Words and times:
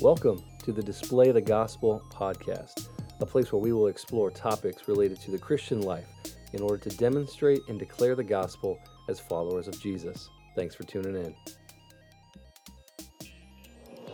Welcome 0.00 0.42
to 0.64 0.72
the 0.72 0.82
Display 0.82 1.30
the 1.30 1.40
Gospel 1.40 2.02
podcast, 2.12 2.88
a 3.20 3.26
place 3.26 3.52
where 3.52 3.62
we 3.62 3.72
will 3.72 3.86
explore 3.86 4.28
topics 4.30 4.88
related 4.88 5.20
to 5.20 5.30
the 5.30 5.38
Christian 5.38 5.82
life 5.82 6.08
in 6.52 6.62
order 6.62 6.78
to 6.78 6.96
demonstrate 6.96 7.60
and 7.68 7.78
declare 7.78 8.16
the 8.16 8.24
gospel 8.24 8.78
as 9.08 9.20
followers 9.20 9.68
of 9.68 9.80
Jesus. 9.80 10.28
Thanks 10.56 10.74
for 10.74 10.82
tuning 10.82 11.14
in. 11.14 11.34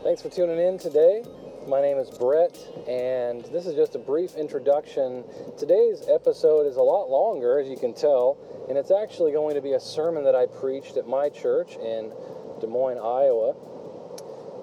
Thanks 0.02 0.20
for 0.20 0.28
tuning 0.28 0.58
in 0.58 0.78
today. 0.78 1.24
My 1.66 1.80
name 1.80 1.96
is 1.96 2.10
Brett, 2.10 2.56
and 2.86 3.44
this 3.46 3.66
is 3.66 3.74
just 3.74 3.94
a 3.94 3.98
brief 3.98 4.34
introduction. 4.36 5.24
Today's 5.58 6.04
episode 6.08 6.66
is 6.66 6.76
a 6.76 6.82
lot 6.82 7.10
longer, 7.10 7.58
as 7.58 7.68
you 7.68 7.76
can 7.76 7.94
tell, 7.94 8.36
and 8.68 8.76
it's 8.76 8.90
actually 8.90 9.32
going 9.32 9.54
to 9.54 9.62
be 9.62 9.72
a 9.72 9.80
sermon 9.80 10.24
that 10.24 10.34
I 10.34 10.46
preached 10.46 10.98
at 10.98 11.08
my 11.08 11.30
church 11.30 11.76
in 11.76 12.12
Des 12.60 12.66
Moines, 12.66 12.98
Iowa. 12.98 13.54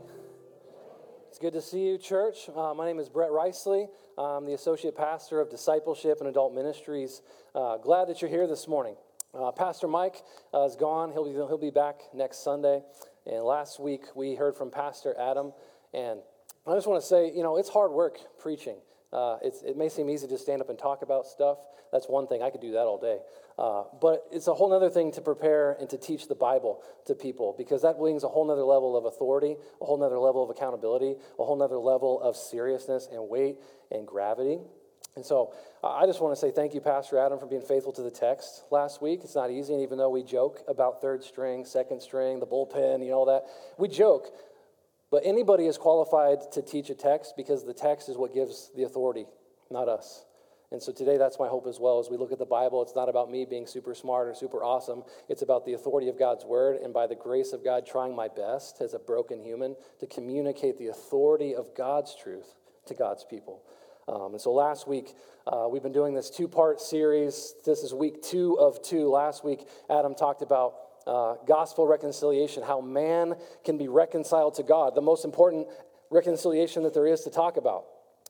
Good 1.40 1.54
to 1.54 1.62
see 1.62 1.86
you, 1.86 1.96
church. 1.96 2.50
Uh, 2.54 2.74
my 2.74 2.84
name 2.84 2.98
is 2.98 3.08
Brett 3.08 3.30
Riceley. 3.30 3.88
I'm 4.18 4.44
the 4.44 4.52
associate 4.52 4.94
pastor 4.94 5.40
of 5.40 5.48
discipleship 5.48 6.18
and 6.20 6.28
adult 6.28 6.54
ministries. 6.54 7.22
Uh, 7.54 7.78
glad 7.78 8.08
that 8.08 8.20
you're 8.20 8.28
here 8.28 8.46
this 8.46 8.68
morning. 8.68 8.94
Uh, 9.32 9.50
pastor 9.50 9.88
Mike 9.88 10.22
uh, 10.52 10.64
is 10.64 10.76
gone. 10.76 11.12
He'll 11.12 11.24
be, 11.24 11.30
he'll 11.30 11.56
be 11.56 11.70
back 11.70 12.02
next 12.12 12.44
Sunday. 12.44 12.82
And 13.24 13.42
last 13.42 13.80
week 13.80 14.02
we 14.14 14.34
heard 14.34 14.54
from 14.54 14.70
Pastor 14.70 15.16
Adam. 15.18 15.54
And 15.94 16.20
I 16.66 16.74
just 16.74 16.86
want 16.86 17.00
to 17.00 17.08
say, 17.08 17.32
you 17.34 17.42
know, 17.42 17.56
it's 17.56 17.70
hard 17.70 17.92
work 17.92 18.18
preaching. 18.38 18.76
Uh, 19.10 19.38
it 19.42 19.78
may 19.78 19.88
seem 19.88 20.10
easy 20.10 20.28
to 20.28 20.36
stand 20.36 20.60
up 20.60 20.68
and 20.68 20.78
talk 20.78 21.00
about 21.00 21.26
stuff. 21.26 21.56
That's 21.90 22.06
one 22.06 22.26
thing. 22.26 22.42
I 22.42 22.50
could 22.50 22.60
do 22.60 22.72
that 22.72 22.84
all 22.84 23.00
day. 23.00 23.18
Uh, 23.60 23.84
but 24.00 24.24
it's 24.32 24.46
a 24.46 24.54
whole 24.54 24.72
other 24.72 24.88
thing 24.88 25.12
to 25.12 25.20
prepare 25.20 25.76
and 25.78 25.90
to 25.90 25.98
teach 25.98 26.28
the 26.28 26.34
Bible 26.34 26.82
to 27.04 27.14
people 27.14 27.54
because 27.58 27.82
that 27.82 27.98
brings 27.98 28.24
a 28.24 28.28
whole 28.28 28.50
other 28.50 28.62
level 28.62 28.96
of 28.96 29.04
authority, 29.04 29.54
a 29.82 29.84
whole 29.84 30.02
other 30.02 30.18
level 30.18 30.42
of 30.42 30.48
accountability, 30.48 31.14
a 31.38 31.44
whole 31.44 31.62
other 31.62 31.76
level 31.76 32.18
of 32.22 32.36
seriousness 32.36 33.06
and 33.12 33.28
weight 33.28 33.56
and 33.90 34.06
gravity. 34.06 34.60
And 35.14 35.26
so 35.26 35.52
uh, 35.84 35.90
I 35.90 36.06
just 36.06 36.22
want 36.22 36.34
to 36.34 36.40
say 36.40 36.50
thank 36.50 36.72
you, 36.72 36.80
Pastor 36.80 37.18
Adam, 37.18 37.38
for 37.38 37.44
being 37.44 37.60
faithful 37.60 37.92
to 37.92 38.02
the 38.02 38.10
text 38.10 38.64
last 38.70 39.02
week. 39.02 39.20
It's 39.24 39.34
not 39.34 39.50
easy, 39.50 39.74
and 39.74 39.82
even 39.82 39.98
though 39.98 40.08
we 40.08 40.22
joke 40.22 40.62
about 40.66 41.02
third 41.02 41.22
string, 41.22 41.66
second 41.66 42.00
string, 42.00 42.40
the 42.40 42.46
bullpen, 42.46 43.04
you 43.04 43.10
know, 43.10 43.18
all 43.18 43.26
that, 43.26 43.44
we 43.76 43.88
joke. 43.88 44.28
But 45.10 45.20
anybody 45.26 45.66
is 45.66 45.76
qualified 45.76 46.50
to 46.52 46.62
teach 46.62 46.88
a 46.88 46.94
text 46.94 47.34
because 47.36 47.66
the 47.66 47.74
text 47.74 48.08
is 48.08 48.16
what 48.16 48.32
gives 48.32 48.70
the 48.74 48.84
authority, 48.84 49.26
not 49.70 49.86
us. 49.86 50.24
And 50.72 50.80
so 50.80 50.92
today, 50.92 51.16
that's 51.16 51.38
my 51.40 51.48
hope 51.48 51.66
as 51.66 51.80
well. 51.80 51.98
As 51.98 52.08
we 52.08 52.16
look 52.16 52.30
at 52.30 52.38
the 52.38 52.46
Bible, 52.46 52.80
it's 52.80 52.94
not 52.94 53.08
about 53.08 53.28
me 53.28 53.44
being 53.44 53.66
super 53.66 53.92
smart 53.92 54.28
or 54.28 54.34
super 54.34 54.62
awesome. 54.62 55.02
It's 55.28 55.42
about 55.42 55.66
the 55.66 55.72
authority 55.72 56.08
of 56.08 56.16
God's 56.16 56.44
word, 56.44 56.76
and 56.76 56.94
by 56.94 57.08
the 57.08 57.16
grace 57.16 57.52
of 57.52 57.64
God, 57.64 57.86
trying 57.86 58.14
my 58.14 58.28
best 58.28 58.80
as 58.80 58.94
a 58.94 58.98
broken 59.00 59.40
human 59.42 59.74
to 59.98 60.06
communicate 60.06 60.78
the 60.78 60.86
authority 60.86 61.56
of 61.56 61.74
God's 61.74 62.14
truth 62.14 62.54
to 62.86 62.94
God's 62.94 63.24
people. 63.24 63.62
Um, 64.06 64.32
and 64.32 64.40
so 64.40 64.52
last 64.52 64.86
week, 64.86 65.14
uh, 65.46 65.66
we've 65.68 65.82
been 65.82 65.92
doing 65.92 66.14
this 66.14 66.30
two 66.30 66.46
part 66.46 66.80
series. 66.80 67.54
This 67.64 67.82
is 67.82 67.92
week 67.92 68.22
two 68.22 68.58
of 68.58 68.80
two. 68.82 69.08
Last 69.08 69.44
week, 69.44 69.66
Adam 69.88 70.14
talked 70.14 70.42
about 70.42 70.74
uh, 71.04 71.34
gospel 71.48 71.86
reconciliation, 71.88 72.62
how 72.62 72.80
man 72.80 73.34
can 73.64 73.76
be 73.76 73.88
reconciled 73.88 74.54
to 74.54 74.62
God, 74.62 74.94
the 74.94 75.00
most 75.00 75.24
important 75.24 75.66
reconciliation 76.10 76.84
that 76.84 76.94
there 76.94 77.06
is 77.06 77.22
to 77.22 77.30
talk 77.30 77.56
about. 77.56 77.86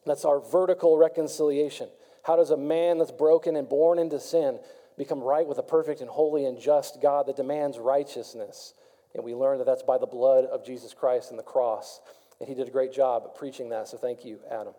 That's 0.07 0.25
our 0.25 0.41
vertical 0.41 0.97
reconciliation. 0.97 1.89
How 2.22 2.36
does 2.36 2.50
a 2.50 2.56
man 2.56 2.98
that's 2.98 3.12
broken 3.12 3.56
and 3.56 3.69
born 3.69 3.98
into 3.98 4.20
sin 4.20 4.58
become 4.97 5.20
right 5.20 5.47
with 5.47 5.58
a 5.58 5.62
perfect 5.62 6.00
and 6.00 6.10
holy 6.10 6.44
and 6.44 6.60
just 6.60 7.00
God 7.00 7.26
that 7.26 7.36
demands 7.36 7.78
righteousness? 7.78 8.75
And 9.14 9.25
we 9.25 9.34
learn 9.34 9.58
that 9.58 9.64
that's 9.64 9.82
by 9.82 9.98
the 9.98 10.06
blood 10.06 10.44
of 10.44 10.64
Jesus 10.64 10.94
Christ 10.94 11.30
and 11.30 11.38
the 11.38 11.44
cross. 11.44 12.00
And 12.38 12.48
he 12.48 12.54
did 12.54 12.69
a 12.69 12.70
great 12.70 12.92
job 12.92 13.34
preaching 13.34 13.70
that, 13.70 13.88
so 13.88 13.97
thank 13.97 14.25
you, 14.25 14.41
Adam. 14.50 14.75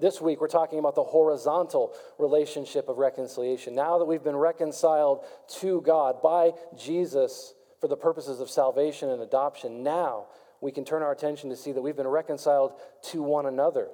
This 0.00 0.20
week, 0.20 0.40
we're 0.40 0.46
talking 0.46 0.78
about 0.78 0.94
the 0.94 1.02
horizontal 1.02 1.92
relationship 2.18 2.88
of 2.88 2.98
reconciliation. 2.98 3.74
Now 3.74 3.98
that 3.98 4.04
we've 4.04 4.22
been 4.22 4.36
reconciled 4.36 5.24
to 5.60 5.80
God 5.80 6.22
by 6.22 6.52
Jesus 6.76 7.54
for 7.80 7.88
the 7.88 7.96
purposes 7.96 8.38
of 8.38 8.48
salvation 8.48 9.10
and 9.10 9.20
adoption, 9.20 9.82
now 9.82 10.26
we 10.60 10.70
can 10.70 10.84
turn 10.84 11.02
our 11.02 11.10
attention 11.10 11.50
to 11.50 11.56
see 11.56 11.72
that 11.72 11.82
we've 11.82 11.96
been 11.96 12.06
reconciled 12.06 12.74
to 13.10 13.22
one 13.22 13.46
another 13.46 13.88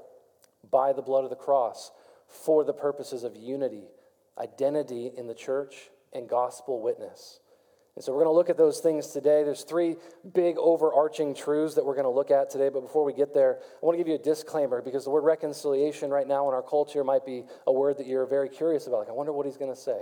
by 0.71 0.93
the 0.93 1.03
blood 1.03 1.25
of 1.25 1.31
the 1.31 1.37
cross 1.37 1.91
for 2.35 2.65
the 2.65 2.73
purposes 2.73 3.25
of 3.25 3.37
unity, 3.37 3.85
identity 4.39 5.11
in 5.17 5.27
the 5.27 5.35
church, 5.35 5.91
and 6.13 6.29
gospel 6.29 6.83
witness. 6.83 7.41
And 7.97 8.05
so 8.05 8.13
we're 8.13 8.25
going 8.25 8.33
to 8.33 8.37
look 8.37 8.51
at 8.51 8.57
those 8.57 8.81
things 8.81 9.09
today. 9.09 9.45
There's 9.45 9.63
three 9.63 9.97
big 10.33 10.57
overarching 10.59 11.33
truths 11.33 11.77
that 11.77 11.85
we're 11.85 11.95
going 11.95 12.05
to 12.05 12.11
look 12.11 12.33
at 12.33 12.51
today. 12.51 12.69
But 12.69 12.81
before 12.81 13.05
we 13.05 13.13
get 13.13 13.33
there, 13.33 13.61
I 13.61 13.87
want 13.87 13.95
to 13.95 13.99
give 13.99 14.09
you 14.09 14.17
a 14.17 14.19
disclaimer 14.19 14.83
because 14.83 15.05
the 15.05 15.11
word 15.11 15.23
reconciliation 15.23 16.11
right 16.11 16.27
now 16.27 16.49
in 16.49 16.55
our 16.55 16.63
culture 16.63 17.05
might 17.05 17.25
be 17.25 17.45
a 17.69 17.73
word 17.73 17.99
that 17.99 18.09
you're 18.09 18.27
very 18.27 18.49
curious 18.49 18.89
about. 18.89 19.01
Like, 19.01 19.11
I 19.11 19.13
wonder 19.13 19.33
what 19.33 19.47
he's 19.47 19.57
going 19.57 19.73
to 19.73 19.81
say. 19.81 20.01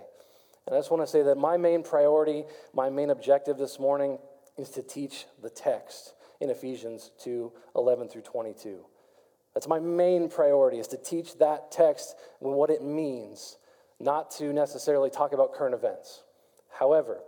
And 0.66 0.74
I 0.74 0.78
just 0.78 0.90
want 0.90 1.02
to 1.02 1.06
say 1.06 1.22
that 1.24 1.36
my 1.36 1.58
main 1.58 1.82
priority, 1.82 2.44
my 2.72 2.88
main 2.88 3.10
objective 3.10 3.58
this 3.58 3.78
morning 3.78 4.18
is 4.56 4.70
to 4.70 4.82
teach 4.82 5.26
the 5.42 5.50
text 5.50 6.14
in 6.40 6.48
Ephesians 6.48 7.10
2 7.22 7.52
11 7.76 8.08
through 8.08 8.22
22. 8.22 8.84
That's 9.54 9.68
my 9.68 9.78
main 9.78 10.28
priority 10.28 10.78
is 10.78 10.88
to 10.88 10.96
teach 10.96 11.38
that 11.38 11.70
text 11.70 12.14
and 12.40 12.52
what 12.52 12.70
it 12.70 12.82
means, 12.82 13.58
not 14.00 14.30
to 14.32 14.52
necessarily 14.52 15.10
talk 15.10 15.32
about 15.32 15.54
current 15.54 15.74
events. 15.74 16.22
However, 16.70 17.20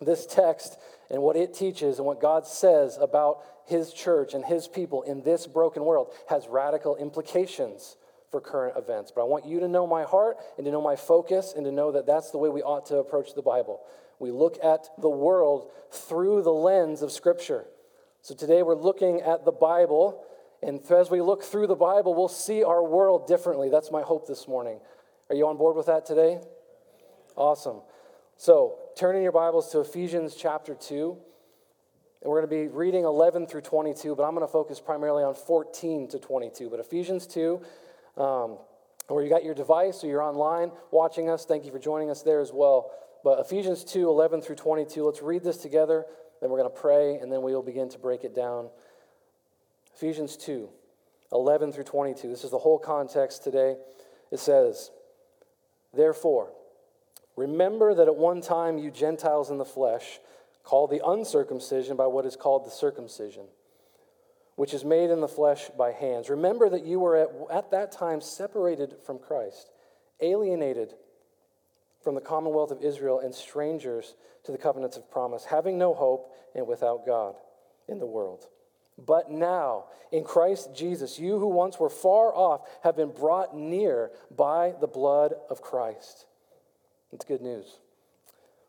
this 0.00 0.26
text 0.26 0.78
and 1.10 1.22
what 1.22 1.36
it 1.36 1.54
teaches 1.54 1.98
and 1.98 2.06
what 2.06 2.20
God 2.20 2.46
says 2.46 2.98
about 3.00 3.38
his 3.66 3.92
church 3.92 4.34
and 4.34 4.44
his 4.44 4.68
people 4.68 5.02
in 5.02 5.22
this 5.22 5.46
broken 5.46 5.84
world 5.84 6.12
has 6.28 6.46
radical 6.48 6.96
implications 6.96 7.96
for 8.30 8.40
current 8.40 8.76
events. 8.76 9.12
But 9.14 9.22
I 9.22 9.24
want 9.24 9.46
you 9.46 9.60
to 9.60 9.68
know 9.68 9.86
my 9.86 10.04
heart 10.04 10.36
and 10.56 10.64
to 10.64 10.72
know 10.72 10.82
my 10.82 10.96
focus 10.96 11.54
and 11.56 11.64
to 11.64 11.72
know 11.72 11.92
that 11.92 12.06
that's 12.06 12.30
the 12.30 12.38
way 12.38 12.48
we 12.48 12.62
ought 12.62 12.86
to 12.86 12.96
approach 12.96 13.34
the 13.34 13.42
Bible. 13.42 13.80
We 14.18 14.30
look 14.30 14.58
at 14.62 14.88
the 14.98 15.10
world 15.10 15.70
through 15.90 16.42
the 16.42 16.52
lens 16.52 17.02
of 17.02 17.12
Scripture. 17.12 17.66
So 18.22 18.34
today 18.34 18.62
we're 18.62 18.74
looking 18.74 19.20
at 19.20 19.44
the 19.44 19.52
Bible, 19.52 20.24
and 20.62 20.80
as 20.90 21.10
we 21.10 21.20
look 21.20 21.42
through 21.42 21.66
the 21.66 21.74
Bible, 21.74 22.14
we'll 22.14 22.28
see 22.28 22.62
our 22.62 22.82
world 22.82 23.26
differently. 23.26 23.68
That's 23.68 23.90
my 23.90 24.02
hope 24.02 24.26
this 24.26 24.48
morning. 24.48 24.80
Are 25.28 25.36
you 25.36 25.46
on 25.46 25.56
board 25.56 25.76
with 25.76 25.86
that 25.86 26.06
today? 26.06 26.40
Awesome. 27.36 27.80
So, 28.36 28.78
turn 28.96 29.16
in 29.16 29.22
your 29.22 29.32
Bibles 29.32 29.70
to 29.72 29.80
Ephesians 29.80 30.34
chapter 30.34 30.74
2. 30.74 31.16
And 32.22 32.30
we're 32.30 32.40
going 32.40 32.50
to 32.50 32.68
be 32.68 32.74
reading 32.74 33.04
11 33.04 33.46
through 33.46 33.60
22, 33.60 34.16
but 34.16 34.24
I'm 34.24 34.34
going 34.34 34.46
to 34.46 34.52
focus 34.52 34.80
primarily 34.80 35.22
on 35.22 35.34
14 35.34 36.08
to 36.08 36.18
22. 36.18 36.70
But 36.70 36.80
Ephesians 36.80 37.26
2, 37.26 37.60
um, 38.16 38.58
or 39.08 39.22
you 39.22 39.28
got 39.28 39.44
your 39.44 39.54
device 39.54 40.02
or 40.02 40.08
you're 40.08 40.22
online 40.22 40.72
watching 40.90 41.28
us, 41.28 41.44
thank 41.44 41.64
you 41.64 41.70
for 41.70 41.78
joining 41.78 42.10
us 42.10 42.22
there 42.22 42.40
as 42.40 42.52
well. 42.52 42.90
But 43.22 43.38
Ephesians 43.40 43.84
2, 43.84 44.08
11 44.08 44.40
through 44.40 44.56
22, 44.56 45.04
let's 45.04 45.22
read 45.22 45.44
this 45.44 45.58
together 45.58 46.06
then 46.40 46.50
we're 46.50 46.58
going 46.58 46.70
to 46.70 46.80
pray, 46.80 47.16
and 47.16 47.32
then 47.32 47.42
we 47.42 47.54
will 47.54 47.62
begin 47.62 47.88
to 47.90 47.98
break 47.98 48.24
it 48.24 48.34
down. 48.34 48.68
Ephesians 49.96 50.36
2 50.36 50.68
11 51.32 51.72
through 51.72 51.84
22. 51.84 52.28
This 52.28 52.44
is 52.44 52.50
the 52.50 52.58
whole 52.58 52.78
context 52.78 53.42
today. 53.42 53.76
It 54.30 54.38
says, 54.38 54.90
Therefore, 55.92 56.52
remember 57.36 57.94
that 57.94 58.06
at 58.06 58.14
one 58.14 58.40
time 58.40 58.78
you 58.78 58.90
Gentiles 58.90 59.50
in 59.50 59.58
the 59.58 59.64
flesh, 59.64 60.20
called 60.62 60.90
the 60.90 61.00
uncircumcision 61.04 61.96
by 61.96 62.06
what 62.06 62.26
is 62.26 62.36
called 62.36 62.66
the 62.66 62.70
circumcision, 62.70 63.46
which 64.56 64.74
is 64.74 64.84
made 64.84 65.10
in 65.10 65.20
the 65.20 65.28
flesh 65.28 65.68
by 65.78 65.92
hands. 65.92 66.28
Remember 66.28 66.68
that 66.68 66.84
you 66.84 67.00
were 67.00 67.16
at, 67.16 67.28
at 67.50 67.70
that 67.70 67.92
time 67.92 68.20
separated 68.20 68.96
from 69.04 69.18
Christ, 69.18 69.70
alienated 70.20 70.94
from 72.02 72.14
the 72.14 72.20
commonwealth 72.20 72.70
of 72.70 72.82
Israel, 72.82 73.20
and 73.20 73.34
strangers 73.34 74.14
to 74.44 74.52
the 74.52 74.58
covenants 74.58 74.96
of 74.96 75.10
promise, 75.10 75.44
having 75.44 75.78
no 75.78 75.94
hope 75.94 76.32
and 76.54 76.66
without 76.66 77.06
God 77.06 77.36
in 77.88 77.98
the 77.98 78.06
world. 78.06 78.48
But 78.98 79.30
now, 79.30 79.84
in 80.10 80.24
Christ 80.24 80.74
Jesus, 80.74 81.18
you 81.18 81.38
who 81.38 81.48
once 81.48 81.78
were 81.78 81.90
far 81.90 82.34
off 82.34 82.62
have 82.82 82.96
been 82.96 83.10
brought 83.10 83.54
near 83.54 84.10
by 84.34 84.74
the 84.80 84.86
blood 84.86 85.34
of 85.50 85.60
Christ. 85.60 86.26
It's 87.12 87.24
good 87.24 87.42
news. 87.42 87.78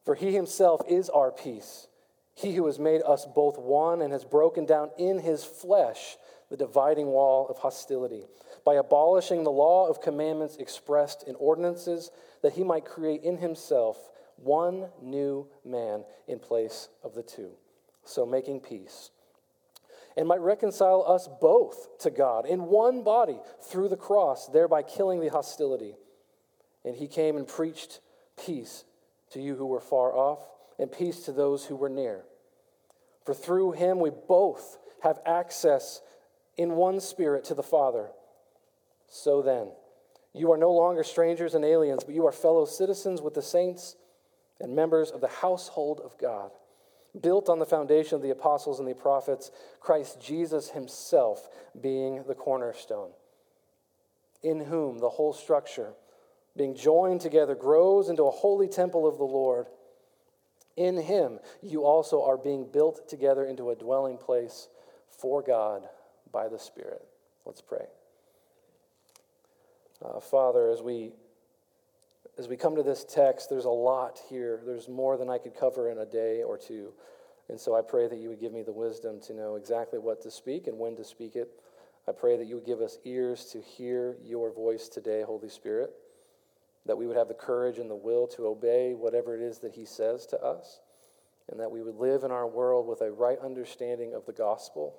For 0.04 0.16
he 0.16 0.34
himself 0.34 0.82
is 0.88 1.10
our 1.10 1.32
peace, 1.32 1.88
he 2.34 2.56
who 2.56 2.66
has 2.68 2.78
made 2.78 3.02
us 3.04 3.26
both 3.26 3.58
one 3.58 4.02
and 4.02 4.14
has 4.14 4.24
broken 4.24 4.66
down 4.66 4.90
in 4.98 5.20
his 5.20 5.44
flesh 5.44 6.18
the 6.50 6.58
dividing 6.58 7.08
wall 7.08 7.48
of 7.50 7.58
hostility 7.58 8.26
by 8.64 8.76
abolishing 8.76 9.44
the 9.44 9.52
law 9.52 9.88
of 9.88 10.02
commandments 10.02 10.56
expressed 10.58 11.24
in 11.24 11.36
ordinances, 11.36 12.12
that 12.42 12.54
he 12.54 12.64
might 12.64 12.86
create 12.86 13.24
in 13.24 13.38
himself 13.38 13.98
one 14.38 14.88
new 15.02 15.48
man 15.66 16.04
in 16.28 16.40
place 16.40 16.90
of 17.04 17.16
the 17.16 17.24
two, 17.24 17.52
so 18.06 18.26
making 18.26 18.60
peace 18.60 19.10
and 20.18 20.28
might 20.28 20.42
reconcile 20.42 21.06
us 21.08 21.30
both 21.40 22.00
to 22.00 22.10
God 22.10 22.48
in 22.48 22.64
one 22.64 23.04
body 23.04 23.40
through 23.62 23.88
the 23.88 23.96
cross, 23.96 24.48
thereby 24.48 24.82
killing 24.82 25.20
the 25.20 25.30
hostility. 25.30 25.94
And 26.84 26.96
he 26.96 27.08
came 27.08 27.38
and 27.38 27.48
preached 27.48 28.02
peace 28.44 28.84
to 29.32 29.40
you 29.40 29.56
who 29.56 29.68
were 29.68 29.80
far 29.80 30.14
off, 30.14 30.40
and 30.80 30.92
peace 30.92 31.26
to 31.26 31.32
those 31.32 31.66
who 31.66 31.76
were 31.76 31.90
near. 31.90 32.24
For 33.26 33.34
through 33.34 33.74
him 33.74 34.00
we 34.00 34.10
both 34.10 34.78
have 35.04 35.20
access 35.26 36.02
in 36.56 36.72
one 36.72 37.00
spirit 37.00 37.44
to 37.46 37.54
the 37.54 37.64
Father. 37.64 38.10
So 39.08 39.42
then, 39.42 39.70
you 40.34 40.52
are 40.52 40.58
no 40.58 40.72
longer 40.72 41.04
strangers 41.04 41.54
and 41.54 41.64
aliens, 41.64 42.04
but 42.04 42.16
you 42.16 42.26
are 42.26 42.32
fellow 42.32 42.66
citizens 42.66 43.22
with 43.22 43.34
the 43.34 43.42
saints 43.42 43.96
and 44.60 44.76
members 44.76 45.12
of 45.12 45.22
the 45.22 45.28
household 45.28 46.02
of 46.04 46.18
God 46.18 46.52
built 47.20 47.50
on 47.50 47.60
the 47.60 47.66
foundation 47.66 48.16
of 48.16 48.22
the 48.22 48.30
apostles 48.30 48.80
and 48.80 48.88
the 48.88 48.94
prophets, 48.94 49.52
Christ 49.80 50.22
Jesus 50.22 50.70
himself 50.70 51.48
being 51.80 52.24
the 52.28 52.36
cornerstone, 52.36 53.12
in 54.44 54.66
whom 54.66 55.00
the 55.00 55.10
whole 55.10 55.34
structure, 55.34 55.94
being 56.56 56.76
joined 56.76 57.22
together, 57.22 57.56
grows 57.56 58.10
into 58.10 58.24
a 58.24 58.32
holy 58.32 58.68
temple 58.68 59.08
of 59.08 59.18
the 59.18 59.24
Lord. 59.24 59.68
In 60.76 60.98
him 60.98 61.40
you 61.62 61.84
also 61.84 62.24
are 62.24 62.38
being 62.38 62.68
built 62.72 63.08
together 63.08 63.46
into 63.46 63.70
a 63.70 63.76
dwelling 63.76 64.18
place 64.18 64.68
for 65.10 65.42
God 65.42 65.88
by 66.32 66.48
the 66.48 66.60
Spirit. 66.60 67.06
Let's 67.46 67.62
pray. 67.62 67.86
Uh, 70.04 70.20
Father, 70.20 70.70
as 70.70 70.82
we 70.82 71.14
as 72.38 72.48
we 72.48 72.56
come 72.56 72.76
to 72.76 72.84
this 72.84 73.04
text, 73.04 73.50
there's 73.50 73.66
a 73.66 73.70
lot 73.70 74.20
here. 74.30 74.62
There's 74.66 74.88
more 74.88 75.18
than 75.18 75.30
I 75.30 75.40
could 75.40 75.56
cover 75.56 75.90
in 75.90 75.98
a 75.98 76.06
day 76.06 76.44
or 76.44 76.58
two. 76.58 76.94
And 77.50 77.60
so 77.60 77.76
I 77.76 77.82
pray 77.82 78.08
that 78.08 78.20
you 78.20 78.30
would 78.30 78.40
give 78.40 78.54
me 78.54 78.62
the 78.62 78.72
wisdom 78.72 79.20
to 79.22 79.34
know 79.34 79.56
exactly 79.56 79.98
what 79.98 80.22
to 80.22 80.32
speak 80.32 80.68
and 80.68 80.78
when 80.78 80.96
to 80.98 81.04
speak 81.04 81.36
it. 81.36 81.50
I 82.08 82.12
pray 82.12 82.38
that 82.38 82.46
you 82.46 82.56
would 82.56 82.66
give 82.66 82.82
us 82.82 83.00
ears 83.06 83.46
to 83.46 83.62
hear 83.62 84.18
your 84.24 84.52
voice 84.52 84.88
today, 84.88 85.24
Holy 85.24 85.50
Spirit, 85.50 85.92
that 86.86 86.98
we 86.98 87.08
would 87.08 87.18
have 87.18 87.28
the 87.28 87.34
courage 87.34 87.80
and 87.80 87.90
the 87.90 87.96
will 87.96 88.28
to 88.28 88.46
obey 88.46 88.94
whatever 88.94 89.36
it 89.36 89.42
is 89.42 89.60
that 89.60 89.74
He 89.74 89.86
says 89.86 90.26
to 90.28 90.42
us, 90.42 90.80
and 91.50 91.60
that 91.60 91.72
we 91.72 91.82
would 91.82 91.96
live 91.96 92.24
in 92.24 92.32
our 92.32 92.48
world 92.48 92.88
with 92.88 93.02
a 93.02 93.12
right 93.12 93.40
understanding 93.40 94.14
of 94.14 94.26
the 94.26 94.32
gospel, 94.32 94.96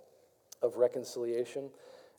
of 0.63 0.77
reconciliation, 0.77 1.71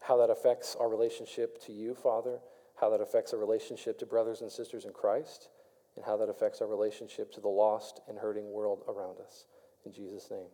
how 0.02 0.18
that 0.18 0.30
affects 0.30 0.78
our 0.80 0.90
relationship 0.90 1.62
to 1.66 1.74
you, 1.74 1.94
Father 1.94 2.40
how 2.80 2.90
that 2.90 3.02
affects 3.02 3.34
our 3.34 3.40
relationship 3.40 4.00
to 4.00 4.06
brothers 4.06 4.42
and 4.42 4.52
sisters 4.52 4.86
in 4.86 4.92
Christ, 4.92 5.50
and 5.96 6.06
how 6.06 6.18
that 6.18 6.30
affects 6.30 6.62
our 6.62 6.68
relationship 6.68 7.32
to 7.34 7.42
the 7.42 7.50
lost 7.50 8.02
and 8.08 8.18
hurting 8.18 8.52
world 8.52 8.84
around 8.88 9.20
us. 9.20 9.46
In 9.86 9.92
Jesus' 9.92 10.30
name, 10.32 10.48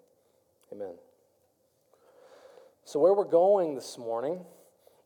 amen. 0.73 0.95
So, 2.83 2.99
where 2.99 3.13
we're 3.13 3.25
going 3.25 3.75
this 3.75 3.97
morning 3.97 4.45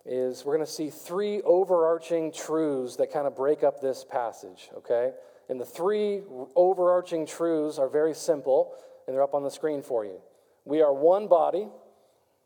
is 0.06 0.46
we're 0.46 0.56
going 0.56 0.66
to 0.66 0.72
see 0.72 0.90
three 0.90 1.42
overarching 1.42 2.32
truths 2.32 2.96
that 2.98 3.12
kind 3.12 3.28
of 3.28 3.36
break 3.36 3.64
up 3.64 3.82
this 3.82 4.06
passage, 4.10 4.70
okay? 4.76 5.12
And 5.50 5.60
the 5.60 5.66
three 5.66 6.22
overarching 6.56 7.26
truths 7.26 7.78
are 7.78 7.90
very 7.90 8.14
simple, 8.14 8.74
and 9.08 9.16
they're 9.16 9.24
up 9.24 9.34
on 9.34 9.44
the 9.44 9.52
screen 9.52 9.82
for 9.82 10.06
you. 10.06 10.20
We 10.64 10.82
are 10.82 10.94
one 10.94 11.28
body, 11.28 11.68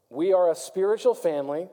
we 0.09 0.33
are 0.33 0.51
a 0.51 0.55
spiritual 0.55 1.15
family, 1.15 1.67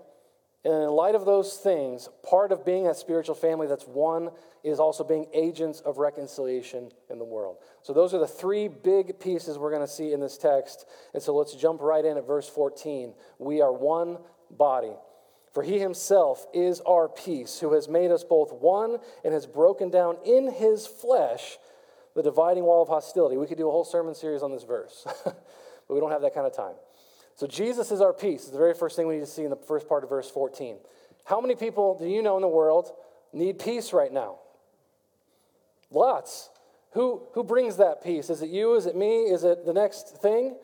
and 0.65 0.75
in 0.75 0.91
light 0.91 1.15
of 1.15 1.25
those 1.25 1.57
things, 1.57 2.09
part 2.23 2.53
of 2.53 2.67
being 2.67 2.87
a 2.87 2.95
spiritual 2.95 3.35
family 3.35 3.67
that's 3.67 3.87
one 3.87 4.31
is 4.63 4.79
also 4.79 5.03
being 5.03 5.27
agents 5.33 5.81
of 5.81 5.97
reconciliation 5.97 6.91
in 7.09 7.19
the 7.19 7.25
world. 7.25 7.57
So, 7.83 7.95
those 7.95 8.13
are 8.13 8.19
the 8.19 8.27
three 8.27 8.69
big 8.69 9.19
pieces 9.19 9.57
we're 9.57 9.71
going 9.71 9.87
to 9.87 9.89
see 9.89 10.13
in 10.13 10.21
this 10.21 10.37
text. 10.37 10.85
And 11.15 11.23
so, 11.23 11.35
let's 11.35 11.55
jump 11.55 11.81
right 11.81 12.05
in 12.05 12.19
at 12.19 12.27
verse 12.27 12.47
14. 12.47 13.15
We 13.39 13.63
are 13.63 13.73
one 13.73 14.19
body. 14.51 14.93
For 15.55 15.63
he 15.63 15.79
himself 15.81 16.47
is 16.53 16.81
our 16.83 17.09
peace, 17.09 17.59
who 17.59 17.73
has 17.73 17.89
made 17.89 18.11
us 18.11 18.23
both 18.23 18.53
one 18.53 18.99
and 19.25 19.33
has 19.33 19.47
broken 19.47 19.91
down 19.91 20.19
in 20.25 20.53
his 20.53 20.87
flesh 20.87 21.59
the 22.15 22.23
dividing 22.23 22.65
wall 22.65 22.83
of 22.83 22.89
hostility. 22.89 23.37
We 23.37 23.47
could 23.47 23.59
do 23.59 23.69
a 23.69 23.73
whole 23.73 23.85
sermon 23.85 24.15
series 24.15 24.43
on 24.43 24.53
this 24.53 24.63
verse, 24.63 25.07
but 25.25 25.35
we 25.89 26.01
don't 26.01 26.11
have 26.11 26.23
that 26.23 26.35
kind 26.35 26.47
of 26.47 26.55
time. 26.55 26.75
So 27.37 27.47
Jesus 27.47 27.91
is 27.91 28.01
our 28.01 28.13
peace. 28.13 28.43
It's 28.43 28.51
the 28.51 28.59
very 28.59 28.75
first 28.75 28.97
thing 28.97 29.07
we 29.07 29.15
need 29.15 29.21
to 29.21 29.27
see 29.27 29.45
in 29.45 29.51
the 29.51 29.57
first 29.57 29.89
part 29.89 30.05
of 30.05 30.11
verse 30.11 30.31
14. 30.31 30.77
How 31.25 31.41
many 31.41 31.55
people 31.55 31.99
do 31.99 32.07
you 32.07 32.23
know 32.23 32.37
in 32.37 32.43
the 32.43 32.49
world 32.49 32.93
need 33.33 33.59
peace 33.59 33.93
right 33.93 34.13
now? 34.13 34.37
Lots. 35.91 36.51
Who, 36.93 37.23
who 37.33 37.45
brings 37.45 37.77
that 37.77 38.03
peace? 38.03 38.31
Is 38.31 38.43
it 38.43 38.51
you? 38.51 38.75
Is 38.75 38.87
it 38.87 38.97
me? 38.97 39.23
Is 39.23 39.45
it 39.45 39.65
the 39.65 39.73
next 39.73 40.17
thing? 40.19 40.57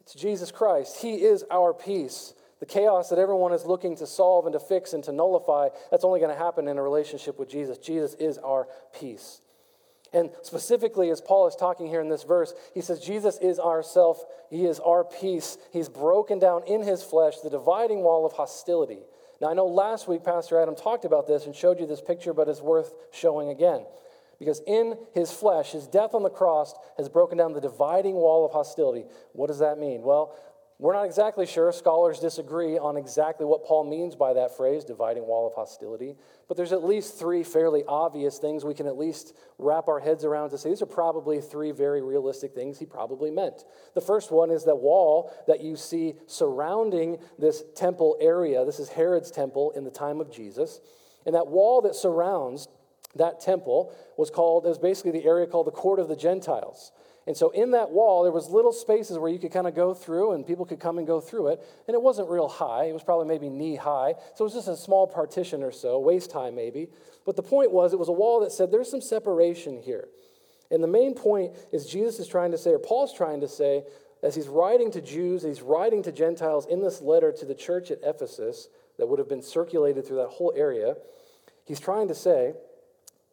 It's 0.00 0.14
Jesus 0.14 0.50
Christ. 0.50 0.98
He 0.98 1.14
is 1.14 1.44
our 1.50 1.72
peace. 1.72 2.34
The 2.60 2.66
chaos 2.66 3.10
that 3.10 3.18
everyone 3.18 3.52
is 3.52 3.66
looking 3.66 3.96
to 3.96 4.06
solve 4.06 4.46
and 4.46 4.52
to 4.54 4.60
fix 4.60 4.92
and 4.92 5.04
to 5.04 5.12
nullify, 5.12 5.68
that's 5.90 6.04
only 6.04 6.20
going 6.20 6.32
to 6.32 6.38
happen 6.38 6.68
in 6.68 6.78
a 6.78 6.82
relationship 6.82 7.38
with 7.38 7.48
Jesus. 7.48 7.78
Jesus 7.78 8.14
is 8.14 8.38
our 8.38 8.68
peace. 8.98 9.40
And 10.14 10.30
specifically, 10.42 11.10
as 11.10 11.20
Paul 11.20 11.48
is 11.48 11.56
talking 11.56 11.88
here 11.88 12.00
in 12.00 12.08
this 12.08 12.22
verse, 12.22 12.54
he 12.72 12.80
says, 12.80 13.00
Jesus 13.00 13.36
is 13.38 13.58
our 13.58 13.82
self, 13.82 14.24
he 14.48 14.64
is 14.64 14.78
our 14.78 15.02
peace. 15.02 15.58
He's 15.72 15.88
broken 15.88 16.38
down 16.38 16.62
in 16.68 16.82
his 16.82 17.02
flesh 17.02 17.40
the 17.40 17.50
dividing 17.50 17.98
wall 17.98 18.24
of 18.24 18.32
hostility. 18.32 19.00
Now, 19.40 19.50
I 19.50 19.54
know 19.54 19.66
last 19.66 20.06
week 20.06 20.22
Pastor 20.22 20.60
Adam 20.60 20.76
talked 20.76 21.04
about 21.04 21.26
this 21.26 21.46
and 21.46 21.54
showed 21.54 21.80
you 21.80 21.86
this 21.86 22.00
picture, 22.00 22.32
but 22.32 22.48
it's 22.48 22.60
worth 22.60 22.94
showing 23.12 23.48
again. 23.48 23.84
Because 24.38 24.62
in 24.66 24.96
his 25.14 25.32
flesh, 25.32 25.72
his 25.72 25.88
death 25.88 26.14
on 26.14 26.22
the 26.22 26.30
cross 26.30 26.74
has 26.96 27.08
broken 27.08 27.36
down 27.36 27.52
the 27.52 27.60
dividing 27.60 28.14
wall 28.14 28.46
of 28.46 28.52
hostility. 28.52 29.04
What 29.32 29.48
does 29.48 29.58
that 29.58 29.78
mean? 29.78 30.02
Well, 30.02 30.36
we're 30.78 30.92
not 30.92 31.04
exactly 31.04 31.46
sure. 31.46 31.70
Scholars 31.70 32.18
disagree 32.18 32.78
on 32.78 32.96
exactly 32.96 33.46
what 33.46 33.64
Paul 33.64 33.84
means 33.84 34.16
by 34.16 34.32
that 34.32 34.56
phrase, 34.56 34.84
dividing 34.84 35.24
wall 35.24 35.46
of 35.46 35.54
hostility. 35.54 36.16
But 36.48 36.56
there's 36.56 36.72
at 36.72 36.82
least 36.82 37.16
three 37.16 37.44
fairly 37.44 37.84
obvious 37.86 38.38
things 38.38 38.64
we 38.64 38.74
can 38.74 38.88
at 38.88 38.98
least 38.98 39.36
wrap 39.58 39.86
our 39.86 40.00
heads 40.00 40.24
around 40.24 40.50
to 40.50 40.58
say 40.58 40.70
these 40.70 40.82
are 40.82 40.86
probably 40.86 41.40
three 41.40 41.70
very 41.70 42.02
realistic 42.02 42.54
things 42.54 42.78
he 42.78 42.86
probably 42.86 43.30
meant. 43.30 43.64
The 43.94 44.00
first 44.00 44.32
one 44.32 44.50
is 44.50 44.64
that 44.64 44.74
wall 44.74 45.32
that 45.46 45.62
you 45.62 45.76
see 45.76 46.14
surrounding 46.26 47.18
this 47.38 47.62
temple 47.76 48.16
area. 48.20 48.64
This 48.64 48.80
is 48.80 48.88
Herod's 48.88 49.30
temple 49.30 49.70
in 49.76 49.84
the 49.84 49.90
time 49.92 50.20
of 50.20 50.32
Jesus. 50.32 50.80
And 51.24 51.36
that 51.36 51.46
wall 51.46 51.82
that 51.82 51.94
surrounds 51.94 52.68
that 53.14 53.40
temple 53.40 53.94
was 54.16 54.28
called, 54.28 54.66
is 54.66 54.78
basically 54.78 55.12
the 55.12 55.24
area 55.24 55.46
called 55.46 55.68
the 55.68 55.72
court 55.72 56.00
of 56.00 56.08
the 56.08 56.16
Gentiles. 56.16 56.90
And 57.26 57.36
so 57.36 57.50
in 57.50 57.70
that 57.70 57.90
wall, 57.90 58.22
there 58.22 58.32
was 58.32 58.50
little 58.50 58.72
spaces 58.72 59.18
where 59.18 59.30
you 59.30 59.38
could 59.38 59.52
kind 59.52 59.66
of 59.66 59.74
go 59.74 59.94
through 59.94 60.32
and 60.32 60.46
people 60.46 60.66
could 60.66 60.80
come 60.80 60.98
and 60.98 61.06
go 61.06 61.20
through 61.20 61.48
it. 61.48 61.66
And 61.88 61.94
it 61.94 62.02
wasn't 62.02 62.28
real 62.28 62.48
high. 62.48 62.84
It 62.84 62.92
was 62.92 63.02
probably 63.02 63.26
maybe 63.26 63.48
knee 63.48 63.76
high. 63.76 64.14
So 64.34 64.44
it 64.44 64.52
was 64.52 64.54
just 64.54 64.68
a 64.68 64.76
small 64.76 65.06
partition 65.06 65.62
or 65.62 65.72
so, 65.72 65.98
waist 65.98 66.32
high 66.32 66.50
maybe. 66.50 66.88
But 67.24 67.36
the 67.36 67.42
point 67.42 67.72
was, 67.72 67.94
it 67.94 67.98
was 67.98 68.08
a 68.10 68.12
wall 68.12 68.40
that 68.40 68.52
said 68.52 68.70
there's 68.70 68.90
some 68.90 69.00
separation 69.00 69.80
here. 69.80 70.08
And 70.70 70.82
the 70.82 70.88
main 70.88 71.14
point 71.14 71.52
is 71.72 71.86
Jesus 71.86 72.18
is 72.18 72.28
trying 72.28 72.50
to 72.50 72.58
say, 72.58 72.70
or 72.70 72.78
Paul's 72.78 73.14
trying 73.14 73.40
to 73.40 73.48
say, 73.48 73.84
as 74.22 74.34
he's 74.34 74.48
writing 74.48 74.90
to 74.92 75.00
Jews, 75.00 75.42
he's 75.42 75.62
writing 75.62 76.02
to 76.02 76.12
Gentiles 76.12 76.66
in 76.66 76.80
this 76.80 77.00
letter 77.00 77.32
to 77.32 77.44
the 77.44 77.54
church 77.54 77.90
at 77.90 78.00
Ephesus 78.02 78.68
that 78.98 79.06
would 79.06 79.18
have 79.18 79.28
been 79.28 79.42
circulated 79.42 80.06
through 80.06 80.16
that 80.18 80.28
whole 80.28 80.52
area, 80.56 80.96
he's 81.64 81.80
trying 81.80 82.08
to 82.08 82.14
say 82.14 82.54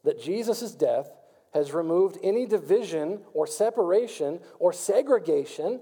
that 0.04 0.22
Jesus' 0.22 0.72
death 0.72 1.10
has 1.54 1.74
removed 1.74 2.18
any 2.24 2.46
division 2.46 3.20
or 3.34 3.46
separation 3.46 4.40
or 4.60 4.74
segregation 4.74 5.82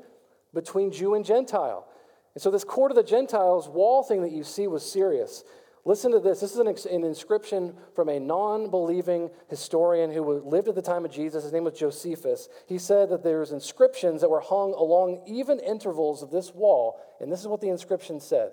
between 0.54 0.92
Jew 0.92 1.14
and 1.14 1.24
Gentile. 1.24 1.88
And 2.34 2.42
so, 2.42 2.52
this 2.52 2.64
court 2.64 2.92
of 2.92 2.96
the 2.96 3.04
Gentiles 3.04 3.68
wall 3.68 4.04
thing 4.04 4.22
that 4.24 4.32
you 4.32 4.44
see 4.44 4.68
was 4.68 4.90
serious. 4.90 5.44
Listen 5.86 6.12
to 6.12 6.20
this. 6.20 6.42
This 6.42 6.52
is 6.52 6.58
an, 6.58 6.68
an 6.68 7.04
inscription 7.04 7.74
from 7.96 8.10
a 8.10 8.20
non 8.20 8.70
believing 8.70 9.30
historian 9.50 10.12
who 10.12 10.40
lived 10.42 10.68
at 10.68 10.76
the 10.76 10.82
time 10.82 11.06
of 11.06 11.12
Jesus. 11.12 11.44
His 11.44 11.54
name 11.54 11.64
was 11.64 11.80
Josephus. 11.80 12.50
He 12.68 12.78
said 12.78 13.10
that 13.10 13.24
there's 13.24 13.52
inscriptions 13.52 14.22
that 14.22 14.30
were 14.30 14.42
hung 14.42 14.74
along 14.74 15.24
even 15.26 15.60
intervals 15.60 16.22
of 16.22 16.32
this 16.32 16.54
wall. 16.54 17.00
And 17.20 17.32
this 17.32 17.40
is 17.40 17.48
what 17.48 17.62
the 17.62 17.70
inscription 17.70 18.20
said 18.20 18.52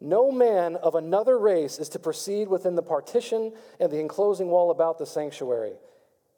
No 0.00 0.32
man 0.32 0.76
of 0.76 0.94
another 0.94 1.38
race 1.38 1.78
is 1.78 1.88
to 1.90 1.98
proceed 1.98 2.48
within 2.48 2.76
the 2.76 2.82
partition 2.82 3.52
and 3.78 3.92
the 3.92 4.00
enclosing 4.00 4.48
wall 4.48 4.70
about 4.70 4.98
the 4.98 5.06
sanctuary. 5.06 5.74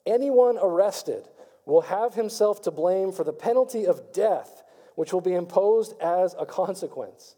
Anyone 0.09 0.57
arrested 0.59 1.29
will 1.67 1.83
have 1.83 2.15
himself 2.15 2.63
to 2.63 2.71
blame 2.71 3.13
for 3.13 3.25
the 3.25 3.33
penalty 3.33 3.87
of 3.87 4.11
death, 4.15 4.63
which 4.95 5.13
will 5.13 5.21
be 5.21 5.35
imposed 5.35 5.95
as 6.01 6.35
a 6.39 6.47
consequence. 6.47 7.37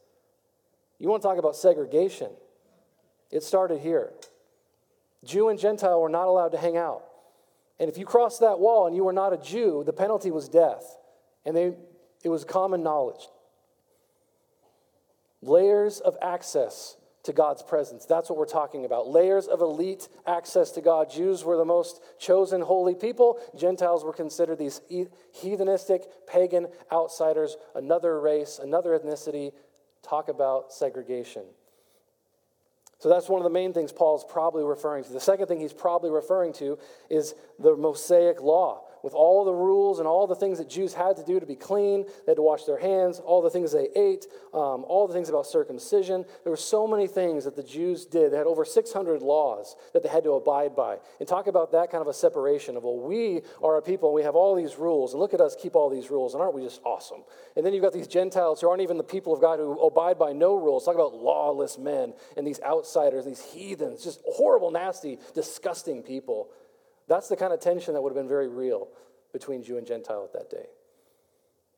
You 1.00 1.09
want 1.09 1.21
to 1.21 1.29
talk 1.29 1.39
about 1.39 1.57
segregation? 1.57 2.31
It 3.33 3.43
started 3.43 3.81
here. 3.81 4.12
Jew 5.25 5.49
and 5.49 5.59
Gentile 5.59 6.00
were 6.00 6.09
not 6.09 6.29
allowed 6.29 6.53
to 6.53 6.59
hang 6.59 6.77
out. 6.77 7.03
And 7.81 7.91
if 7.91 7.99
you 7.99 8.07
crossed 8.07 8.41
that 8.41 8.61
wall 8.61 8.87
and 8.87 8.95
you 8.95 9.03
were 9.03 9.12
not 9.12 9.33
a 9.33 9.37
Jew, 9.37 9.83
the 9.85 9.93
penalty 9.93 10.31
was 10.31 10.49
death. 10.49 10.97
And 11.45 11.57
they, 11.57 11.75
it 12.23 12.29
was 12.29 12.45
common 12.45 12.85
knowledge. 12.85 13.27
Layers 15.43 15.99
of 15.99 16.17
access 16.23 16.97
to 17.25 17.33
God's 17.33 17.62
presence. 17.62 18.07
That's 18.07 18.31
what 18.31 18.39
we're 18.39 18.47
talking 18.47 18.85
about. 18.85 19.09
Layers 19.09 19.47
of 19.47 19.61
elite 19.61 20.09
access 20.27 20.71
to 20.73 20.81
God. 20.81 21.11
Jews 21.11 21.45
were 21.45 21.57
the 21.57 21.65
most 21.65 22.00
chosen 22.19 22.62
holy 22.62 22.95
people. 22.95 23.39
Gentiles 23.59 24.05
were 24.05 24.12
considered 24.12 24.59
these 24.59 24.81
heathenistic, 24.91 26.05
pagan 26.27 26.69
outsiders, 26.91 27.57
another 27.75 28.21
race, 28.21 28.59
another 28.62 28.99
ethnicity, 28.99 29.53
talk 30.03 30.29
about 30.29 30.73
segregation. 30.73 31.43
So 32.99 33.09
that's 33.09 33.29
one 33.29 33.41
of 33.41 33.45
the 33.45 33.50
main 33.50 33.73
things 33.73 33.93
Paul's 33.93 34.25
probably 34.25 34.62
referring 34.62 35.05
to. 35.05 35.12
The 35.12 35.21
second 35.21 35.47
thing 35.47 35.61
he's 35.61 35.73
probably 35.73 36.11
referring 36.11 36.53
to 36.55 36.79
is 37.09 37.35
the 37.59 37.75
Mosaic 37.75 38.43
law 38.43 38.83
with 39.02 39.14
all 39.14 39.45
the 39.45 39.52
rules 39.52 39.99
and 39.99 40.09
all 40.09 40.26
the 40.26 40.35
things 40.35 40.59
that 40.59 40.69
Jews 40.69 40.95
had 40.95 41.16
to 41.16 41.25
do 41.25 41.40
to 41.40 41.47
be 41.47 41.57
clean. 41.57 42.04
They 42.26 42.33
had 42.33 42.37
to 42.37 42.42
wash 42.42 42.64
their 42.64 42.78
hands, 42.78 43.21
all 43.21 43.42
the 43.42 43.50
things 43.50 43.73
they 43.73 43.88
ate, 43.97 44.26
um, 44.52 44.85
all 44.88 45.07
the 45.07 45.14
things 45.14 45.28
about 45.28 45.47
circumcision. 45.47 46.25
There 46.45 46.50
were 46.50 46.57
so 46.57 46.87
many 46.87 47.07
things 47.07 47.45
that 47.45 47.57
the 47.57 47.62
Jews 47.62 48.07
did. 48.07 48.33
They 48.33 48.37
had 48.37 48.47
over 48.47 48.64
600 48.64 49.23
laws 49.23 49.76
that 49.92 50.02
they 50.02 50.09
had 50.09 50.25
to 50.25 50.33
abide 50.33 50.75
by. 50.75 50.99
And 51.19 51.28
talk 51.28 51.47
about 51.47 51.73
that 51.73 51.90
kind 51.90 52.02
of 52.02 52.09
a 52.09 52.14
separation 52.14 52.76
of, 52.76 52.85
well, 52.85 52.99
we 52.99 53.42
are 53.62 53.76
a 53.76 53.83
people 53.83 54.11
and 54.11 54.16
we 54.16 54.23
have 54.23 54.35
all 54.35 54.54
these 54.54 54.76
rules, 54.76 55.12
and 55.12 55.21
look 55.21 55.35
at 55.35 55.40
us 55.40 55.57
keep 55.61 55.75
all 55.75 55.90
these 55.90 56.11
rules, 56.11 56.35
and 56.35 56.42
aren't 56.42 56.54
we 56.54 56.62
just 56.62 56.80
awesome? 56.85 57.23
And 57.57 57.64
then 57.64 57.73
you've 57.73 57.83
got 57.83 57.92
these 57.92 58.07
Gentiles 58.07 58.61
who 58.61 58.69
aren't 58.69 58.83
even 58.83 58.97
the 58.97 59.04
people 59.04 59.33
of 59.33 59.40
God 59.40 59.59
who 59.59 59.78
abide 59.80 60.19
by 60.19 60.33
no 60.33 60.54
rules. 60.57 60.85
Talk 60.85 60.95
about 60.95 61.14
lawless 61.14 61.78
men 61.78 62.14
and 62.37 62.47
these 62.47 62.61
outsiders, 62.62 63.25
these 63.25 63.42
heathens, 63.42 64.02
just 64.04 64.21
horrible, 64.25 64.71
nasty, 64.71 65.19
disgusting 65.35 66.02
people. 66.02 66.49
That's 67.11 67.26
the 67.26 67.35
kind 67.35 67.52
of 67.52 67.59
tension 67.59 67.93
that 67.95 68.00
would 68.00 68.11
have 68.11 68.17
been 68.17 68.29
very 68.29 68.47
real 68.47 68.87
between 69.33 69.64
Jew 69.64 69.79
and 69.79 69.87
Gentile 69.87 70.23
at 70.23 70.33
that 70.33 70.49
day. 70.49 70.67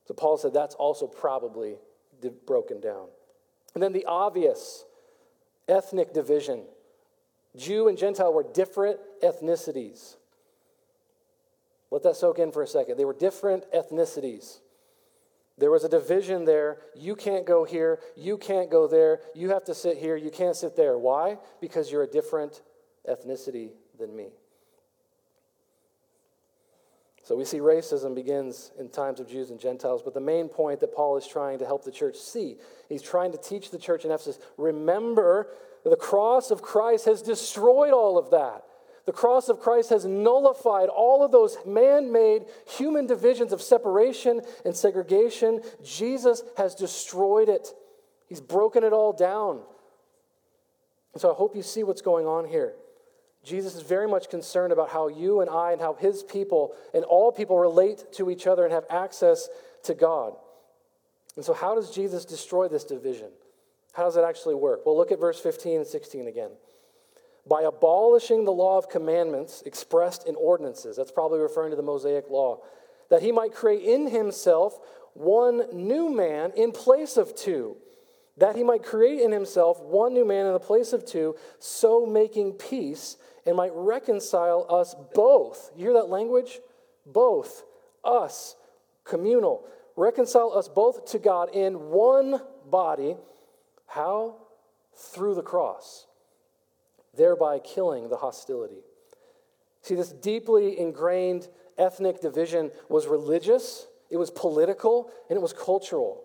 So 0.04 0.12
Paul 0.12 0.36
said 0.36 0.52
that's 0.52 0.74
also 0.74 1.06
probably 1.06 1.76
broken 2.44 2.80
down. 2.80 3.06
And 3.72 3.82
then 3.82 3.94
the 3.94 4.04
obvious 4.04 4.84
ethnic 5.66 6.12
division 6.12 6.64
Jew 7.56 7.88
and 7.88 7.96
Gentile 7.96 8.32
were 8.32 8.44
different 8.44 8.98
ethnicities. 9.22 10.16
Let 11.90 12.02
that 12.02 12.16
soak 12.16 12.38
in 12.38 12.52
for 12.52 12.62
a 12.62 12.66
second. 12.66 12.98
They 12.98 13.04
were 13.04 13.14
different 13.14 13.64
ethnicities. 13.72 14.60
There 15.58 15.70
was 15.70 15.84
a 15.84 15.88
division 15.88 16.44
there. 16.46 16.78
You 16.94 17.14
can't 17.14 17.44
go 17.46 17.64
here. 17.64 18.00
You 18.16 18.38
can't 18.38 18.70
go 18.70 18.86
there. 18.86 19.20
You 19.34 19.50
have 19.50 19.64
to 19.64 19.74
sit 19.74 19.98
here. 19.98 20.16
You 20.16 20.30
can't 20.30 20.56
sit 20.56 20.76
there. 20.76 20.96
Why? 20.96 21.38
Because 21.60 21.90
you're 21.92 22.02
a 22.02 22.06
different 22.06 22.62
ethnicity 23.06 23.72
than 23.98 24.16
me. 24.16 24.30
So 27.22 27.36
we 27.36 27.44
see 27.44 27.58
racism 27.58 28.14
begins 28.16 28.72
in 28.78 28.88
times 28.88 29.20
of 29.20 29.28
Jews 29.28 29.50
and 29.50 29.60
Gentiles, 29.60 30.02
but 30.02 30.12
the 30.12 30.20
main 30.20 30.48
point 30.48 30.80
that 30.80 30.94
Paul 30.94 31.16
is 31.16 31.26
trying 31.26 31.58
to 31.60 31.64
help 31.64 31.84
the 31.84 31.92
church 31.92 32.16
see, 32.16 32.56
he's 32.88 33.02
trying 33.02 33.30
to 33.32 33.38
teach 33.38 33.70
the 33.70 33.78
church 33.78 34.04
in 34.04 34.10
Ephesus 34.10 34.38
remember, 34.56 35.48
the 35.84 35.96
cross 35.96 36.50
of 36.50 36.62
Christ 36.62 37.04
has 37.04 37.22
destroyed 37.22 37.92
all 37.92 38.18
of 38.18 38.30
that. 38.30 38.64
The 39.04 39.12
cross 39.12 39.48
of 39.48 39.58
Christ 39.58 39.90
has 39.90 40.04
nullified 40.04 40.88
all 40.88 41.24
of 41.24 41.32
those 41.32 41.58
man 41.66 42.12
made 42.12 42.44
human 42.68 43.06
divisions 43.06 43.52
of 43.52 43.60
separation 43.60 44.42
and 44.64 44.76
segregation. 44.76 45.60
Jesus 45.82 46.42
has 46.56 46.74
destroyed 46.74 47.48
it, 47.48 47.68
He's 48.28 48.40
broken 48.40 48.82
it 48.84 48.92
all 48.92 49.12
down. 49.12 49.60
And 51.12 51.20
so 51.20 51.30
I 51.30 51.34
hope 51.34 51.54
you 51.54 51.62
see 51.62 51.82
what's 51.82 52.00
going 52.00 52.26
on 52.26 52.46
here. 52.46 52.74
Jesus 53.44 53.74
is 53.74 53.82
very 53.82 54.06
much 54.06 54.30
concerned 54.30 54.72
about 54.72 54.90
how 54.90 55.08
you 55.08 55.40
and 55.40 55.50
I 55.50 55.72
and 55.72 55.80
how 55.80 55.94
his 55.94 56.22
people 56.22 56.74
and 56.94 57.04
all 57.04 57.32
people 57.32 57.58
relate 57.58 58.12
to 58.12 58.30
each 58.30 58.46
other 58.46 58.64
and 58.64 58.72
have 58.72 58.84
access 58.88 59.48
to 59.84 59.94
God. 59.94 60.34
And 61.34 61.44
so, 61.44 61.52
how 61.52 61.74
does 61.74 61.90
Jesus 61.90 62.24
destroy 62.24 62.68
this 62.68 62.84
division? 62.84 63.28
How 63.92 64.04
does 64.04 64.16
it 64.16 64.24
actually 64.24 64.54
work? 64.54 64.86
Well, 64.86 64.96
look 64.96 65.12
at 65.12 65.20
verse 65.20 65.40
15 65.40 65.78
and 65.78 65.86
16 65.86 66.28
again. 66.28 66.50
By 67.46 67.62
abolishing 67.62 68.44
the 68.44 68.52
law 68.52 68.78
of 68.78 68.88
commandments 68.88 69.62
expressed 69.66 70.28
in 70.28 70.36
ordinances, 70.36 70.96
that's 70.96 71.10
probably 71.10 71.40
referring 71.40 71.70
to 71.70 71.76
the 71.76 71.82
Mosaic 71.82 72.30
law, 72.30 72.60
that 73.10 73.22
he 73.22 73.32
might 73.32 73.52
create 73.52 73.82
in 73.82 74.06
himself 74.08 74.78
one 75.14 75.64
new 75.72 76.08
man 76.08 76.52
in 76.54 76.70
place 76.70 77.16
of 77.16 77.34
two 77.34 77.76
that 78.36 78.56
he 78.56 78.62
might 78.62 78.82
create 78.82 79.20
in 79.20 79.30
himself 79.30 79.80
one 79.80 80.14
new 80.14 80.24
man 80.24 80.46
in 80.46 80.52
the 80.52 80.60
place 80.60 80.92
of 80.92 81.04
two, 81.04 81.36
so 81.58 82.06
making 82.06 82.52
peace, 82.52 83.16
and 83.46 83.56
might 83.56 83.72
reconcile 83.74 84.66
us 84.68 84.94
both. 85.14 85.70
You 85.76 85.86
hear 85.86 85.94
that 85.94 86.08
language? 86.08 86.60
Both. 87.06 87.64
Us. 88.04 88.56
Communal. 89.04 89.64
Reconcile 89.96 90.52
us 90.56 90.68
both 90.68 91.06
to 91.06 91.18
God 91.18 91.54
in 91.54 91.90
one 91.90 92.40
body. 92.70 93.16
How? 93.86 94.36
Through 94.94 95.34
the 95.34 95.42
cross, 95.42 96.06
thereby 97.16 97.58
killing 97.58 98.08
the 98.08 98.16
hostility. 98.16 98.82
See, 99.80 99.94
this 99.94 100.10
deeply 100.10 100.78
ingrained 100.78 101.48
ethnic 101.78 102.20
division 102.20 102.70
was 102.88 103.06
religious, 103.06 103.86
it 104.10 104.18
was 104.18 104.30
political, 104.30 105.10
and 105.28 105.36
it 105.36 105.42
was 105.42 105.52
cultural. 105.52 106.24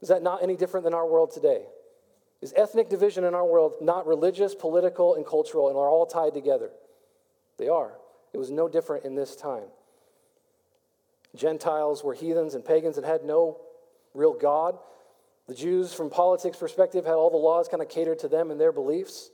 Is 0.00 0.08
that 0.08 0.22
not 0.22 0.42
any 0.42 0.56
different 0.56 0.84
than 0.84 0.94
our 0.94 1.06
world 1.06 1.32
today? 1.32 1.64
Is 2.44 2.52
ethnic 2.56 2.90
division 2.90 3.24
in 3.24 3.34
our 3.34 3.46
world 3.46 3.76
not 3.80 4.06
religious, 4.06 4.54
political, 4.54 5.14
and 5.14 5.24
cultural, 5.24 5.68
and 5.68 5.78
are 5.78 5.88
all 5.88 6.04
tied 6.04 6.34
together? 6.34 6.72
They 7.56 7.68
are. 7.68 7.94
It 8.34 8.36
was 8.36 8.50
no 8.50 8.68
different 8.68 9.06
in 9.06 9.14
this 9.14 9.34
time. 9.34 9.64
Gentiles 11.34 12.04
were 12.04 12.12
heathens 12.12 12.54
and 12.54 12.62
pagans 12.62 12.98
and 12.98 13.06
had 13.06 13.24
no 13.24 13.62
real 14.12 14.34
God. 14.34 14.76
The 15.48 15.54
Jews, 15.54 15.94
from 15.94 16.10
politics 16.10 16.58
perspective, 16.58 17.06
had 17.06 17.14
all 17.14 17.30
the 17.30 17.38
laws 17.38 17.66
kind 17.66 17.82
of 17.82 17.88
catered 17.88 18.18
to 18.18 18.28
them 18.28 18.50
and 18.50 18.60
their 18.60 18.72
beliefs. 18.72 19.30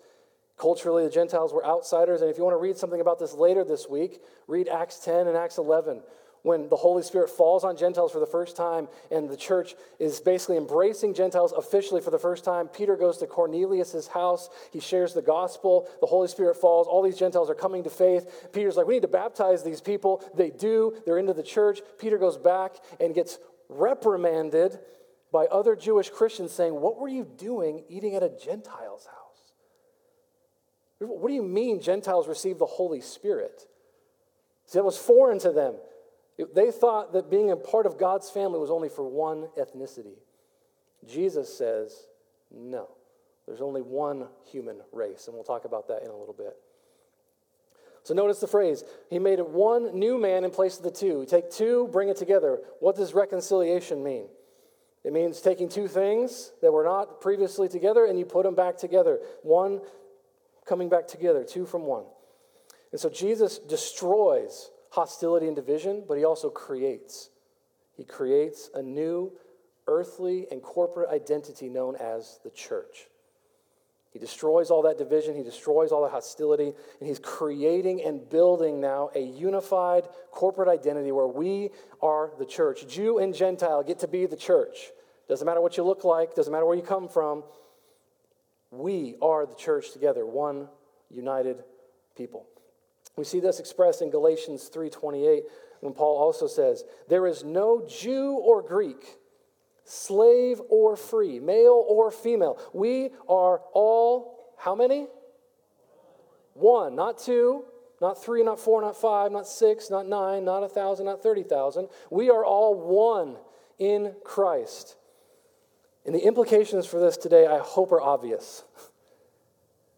Culturally, 0.57 1.03
the 1.03 1.11
Gentiles 1.11 1.53
were 1.53 1.67
outsiders. 1.67 2.21
And 2.21 2.31
if 2.31 2.39
you 2.39 2.45
want 2.45 2.55
to 2.55 2.61
read 2.61 2.77
something 2.77 3.01
about 3.01 3.19
this 3.19 3.35
later 3.35 3.65
this 3.65 3.89
week, 3.89 4.23
read 4.47 4.69
Acts 4.69 5.01
10 5.01 5.27
and 5.27 5.37
Acts 5.37 5.59
11, 5.59 6.01
when 6.43 6.69
the 6.69 6.77
Holy 6.77 7.03
Spirit 7.03 7.31
falls 7.31 7.65
on 7.65 7.77
Gentiles 7.77 8.13
for 8.13 8.21
the 8.21 8.27
first 8.27 8.57
time 8.57 8.89
and 9.11 9.29
the 9.29 9.37
church 9.37 9.75
is 9.99 10.21
basically 10.21 10.57
embracing 10.57 11.15
Gentiles 11.15 11.53
officially 11.53 12.01
for 12.01 12.11
the 12.11 12.19
first 12.19 12.45
time. 12.45 12.69
Peter 12.69 12.97
goes 12.97 13.19
to 13.19 13.27
Cornelius' 13.27 14.09
house. 14.09 14.49
He 14.73 14.81
shares 14.81 15.13
the 15.15 15.23
gospel. 15.23 15.89
The 16.01 16.07
Holy 16.07 16.29
Spirit 16.29 16.57
falls. 16.57 16.87
All 16.87 17.03
these 17.03 17.19
Gentiles 17.19 17.51
are 17.51 17.55
coming 17.55 17.85
to 17.85 17.91
faith. 17.91 18.51
Peter's 18.53 18.77
like, 18.77 18.87
we 18.87 18.95
need 18.95 19.03
to 19.03 19.09
baptize 19.09 19.63
these 19.63 19.81
people. 19.81 20.25
They 20.35 20.51
do. 20.51 20.95
They're 21.05 21.19
into 21.19 21.35
the 21.35 21.43
church. 21.43 21.81
Peter 21.99 22.19
goes 22.19 22.39
back 22.39 22.77
and 22.99 23.15
gets 23.15 23.39
reprimanded 23.69 24.79
by 25.33 25.47
other 25.47 25.77
Jewish 25.77 26.11
Christians 26.11 26.53
saying, 26.53 26.75
What 26.75 26.99
were 26.99 27.09
you 27.09 27.25
doing 27.25 27.85
eating 27.89 28.15
at 28.15 28.23
a 28.23 28.31
Gentile's 28.31 29.07
house? 29.07 29.17
What 30.99 31.29
do 31.29 31.35
you 31.35 31.43
mean 31.43 31.81
Gentiles 31.81 32.29
receive 32.29 32.59
the 32.59 32.67
Holy 32.67 33.01
Spirit? 33.01 33.67
See, 34.67 34.79
that 34.79 34.85
was 34.85 34.99
foreign 34.99 35.39
to 35.41 35.51
them. 35.51 35.75
They 36.55 36.71
thought 36.71 37.13
that 37.13 37.31
being 37.31 37.51
a 37.51 37.57
part 37.57 37.87
of 37.87 37.99
God's 37.99 38.31
family 38.31 38.59
was 38.59 38.71
only 38.71 38.89
for 38.89 39.07
one 39.07 39.49
ethnicity. 39.59 40.19
Jesus 41.07 41.57
says, 41.57 42.07
no, 42.51 42.89
there's 43.47 43.61
only 43.61 43.83
one 43.83 44.29
human 44.51 44.81
race, 44.93 45.27
and 45.27 45.35
we'll 45.35 45.45
talk 45.45 45.65
about 45.65 45.89
that 45.89 46.03
in 46.03 46.09
a 46.09 46.17
little 46.17 46.35
bit. 46.37 46.57
So 48.03 48.15
notice 48.15 48.41
the 48.41 48.47
phrase, 48.47 48.85
he 49.11 49.19
made 49.19 49.41
one 49.41 49.99
new 49.99 50.19
man 50.19 50.45
in 50.45 50.51
place 50.51 50.79
of 50.79 50.85
the 50.85 50.91
two. 50.91 51.27
take 51.29 51.51
two, 51.51 51.89
bring 51.93 52.09
it 52.09 52.17
together. 52.17 52.61
What 52.81 52.97
does 52.97 53.13
reconciliation 53.13 54.03
mean? 54.03 54.27
It 55.05 55.13
means 55.13 55.41
taking 55.41 55.69
two 55.69 55.89
things 55.89 56.53
that 56.63 56.73
were 56.73 56.85
not 56.85 57.21
previously 57.21 57.69
together 57.69 58.05
and 58.07 58.19
you 58.19 58.25
put 58.25 58.45
them 58.45 58.55
back 58.55 58.77
together. 58.77 59.19
One 59.43 59.81
coming 60.67 60.89
back 60.89 61.09
together, 61.09 61.45
two 61.45 61.67
from 61.67 61.83
one. 61.87 62.05
And 62.93 63.01
so 63.01 63.09
Jesus 63.09 63.59
destroys 63.59 64.71
hostility 64.91 65.47
and 65.47 65.57
division, 65.57 66.05
but 66.07 66.19
he 66.19 66.25
also 66.25 66.51
creates. 66.51 67.31
He 67.97 68.05
creates 68.05 68.71
a 68.75 68.83
new 68.83 69.33
earthly 69.87 70.47
and 70.51 70.63
corporate 70.63 71.11
identity 71.11 71.69
known 71.69 71.97
as 71.97 72.39
the 72.45 72.51
church. 72.51 73.07
He 74.13 74.19
destroys 74.19 74.71
all 74.71 74.83
that 74.83 74.99
division, 74.99 75.37
he 75.37 75.45
destroys 75.45 75.93
all 75.93 76.03
the 76.03 76.09
hostility, 76.09 76.73
and 76.99 77.09
he's 77.09 77.21
creating 77.21 78.03
and 78.03 78.29
building 78.29 78.81
now 78.81 79.11
a 79.15 79.21
unified 79.21 80.09
corporate 80.33 80.69
identity 80.69 81.13
where 81.13 81.29
we 81.29 81.71
are 82.03 82.33
the 82.39 82.45
church. 82.45 82.89
Jew 82.89 83.19
and 83.19 83.33
Gentile 83.33 83.85
get 83.85 84.01
to 84.01 84.09
be 84.09 84.27
the 84.27 84.37
church. 84.37 84.91
Doesn't 85.29 85.47
matter 85.47 85.61
what 85.61 85.77
you 85.77 85.85
look 85.85 86.03
like, 86.03 86.35
doesn't 86.35 86.53
matter 86.53 86.67
where 86.67 86.77
you 86.77 86.83
come 86.83 87.09
from. 87.09 87.45
We 88.73 89.15
are 89.23 89.47
the 89.47 89.55
church 89.55 89.93
together, 89.93 90.27
one 90.27 90.69
united 91.09 91.63
people. 92.17 92.47
We 93.21 93.25
see 93.25 93.41
this 93.41 93.61
expressed 93.61 94.01
in 94.01 94.09
Galatians 94.09 94.71
3:28 94.71 95.47
when 95.81 95.93
Paul 95.93 96.17
also 96.17 96.47
says, 96.47 96.87
"There 97.09 97.27
is 97.27 97.45
no 97.45 97.83
Jew 97.83 98.33
or 98.33 98.63
Greek, 98.63 99.21
slave 99.85 100.63
or 100.71 100.97
free, 100.97 101.39
male 101.39 101.85
or 101.87 102.11
female. 102.11 102.57
We 102.73 103.13
are 103.29 103.61
all 103.75 104.55
how 104.57 104.75
many? 104.75 105.11
One, 106.55 106.95
not 106.95 107.19
two, 107.19 107.67
not 108.01 108.17
three, 108.17 108.43
not 108.43 108.59
four, 108.59 108.81
not 108.81 108.97
five, 108.97 109.33
not 109.33 109.47
six, 109.47 109.91
not 109.91 110.07
nine, 110.07 110.47
not 110.47 110.63
a 110.63 110.69
thousand, 110.69 111.05
not 111.05 111.23
30,000. 111.23 111.91
We 112.09 112.31
are 112.31 112.43
all 112.43 112.75
one 112.75 113.37
in 113.79 114.17
Christ. 114.25 114.97
And 116.07 116.15
the 116.15 116.25
implications 116.25 116.87
for 116.87 116.99
this 116.99 117.19
today, 117.19 117.47
I 117.47 117.59
hope, 117.59 117.93
are 117.93 118.01
obvious. 118.01 118.65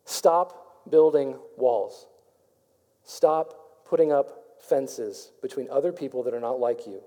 Stop 0.05 0.91
building 0.91 1.39
walls. 1.57 2.09
Stop 3.05 3.85
putting 3.87 4.13
up 4.13 4.59
fences 4.61 5.33
between 5.43 5.69
other 5.71 5.93
people 5.93 6.23
that 6.23 6.35
are 6.35 6.41
not 6.41 6.61
like 6.61 6.87
you. 6.87 7.03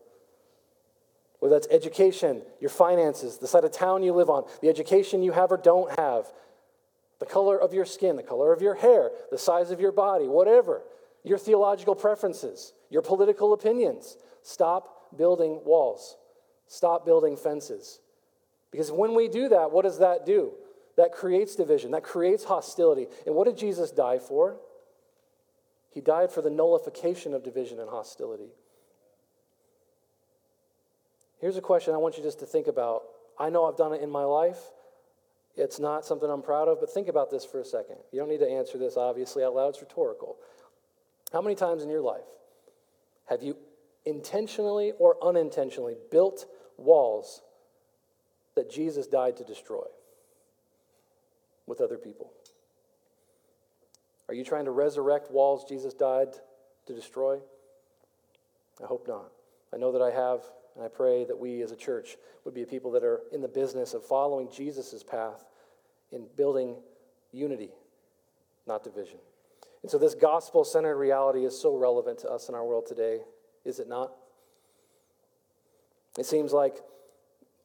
Whether 1.39 1.55
that's 1.55 1.67
education, 1.69 2.41
your 2.59 2.69
finances, 2.69 3.37
the 3.37 3.47
side 3.47 3.63
of 3.63 3.71
town 3.71 4.03
you 4.03 4.13
live 4.13 4.29
on, 4.29 4.45
the 4.61 4.69
education 4.69 5.21
you 5.21 5.31
have 5.31 5.51
or 5.51 5.57
don't 5.57 5.97
have, 5.99 6.31
the 7.19 7.25
color 7.25 7.59
of 7.59 7.73
your 7.73 7.85
skin, 7.85 8.15
the 8.15 8.23
color 8.23 8.51
of 8.51 8.61
your 8.61 8.75
hair, 8.75 9.11
the 9.31 9.37
size 9.37 9.71
of 9.71 9.79
your 9.79 9.91
body, 9.91 10.27
whatever, 10.27 10.81
your 11.23 11.37
theological 11.37 11.95
preferences, 11.95 12.73
your 12.89 13.01
political 13.01 13.53
opinions. 13.53 14.17
Stop 14.43 15.17
building 15.17 15.61
walls. 15.65 16.17
Stop 16.67 17.05
building 17.05 17.37
fences. 17.37 17.99
Because 18.71 18.91
when 18.91 19.15
we 19.15 19.27
do 19.27 19.49
that, 19.49 19.71
what 19.71 19.83
does 19.83 19.99
that 19.99 20.25
do? 20.25 20.51
That 20.97 21.11
creates 21.11 21.55
division, 21.55 21.91
that 21.91 22.03
creates 22.03 22.43
hostility. 22.43 23.07
And 23.25 23.35
what 23.35 23.45
did 23.45 23.57
Jesus 23.57 23.91
die 23.91 24.19
for? 24.19 24.57
He 25.95 26.01
died 26.01 26.29
for 26.29 26.41
the 26.41 26.49
nullification 26.49 27.33
of 27.33 27.41
division 27.41 27.79
and 27.79 27.89
hostility. 27.89 28.49
Here's 31.39 31.55
a 31.55 31.61
question 31.61 31.93
I 31.93 31.97
want 31.97 32.17
you 32.17 32.23
just 32.23 32.39
to 32.39 32.45
think 32.45 32.67
about. 32.67 33.03
I 33.39 33.49
know 33.49 33.63
I've 33.63 33.77
done 33.77 33.93
it 33.93 34.01
in 34.01 34.09
my 34.09 34.25
life. 34.25 34.59
It's 35.55 35.79
not 35.79 36.03
something 36.03 36.29
I'm 36.29 36.41
proud 36.41 36.67
of, 36.67 36.81
but 36.81 36.93
think 36.93 37.07
about 37.07 37.31
this 37.31 37.45
for 37.45 37.61
a 37.61 37.65
second. 37.65 37.95
You 38.11 38.19
don't 38.19 38.27
need 38.27 38.41
to 38.41 38.49
answer 38.49 38.77
this, 38.77 38.97
obviously, 38.97 39.41
out 39.41 39.55
loud. 39.55 39.69
It's 39.69 39.81
rhetorical. 39.81 40.35
How 41.31 41.41
many 41.41 41.55
times 41.55 41.81
in 41.81 41.89
your 41.89 42.01
life 42.01 42.27
have 43.29 43.41
you 43.41 43.55
intentionally 44.05 44.91
or 44.99 45.15
unintentionally 45.25 45.95
built 46.11 46.45
walls 46.75 47.41
that 48.55 48.69
Jesus 48.69 49.07
died 49.07 49.37
to 49.37 49.45
destroy 49.45 49.85
with 51.65 51.79
other 51.79 51.97
people? 51.97 52.33
Are 54.27 54.33
you 54.33 54.43
trying 54.43 54.65
to 54.65 54.71
resurrect 54.71 55.31
walls 55.31 55.65
Jesus 55.65 55.93
died 55.93 56.29
to 56.87 56.93
destroy? 56.93 57.37
I 58.83 58.87
hope 58.87 59.07
not. 59.07 59.31
I 59.73 59.77
know 59.77 59.91
that 59.91 60.01
I 60.01 60.11
have, 60.11 60.41
and 60.75 60.83
I 60.83 60.87
pray 60.87 61.25
that 61.25 61.37
we 61.37 61.61
as 61.61 61.71
a 61.71 61.75
church 61.75 62.17
would 62.43 62.53
be 62.53 62.63
a 62.63 62.67
people 62.67 62.91
that 62.91 63.03
are 63.03 63.21
in 63.31 63.41
the 63.41 63.47
business 63.47 63.93
of 63.93 64.03
following 64.03 64.49
Jesus' 64.51 65.03
path 65.03 65.45
in 66.11 66.27
building 66.35 66.77
unity, 67.31 67.71
not 68.67 68.83
division. 68.83 69.17
And 69.81 69.91
so, 69.91 69.97
this 69.97 70.15
gospel 70.15 70.63
centered 70.63 70.97
reality 70.97 71.45
is 71.45 71.59
so 71.59 71.75
relevant 71.77 72.19
to 72.19 72.29
us 72.29 72.49
in 72.49 72.55
our 72.55 72.65
world 72.65 72.87
today, 72.87 73.19
is 73.63 73.79
it 73.79 73.87
not? 73.87 74.13
It 76.17 76.25
seems 76.25 76.53
like 76.53 76.77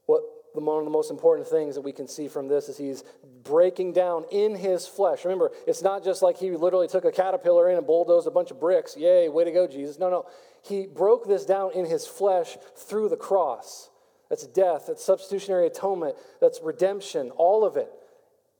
what 0.06 0.22
one 0.54 0.78
of 0.78 0.84
the 0.84 0.90
most 0.90 1.10
important 1.10 1.46
things 1.46 1.74
that 1.74 1.80
we 1.80 1.92
can 1.92 2.08
see 2.08 2.28
from 2.28 2.48
this 2.48 2.68
is 2.68 2.76
he's 2.76 3.04
breaking 3.42 3.92
down 3.92 4.24
in 4.30 4.54
his 4.54 4.86
flesh. 4.86 5.24
Remember, 5.24 5.50
it's 5.66 5.82
not 5.82 6.04
just 6.04 6.22
like 6.22 6.38
he 6.38 6.50
literally 6.50 6.88
took 6.88 7.04
a 7.04 7.12
caterpillar 7.12 7.70
in 7.70 7.78
and 7.78 7.86
bulldozed 7.86 8.26
a 8.26 8.30
bunch 8.30 8.50
of 8.50 8.60
bricks. 8.60 8.96
Yay, 8.96 9.28
way 9.28 9.44
to 9.44 9.52
go, 9.52 9.66
Jesus. 9.66 9.98
No, 9.98 10.10
no. 10.10 10.26
He 10.62 10.86
broke 10.86 11.26
this 11.26 11.44
down 11.44 11.72
in 11.72 11.84
his 11.84 12.06
flesh 12.06 12.56
through 12.76 13.08
the 13.08 13.16
cross. 13.16 13.90
That's 14.28 14.46
death, 14.46 14.84
that's 14.86 15.04
substitutionary 15.04 15.66
atonement, 15.66 16.16
that's 16.40 16.60
redemption, 16.62 17.30
all 17.30 17.64
of 17.64 17.76
it 17.76 17.90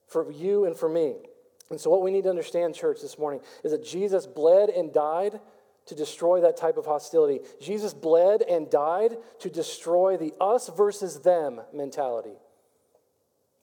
for 0.08 0.30
you 0.32 0.64
and 0.64 0.76
for 0.76 0.88
me. 0.88 1.14
And 1.70 1.80
so, 1.80 1.90
what 1.90 2.02
we 2.02 2.10
need 2.10 2.24
to 2.24 2.30
understand, 2.30 2.74
church, 2.74 3.00
this 3.00 3.16
morning 3.16 3.40
is 3.62 3.70
that 3.70 3.84
Jesus 3.84 4.26
bled 4.26 4.70
and 4.70 4.92
died 4.92 5.38
to 5.90 5.94
destroy 5.96 6.40
that 6.40 6.56
type 6.56 6.76
of 6.76 6.86
hostility. 6.86 7.40
Jesus 7.60 7.92
bled 7.92 8.42
and 8.42 8.70
died 8.70 9.16
to 9.40 9.50
destroy 9.50 10.16
the 10.16 10.32
us 10.40 10.70
versus 10.76 11.18
them 11.20 11.60
mentality. 11.74 12.36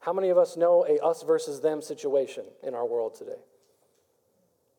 How 0.02 0.12
many 0.12 0.30
of 0.30 0.38
us 0.38 0.56
know 0.56 0.86
a 0.86 1.04
us 1.04 1.24
versus 1.24 1.62
them 1.62 1.82
situation 1.82 2.44
in 2.62 2.76
our 2.76 2.86
world 2.86 3.16
today? 3.16 3.40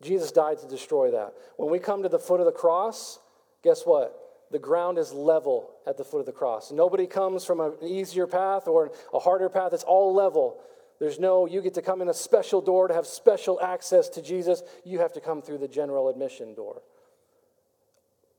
Jesus 0.03 0.31
died 0.31 0.59
to 0.59 0.69
destroy 0.69 1.11
that. 1.11 1.33
When 1.57 1.71
we 1.71 1.79
come 1.79 2.03
to 2.03 2.09
the 2.09 2.19
foot 2.19 2.41
of 2.41 2.47
the 2.47 2.53
cross, 2.53 3.19
guess 3.65 3.85
what? 3.85 4.15
The 4.51 4.59
ground 4.59 4.99
is 4.99 5.13
level 5.13 5.71
at 5.87 5.97
the 5.97 6.05
foot 6.05 6.21
of 6.21 6.27
the 6.27 6.33
cross. 6.33 6.71
Nobody 6.71 7.07
comes 7.07 7.45
from 7.45 7.61
an 7.61 7.73
easier 7.83 8.27
path 8.27 8.69
or 8.69 8.93
a 9.13 9.19
harder 9.19 9.49
path. 9.49 9.73
It's 9.73 9.85
all 9.85 10.15
level. 10.15 10.61
There's 11.01 11.19
no, 11.19 11.47
you 11.47 11.63
get 11.63 11.75
to 11.75 11.83
come 11.83 12.03
in 12.03 12.09
a 12.09 12.15
special 12.15 12.61
door 12.61 12.89
to 12.89 12.95
have 12.95 13.07
special 13.07 13.61
access 13.61 14.09
to 14.11 14.23
Jesus. 14.23 14.63
You 14.85 14.99
have 14.99 15.13
to 15.15 15.21
come 15.21 15.43
through 15.43 15.59
the 15.59 15.69
general 15.69 16.09
admission 16.09 16.55
door. 16.55 16.83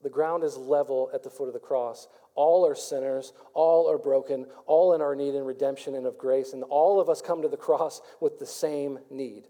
The 0.01 0.09
ground 0.09 0.43
is 0.43 0.55
level 0.55 1.09
at 1.13 1.23
the 1.23 1.29
foot 1.29 1.47
of 1.47 1.53
the 1.53 1.59
cross. 1.59 2.07
All 2.35 2.65
are 2.65 2.75
sinners, 2.75 3.33
all 3.53 3.89
are 3.89 3.97
broken, 3.97 4.45
all 4.65 4.93
in 4.93 5.01
our 5.01 5.15
need 5.15 5.35
in 5.35 5.43
redemption 5.43 5.95
and 5.95 6.05
of 6.05 6.17
grace, 6.17 6.53
and 6.53 6.63
all 6.63 7.01
of 7.01 7.09
us 7.09 7.21
come 7.21 7.41
to 7.41 7.49
the 7.49 7.57
cross 7.57 8.01
with 8.21 8.39
the 8.39 8.45
same 8.45 8.99
need. 9.09 9.47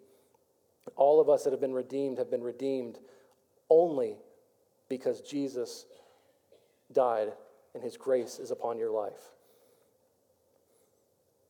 All 0.95 1.21
of 1.21 1.29
us 1.29 1.43
that 1.43 1.51
have 1.51 1.61
been 1.61 1.73
redeemed 1.73 2.17
have 2.17 2.31
been 2.31 2.41
redeemed 2.41 2.97
only 3.69 4.17
because 4.89 5.21
Jesus 5.21 5.85
died 6.91 7.31
and 7.75 7.83
his 7.83 7.95
grace 7.95 8.39
is 8.39 8.49
upon 8.49 8.79
your 8.79 8.89
life. 8.89 9.33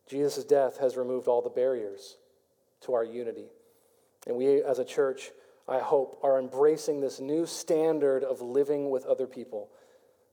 Jesus' 0.10 0.44
death 0.44 0.80
has 0.80 0.98
removed 0.98 1.28
all 1.28 1.42
the 1.42 1.50
barriers 1.50 2.18
to 2.82 2.94
our 2.94 3.04
unity. 3.04 3.48
And 4.28 4.36
we 4.36 4.62
as 4.62 4.80
a 4.80 4.86
church 4.86 5.32
I 5.70 5.80
hope, 5.80 6.20
are 6.24 6.40
embracing 6.40 7.00
this 7.00 7.20
new 7.20 7.46
standard 7.46 8.24
of 8.24 8.42
living 8.42 8.90
with 8.90 9.06
other 9.06 9.28
people. 9.28 9.70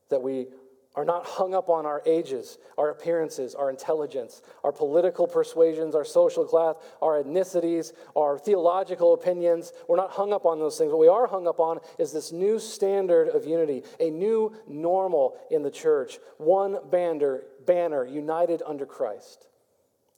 That 0.08 0.22
we 0.22 0.46
are 0.94 1.04
not 1.04 1.26
hung 1.26 1.54
up 1.54 1.68
on 1.68 1.84
our 1.84 2.02
ages, 2.06 2.56
our 2.78 2.88
appearances, 2.88 3.54
our 3.54 3.68
intelligence, 3.68 4.40
our 4.64 4.72
political 4.72 5.26
persuasions, 5.26 5.94
our 5.94 6.06
social 6.06 6.46
class, 6.46 6.76
our 7.02 7.22
ethnicities, 7.22 7.92
our 8.16 8.38
theological 8.38 9.12
opinions. 9.12 9.74
We're 9.88 9.96
not 9.96 10.12
hung 10.12 10.32
up 10.32 10.46
on 10.46 10.58
those 10.58 10.78
things. 10.78 10.90
What 10.90 11.00
we 11.00 11.08
are 11.08 11.26
hung 11.26 11.46
up 11.46 11.60
on 11.60 11.80
is 11.98 12.12
this 12.12 12.32
new 12.32 12.58
standard 12.58 13.28
of 13.28 13.44
unity, 13.44 13.82
a 14.00 14.08
new 14.08 14.54
normal 14.66 15.36
in 15.50 15.62
the 15.62 15.70
church, 15.70 16.18
one 16.38 16.78
banner, 16.90 17.42
banner 17.66 18.06
united 18.06 18.62
under 18.64 18.86
Christ. 18.86 19.48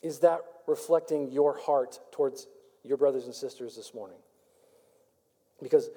Is 0.01 0.21
that 0.21 0.43
reflecting 0.69 1.33
your 1.33 1.59
heart 1.59 1.99
towards 2.13 2.47
your 2.85 2.99
brothers 2.99 3.25
and 3.25 3.35
sisters 3.35 3.75
this 3.75 3.93
morning? 3.93 4.19
Because 5.63 5.91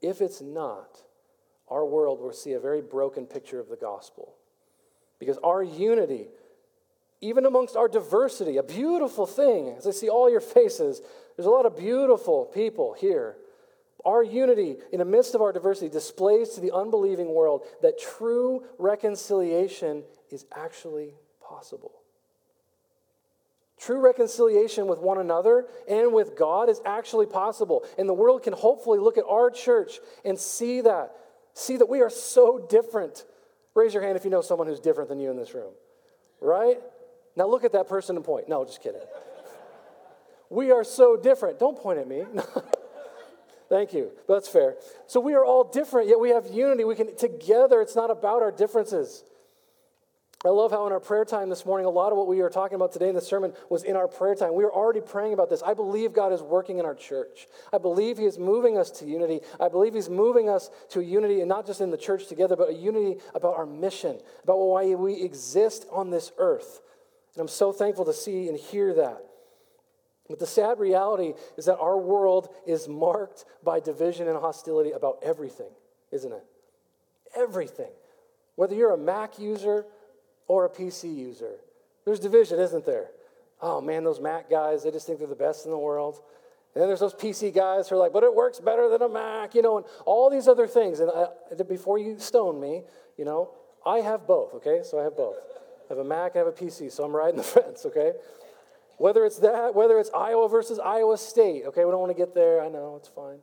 if 0.00 0.20
it's 0.20 0.40
not, 0.40 1.02
our 1.68 1.84
world 1.84 2.20
will 2.20 2.32
see 2.32 2.52
a 2.52 2.60
very 2.60 2.80
broken 2.80 3.26
picture 3.26 3.58
of 3.58 3.68
the 3.68 3.76
gospel. 3.76 4.34
Because 5.18 5.38
our 5.42 5.62
unity, 5.62 6.28
even 7.20 7.46
amongst 7.46 7.76
our 7.76 7.88
diversity, 7.88 8.56
a 8.58 8.62
beautiful 8.62 9.26
thing, 9.26 9.74
as 9.76 9.86
I 9.86 9.90
see 9.90 10.08
all 10.08 10.30
your 10.30 10.40
faces, 10.40 11.00
there's 11.36 11.46
a 11.46 11.50
lot 11.50 11.66
of 11.66 11.76
beautiful 11.76 12.44
people 12.44 12.94
here. 12.98 13.36
Our 14.04 14.22
unity 14.22 14.76
in 14.92 14.98
the 14.98 15.04
midst 15.04 15.34
of 15.34 15.42
our 15.42 15.52
diversity 15.52 15.88
displays 15.88 16.50
to 16.50 16.60
the 16.60 16.72
unbelieving 16.72 17.34
world 17.34 17.62
that 17.82 17.98
true 17.98 18.62
reconciliation 18.78 20.04
is 20.30 20.44
actually 20.54 21.14
possible. 21.42 21.92
True 23.78 24.00
reconciliation 24.00 24.86
with 24.86 25.00
one 25.00 25.18
another 25.18 25.66
and 25.86 26.12
with 26.12 26.36
God 26.36 26.70
is 26.70 26.80
actually 26.86 27.26
possible. 27.26 27.84
And 27.98 28.08
the 28.08 28.14
world 28.14 28.42
can 28.42 28.54
hopefully 28.54 28.98
look 28.98 29.18
at 29.18 29.24
our 29.28 29.50
church 29.50 29.98
and 30.24 30.38
see 30.38 30.80
that. 30.80 31.12
See 31.52 31.76
that 31.76 31.88
we 31.88 32.00
are 32.00 32.10
so 32.10 32.66
different. 32.70 33.24
Raise 33.74 33.92
your 33.92 34.02
hand 34.02 34.16
if 34.16 34.24
you 34.24 34.30
know 34.30 34.40
someone 34.40 34.66
who's 34.66 34.80
different 34.80 35.10
than 35.10 35.20
you 35.20 35.30
in 35.30 35.36
this 35.36 35.52
room. 35.52 35.72
Right? 36.40 36.78
Now 37.36 37.46
look 37.46 37.64
at 37.64 37.72
that 37.72 37.86
person 37.86 38.16
and 38.16 38.24
point. 38.24 38.48
No, 38.48 38.64
just 38.64 38.82
kidding. 38.82 39.00
we 40.48 40.70
are 40.70 40.84
so 40.84 41.16
different. 41.16 41.58
Don't 41.58 41.78
point 41.78 41.98
at 41.98 42.08
me. 42.08 42.24
Thank 43.68 43.92
you. 43.92 44.12
That's 44.28 44.48
fair. 44.48 44.76
So 45.06 45.20
we 45.20 45.34
are 45.34 45.44
all 45.44 45.64
different, 45.64 46.08
yet 46.08 46.20
we 46.20 46.30
have 46.30 46.46
unity. 46.46 46.84
We 46.84 46.94
can 46.94 47.14
together, 47.16 47.80
it's 47.80 47.96
not 47.96 48.10
about 48.10 48.40
our 48.42 48.52
differences. 48.52 49.24
I 50.46 50.50
love 50.50 50.70
how 50.70 50.86
in 50.86 50.92
our 50.92 51.00
prayer 51.00 51.24
time 51.24 51.48
this 51.48 51.66
morning, 51.66 51.86
a 51.86 51.90
lot 51.90 52.12
of 52.12 52.18
what 52.18 52.28
we 52.28 52.40
are 52.40 52.48
talking 52.48 52.76
about 52.76 52.92
today 52.92 53.08
in 53.08 53.14
the 53.16 53.20
sermon 53.20 53.52
was 53.68 53.82
in 53.82 53.96
our 53.96 54.06
prayer 54.06 54.34
time. 54.34 54.54
We 54.54 54.64
were 54.64 54.72
already 54.72 55.00
praying 55.00 55.32
about 55.32 55.50
this. 55.50 55.62
I 55.62 55.74
believe 55.74 56.12
God 56.12 56.32
is 56.32 56.40
working 56.40 56.78
in 56.78 56.84
our 56.84 56.94
church. 56.94 57.48
I 57.72 57.78
believe 57.78 58.16
He 58.16 58.26
is 58.26 58.38
moving 58.38 58.78
us 58.78 58.90
to 58.92 59.06
unity. 59.06 59.40
I 59.58 59.68
believe 59.68 59.94
He's 59.94 60.08
moving 60.08 60.48
us 60.48 60.70
to 60.90 61.02
unity, 61.02 61.40
and 61.40 61.48
not 61.48 61.66
just 61.66 61.80
in 61.80 61.90
the 61.90 61.96
church 61.96 62.28
together, 62.28 62.54
but 62.54 62.70
a 62.70 62.74
unity 62.74 63.20
about 63.34 63.56
our 63.56 63.66
mission, 63.66 64.20
about 64.44 64.58
why 64.58 64.94
we 64.94 65.20
exist 65.20 65.84
on 65.90 66.10
this 66.10 66.30
earth. 66.38 66.80
And 67.34 67.40
I'm 67.40 67.48
so 67.48 67.72
thankful 67.72 68.04
to 68.04 68.12
see 68.12 68.48
and 68.48 68.56
hear 68.56 68.94
that. 68.94 69.24
But 70.28 70.38
the 70.38 70.46
sad 70.46 70.78
reality 70.78 71.34
is 71.56 71.64
that 71.64 71.78
our 71.78 71.98
world 71.98 72.54
is 72.66 72.86
marked 72.86 73.44
by 73.64 73.80
division 73.80 74.28
and 74.28 74.38
hostility 74.38 74.92
about 74.92 75.18
everything, 75.22 75.70
isn't 76.12 76.32
it? 76.32 76.44
Everything. 77.36 77.90
Whether 78.54 78.74
you're 78.74 78.94
a 78.94 78.98
Mac 78.98 79.38
user 79.38 79.86
or 80.48 80.64
a 80.64 80.68
PC 80.68 81.14
user, 81.14 81.56
there's 82.04 82.20
division, 82.20 82.58
isn't 82.60 82.86
there? 82.86 83.10
Oh 83.60 83.80
man, 83.80 84.04
those 84.04 84.20
Mac 84.20 84.50
guys, 84.50 84.84
they 84.84 84.90
just 84.90 85.06
think 85.06 85.18
they're 85.18 85.28
the 85.28 85.34
best 85.34 85.64
in 85.64 85.70
the 85.70 85.78
world. 85.78 86.20
And 86.74 86.82
then 86.82 86.88
there's 86.88 87.00
those 87.00 87.14
PC 87.14 87.54
guys 87.54 87.88
who 87.88 87.94
are 87.94 87.98
like, 87.98 88.12
but 88.12 88.22
it 88.22 88.34
works 88.34 88.60
better 88.60 88.88
than 88.90 89.00
a 89.00 89.08
Mac, 89.08 89.54
you 89.54 89.62
know, 89.62 89.78
and 89.78 89.86
all 90.04 90.28
these 90.28 90.46
other 90.46 90.66
things. 90.66 91.00
And 91.00 91.10
I, 91.10 91.62
before 91.62 91.98
you 91.98 92.18
stone 92.18 92.60
me, 92.60 92.82
you 93.16 93.24
know, 93.24 93.50
I 93.84 94.00
have 94.00 94.26
both, 94.26 94.52
okay? 94.54 94.80
So 94.82 95.00
I 95.00 95.04
have 95.04 95.16
both. 95.16 95.36
I 95.88 95.94
have 95.94 95.98
a 95.98 96.04
Mac 96.04 96.36
I 96.36 96.40
have 96.40 96.48
a 96.48 96.52
PC, 96.52 96.92
so 96.92 97.04
I'm 97.04 97.16
riding 97.16 97.36
the 97.36 97.42
fence, 97.42 97.86
okay? 97.86 98.12
Whether 98.98 99.24
it's 99.24 99.38
that, 99.38 99.74
whether 99.74 99.98
it's 99.98 100.10
Iowa 100.14 100.48
versus 100.48 100.78
Iowa 100.78 101.16
State, 101.16 101.64
okay, 101.66 101.84
we 101.84 101.90
don't 101.90 102.00
want 102.00 102.12
to 102.12 102.18
get 102.18 102.34
there, 102.34 102.62
I 102.62 102.68
know, 102.68 102.96
it's 102.96 103.08
fine. 103.08 103.38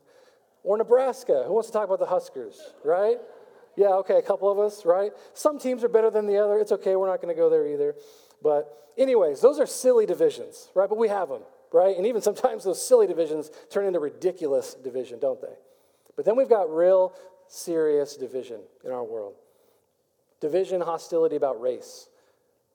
Or 0.62 0.78
Nebraska, 0.78 1.44
who 1.46 1.54
wants 1.54 1.68
to 1.68 1.72
talk 1.72 1.84
about 1.84 1.98
the 1.98 2.06
Huskers, 2.06 2.72
right? 2.84 3.18
Yeah, 3.76 3.94
okay, 3.96 4.18
a 4.18 4.22
couple 4.22 4.50
of 4.50 4.58
us, 4.58 4.84
right? 4.84 5.12
Some 5.32 5.58
teams 5.58 5.82
are 5.82 5.88
better 5.88 6.10
than 6.10 6.26
the 6.26 6.38
other. 6.38 6.58
It's 6.58 6.72
okay, 6.72 6.96
we're 6.96 7.08
not 7.08 7.20
going 7.20 7.34
to 7.34 7.38
go 7.38 7.50
there 7.50 7.66
either. 7.66 7.94
But, 8.42 8.92
anyways, 8.96 9.40
those 9.40 9.58
are 9.58 9.66
silly 9.66 10.06
divisions, 10.06 10.70
right? 10.74 10.88
But 10.88 10.98
we 10.98 11.08
have 11.08 11.28
them, 11.28 11.42
right? 11.72 11.96
And 11.96 12.06
even 12.06 12.22
sometimes 12.22 12.64
those 12.64 12.86
silly 12.86 13.06
divisions 13.06 13.50
turn 13.70 13.86
into 13.86 13.98
ridiculous 13.98 14.74
division, 14.74 15.18
don't 15.18 15.40
they? 15.40 15.54
But 16.16 16.24
then 16.24 16.36
we've 16.36 16.48
got 16.48 16.72
real 16.72 17.14
serious 17.48 18.16
division 18.16 18.60
in 18.84 18.90
our 18.90 19.04
world 19.04 19.34
division, 20.40 20.82
hostility 20.82 21.36
about 21.36 21.58
race 21.58 22.08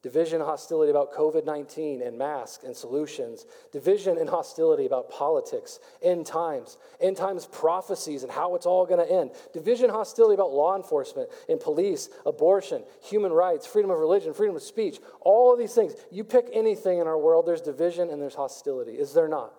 division 0.02 0.40
and 0.40 0.50
hostility 0.50 0.90
about 0.90 1.14
COVID 1.14 1.46
19 1.46 2.02
and 2.02 2.18
masks 2.18 2.64
and 2.64 2.76
solutions, 2.76 3.46
division 3.72 4.18
and 4.18 4.30
hostility 4.30 4.86
about 4.86 5.10
politics, 5.10 5.80
end 6.02 6.26
times, 6.26 6.78
end 7.02 7.18
times 7.18 7.46
prophecies 7.46 8.24
and 8.24 8.32
how 8.32 8.56
it's 8.56 8.66
all 8.66 8.86
going 8.86 9.06
to 9.06 9.14
end, 9.14 9.32
division 9.54 9.86
and 9.86 9.94
hostility 9.94 10.36
about 10.36 10.52
law 10.52 10.76
enforcement 10.76 11.30
and 11.50 11.60
police, 11.60 12.10
abortion, 12.26 12.84
human 13.04 13.32
rights, 13.32 13.66
freedom 13.66 13.92
of 13.92 14.00
religion, 14.00 14.34
freedom 14.34 14.56
of 14.56 14.62
speech, 14.62 15.00
all 15.22 15.52
of 15.52 15.60
these 15.60 15.74
things. 15.74 15.94
You 16.12 16.24
pick 16.24 16.48
anything 16.54 17.00
in 17.00 17.08
our 17.08 17.18
world, 17.18 17.46
there's 17.46 17.62
division 17.62 18.10
and 18.10 18.22
there's 18.22 18.36
hostility. 18.36 18.94
Is 18.94 19.14
there 19.14 19.28
not? 19.28 19.54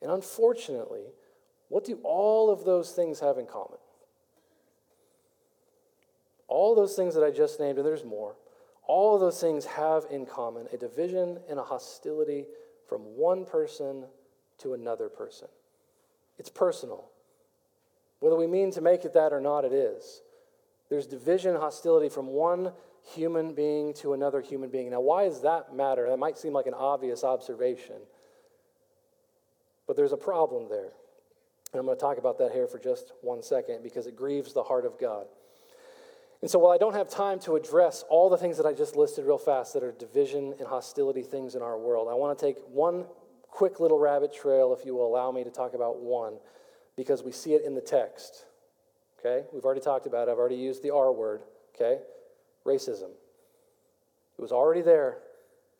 And 0.00 0.10
unfortunately, 0.10 1.04
what 1.68 1.84
do 1.84 1.98
all 2.02 2.50
of 2.50 2.64
those 2.64 2.92
things 2.92 3.20
have 3.20 3.38
in 3.38 3.46
common? 3.46 3.78
All 6.54 6.76
those 6.76 6.94
things 6.94 7.16
that 7.16 7.24
I 7.24 7.32
just 7.32 7.58
named, 7.58 7.78
and 7.78 7.84
there's 7.86 8.04
more, 8.04 8.36
all 8.86 9.16
of 9.16 9.20
those 9.20 9.40
things 9.40 9.64
have 9.64 10.04
in 10.08 10.24
common 10.24 10.68
a 10.72 10.76
division 10.76 11.40
and 11.50 11.58
a 11.58 11.64
hostility 11.64 12.44
from 12.88 13.00
one 13.00 13.44
person 13.44 14.04
to 14.58 14.72
another 14.72 15.08
person. 15.08 15.48
It's 16.38 16.48
personal. 16.48 17.06
Whether 18.20 18.36
we 18.36 18.46
mean 18.46 18.70
to 18.70 18.80
make 18.80 19.04
it 19.04 19.14
that 19.14 19.32
or 19.32 19.40
not, 19.40 19.64
it 19.64 19.72
is. 19.72 20.22
There's 20.90 21.08
division 21.08 21.56
hostility 21.56 22.08
from 22.08 22.28
one 22.28 22.70
human 23.02 23.52
being 23.52 23.92
to 23.94 24.12
another 24.12 24.40
human 24.40 24.70
being. 24.70 24.92
Now, 24.92 25.00
why 25.00 25.24
does 25.24 25.42
that 25.42 25.74
matter? 25.74 26.08
That 26.08 26.20
might 26.20 26.38
seem 26.38 26.52
like 26.52 26.68
an 26.68 26.74
obvious 26.74 27.24
observation, 27.24 27.96
but 29.88 29.96
there's 29.96 30.12
a 30.12 30.16
problem 30.16 30.68
there. 30.68 30.92
And 31.72 31.80
I'm 31.80 31.84
going 31.84 31.98
to 31.98 32.00
talk 32.00 32.18
about 32.18 32.38
that 32.38 32.52
here 32.52 32.68
for 32.68 32.78
just 32.78 33.10
one 33.22 33.42
second 33.42 33.82
because 33.82 34.06
it 34.06 34.14
grieves 34.14 34.52
the 34.52 34.62
heart 34.62 34.86
of 34.86 35.00
God. 35.00 35.26
And 36.44 36.50
so, 36.50 36.58
while 36.58 36.72
I 36.72 36.76
don't 36.76 36.92
have 36.92 37.08
time 37.08 37.38
to 37.40 37.56
address 37.56 38.04
all 38.10 38.28
the 38.28 38.36
things 38.36 38.58
that 38.58 38.66
I 38.66 38.74
just 38.74 38.96
listed 38.96 39.24
real 39.24 39.38
fast 39.38 39.72
that 39.72 39.82
are 39.82 39.92
division 39.92 40.52
and 40.58 40.68
hostility 40.68 41.22
things 41.22 41.54
in 41.54 41.62
our 41.62 41.78
world, 41.78 42.06
I 42.10 42.12
want 42.12 42.38
to 42.38 42.44
take 42.44 42.58
one 42.68 43.06
quick 43.48 43.80
little 43.80 43.98
rabbit 43.98 44.30
trail, 44.30 44.76
if 44.78 44.84
you 44.84 44.94
will 44.94 45.06
allow 45.06 45.32
me 45.32 45.42
to 45.42 45.48
talk 45.48 45.72
about 45.72 46.00
one, 46.00 46.34
because 46.98 47.22
we 47.22 47.32
see 47.32 47.54
it 47.54 47.64
in 47.64 47.74
the 47.74 47.80
text. 47.80 48.44
Okay? 49.18 49.46
We've 49.54 49.64
already 49.64 49.80
talked 49.80 50.04
about 50.04 50.28
it. 50.28 50.32
I've 50.32 50.36
already 50.36 50.56
used 50.56 50.82
the 50.82 50.90
R 50.90 51.10
word. 51.12 51.40
Okay? 51.74 52.02
Racism. 52.66 53.08
It 54.36 54.42
was 54.42 54.52
already 54.52 54.82
there. 54.82 55.20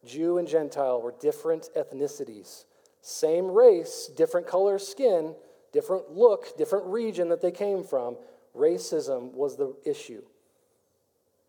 Jew 0.06 0.38
and 0.38 0.48
Gentile 0.48 1.02
were 1.02 1.14
different 1.20 1.68
ethnicities. 1.76 2.64
Same 3.02 3.50
race, 3.50 4.10
different 4.16 4.46
color 4.46 4.78
skin, 4.78 5.34
different 5.74 6.12
look, 6.12 6.56
different 6.56 6.86
region 6.86 7.28
that 7.28 7.42
they 7.42 7.52
came 7.52 7.84
from. 7.84 8.16
Racism 8.56 9.34
was 9.34 9.58
the 9.58 9.76
issue 9.84 10.22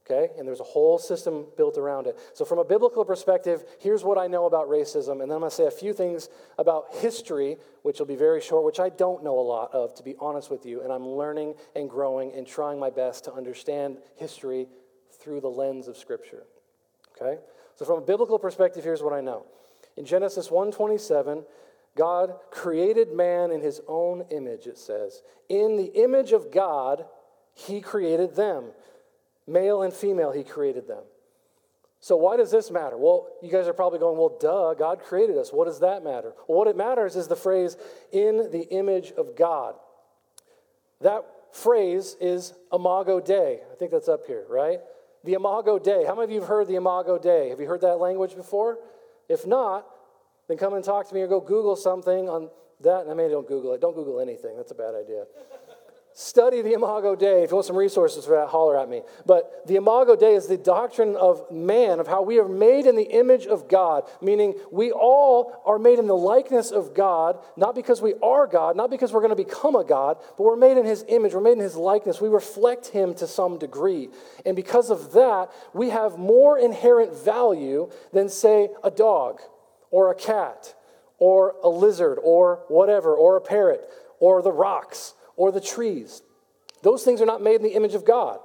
okay? 0.05 0.31
And 0.37 0.47
there's 0.47 0.59
a 0.59 0.63
whole 0.63 0.97
system 0.97 1.47
built 1.57 1.77
around 1.77 2.07
it. 2.07 2.17
So, 2.33 2.45
from 2.45 2.59
a 2.59 2.63
biblical 2.63 3.03
perspective, 3.05 3.63
here's 3.79 4.03
what 4.03 4.17
I 4.17 4.27
know 4.27 4.45
about 4.45 4.69
racism, 4.69 5.21
and 5.21 5.21
then 5.21 5.31
I'm 5.31 5.39
going 5.39 5.49
to 5.49 5.55
say 5.55 5.65
a 5.65 5.71
few 5.71 5.93
things 5.93 6.29
about 6.57 6.93
history, 6.95 7.57
which 7.81 7.99
will 7.99 8.05
be 8.05 8.15
very 8.15 8.41
short, 8.41 8.63
which 8.63 8.79
I 8.79 8.89
don't 8.89 9.23
know 9.23 9.39
a 9.39 9.41
lot 9.41 9.73
of, 9.73 9.95
to 9.95 10.03
be 10.03 10.15
honest 10.19 10.49
with 10.49 10.65
you, 10.65 10.81
and 10.81 10.91
I'm 10.91 11.07
learning 11.07 11.55
and 11.75 11.89
growing 11.89 12.33
and 12.33 12.45
trying 12.45 12.79
my 12.79 12.89
best 12.89 13.23
to 13.25 13.33
understand 13.33 13.97
history 14.15 14.67
through 15.19 15.41
the 15.41 15.49
lens 15.49 15.87
of 15.87 15.97
Scripture, 15.97 16.43
okay? 17.19 17.39
So, 17.75 17.85
from 17.85 17.97
a 17.99 18.05
biblical 18.05 18.39
perspective, 18.39 18.83
here's 18.83 19.03
what 19.03 19.13
I 19.13 19.21
know. 19.21 19.45
In 19.97 20.05
Genesis 20.05 20.49
1:27, 20.49 21.45
God 21.95 22.35
created 22.51 23.13
man 23.13 23.51
in 23.51 23.61
his 23.61 23.81
own 23.87 24.25
image, 24.29 24.67
it 24.67 24.77
says. 24.77 25.23
In 25.47 25.77
the 25.77 25.85
image 26.03 26.33
of 26.33 26.51
God, 26.51 27.05
he 27.53 27.79
created 27.79 28.35
them. 28.35 28.73
Male 29.47 29.83
and 29.83 29.93
female, 29.93 30.31
he 30.31 30.43
created 30.43 30.87
them. 30.87 31.03
So, 31.99 32.15
why 32.15 32.37
does 32.37 32.51
this 32.51 32.69
matter? 32.69 32.97
Well, 32.97 33.27
you 33.41 33.51
guys 33.51 33.67
are 33.67 33.73
probably 33.73 33.99
going, 33.99 34.17
well, 34.17 34.37
duh, 34.39 34.75
God 34.75 34.99
created 34.99 35.37
us. 35.37 35.51
What 35.51 35.65
does 35.65 35.79
that 35.79 36.03
matter? 36.03 36.33
Well, 36.47 36.57
what 36.57 36.67
it 36.67 36.77
matters 36.77 37.15
is 37.15 37.27
the 37.27 37.35
phrase, 37.35 37.77
in 38.11 38.51
the 38.51 38.67
image 38.69 39.11
of 39.13 39.35
God. 39.35 39.75
That 41.01 41.23
phrase 41.51 42.15
is 42.19 42.53
Imago 42.71 43.19
Dei. 43.19 43.59
I 43.71 43.75
think 43.75 43.91
that's 43.91 44.07
up 44.07 44.27
here, 44.27 44.45
right? 44.49 44.81
The 45.23 45.33
Imago 45.33 45.79
Dei. 45.79 46.05
How 46.05 46.13
many 46.13 46.25
of 46.25 46.31
you 46.31 46.39
have 46.41 46.49
heard 46.49 46.67
the 46.67 46.75
Imago 46.75 47.17
Dei? 47.17 47.49
Have 47.49 47.59
you 47.59 47.67
heard 47.67 47.81
that 47.81 47.97
language 47.97 48.35
before? 48.35 48.77
If 49.27 49.47
not, 49.47 49.87
then 50.47 50.57
come 50.57 50.73
and 50.73 50.83
talk 50.83 51.07
to 51.09 51.15
me 51.15 51.21
or 51.21 51.27
go 51.27 51.39
Google 51.39 51.75
something 51.75 52.29
on 52.29 52.49
that. 52.81 53.01
And 53.01 53.09
I 53.09 53.13
mean, 53.13 53.31
don't 53.31 53.47
Google 53.47 53.73
it. 53.73 53.81
Don't 53.81 53.95
Google 53.95 54.19
anything. 54.19 54.55
That's 54.57 54.71
a 54.71 54.75
bad 54.75 54.93
idea. 54.93 55.25
Study 56.17 56.61
the 56.61 56.71
Imago 56.71 57.13
Dei. 57.13 57.43
If 57.43 57.49
you 57.49 57.57
want 57.57 57.65
some 57.65 57.75
resources 57.75 58.23
for 58.23 58.37
that, 58.37 58.47
holler 58.47 58.79
at 58.79 58.87
me. 58.87 59.01
But 59.25 59.67
the 59.67 59.75
Imago 59.75 60.15
Dei 60.15 60.35
is 60.35 60.47
the 60.47 60.55
doctrine 60.55 61.17
of 61.17 61.51
man, 61.51 61.99
of 61.99 62.07
how 62.07 62.21
we 62.21 62.39
are 62.39 62.47
made 62.47 62.85
in 62.85 62.95
the 62.95 63.03
image 63.03 63.47
of 63.47 63.67
God, 63.67 64.05
meaning 64.21 64.53
we 64.71 64.93
all 64.93 65.61
are 65.65 65.77
made 65.77 65.99
in 65.99 66.07
the 66.07 66.15
likeness 66.15 66.71
of 66.71 66.93
God, 66.93 67.39
not 67.57 67.75
because 67.75 68.01
we 68.01 68.13
are 68.23 68.47
God, 68.47 68.77
not 68.77 68.89
because 68.89 69.11
we're 69.11 69.19
going 69.19 69.35
to 69.35 69.43
become 69.43 69.75
a 69.75 69.83
God, 69.83 70.15
but 70.37 70.43
we're 70.45 70.55
made 70.55 70.77
in 70.77 70.85
His 70.85 71.03
image, 71.09 71.33
we're 71.33 71.41
made 71.41 71.57
in 71.57 71.59
His 71.59 71.75
likeness. 71.75 72.21
We 72.21 72.29
reflect 72.29 72.87
Him 72.87 73.13
to 73.15 73.27
some 73.27 73.57
degree. 73.57 74.07
And 74.45 74.55
because 74.55 74.89
of 74.89 75.11
that, 75.11 75.51
we 75.73 75.89
have 75.89 76.17
more 76.17 76.57
inherent 76.57 77.13
value 77.13 77.91
than, 78.13 78.29
say, 78.29 78.69
a 78.85 78.89
dog 78.89 79.41
or 79.91 80.11
a 80.11 80.15
cat 80.15 80.75
or 81.17 81.55
a 81.61 81.67
lizard 81.67 82.19
or 82.23 82.63
whatever, 82.69 83.13
or 83.13 83.35
a 83.35 83.41
parrot 83.41 83.89
or 84.21 84.41
the 84.41 84.53
rocks 84.53 85.13
or 85.35 85.51
the 85.51 85.61
trees. 85.61 86.21
Those 86.81 87.03
things 87.03 87.21
are 87.21 87.25
not 87.25 87.41
made 87.41 87.55
in 87.55 87.63
the 87.63 87.75
image 87.75 87.93
of 87.93 88.05
God. 88.05 88.39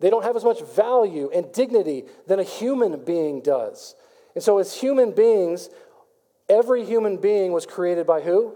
They 0.00 0.10
don't 0.10 0.22
have 0.22 0.36
as 0.36 0.44
much 0.44 0.62
value 0.62 1.30
and 1.32 1.52
dignity 1.52 2.04
than 2.26 2.38
a 2.40 2.44
human 2.44 3.04
being 3.04 3.42
does. 3.42 3.94
And 4.34 4.42
so, 4.42 4.58
as 4.58 4.74
human 4.74 5.12
beings, 5.12 5.68
every 6.48 6.84
human 6.84 7.18
being 7.18 7.52
was 7.52 7.66
created 7.66 8.06
by 8.06 8.20
who? 8.22 8.54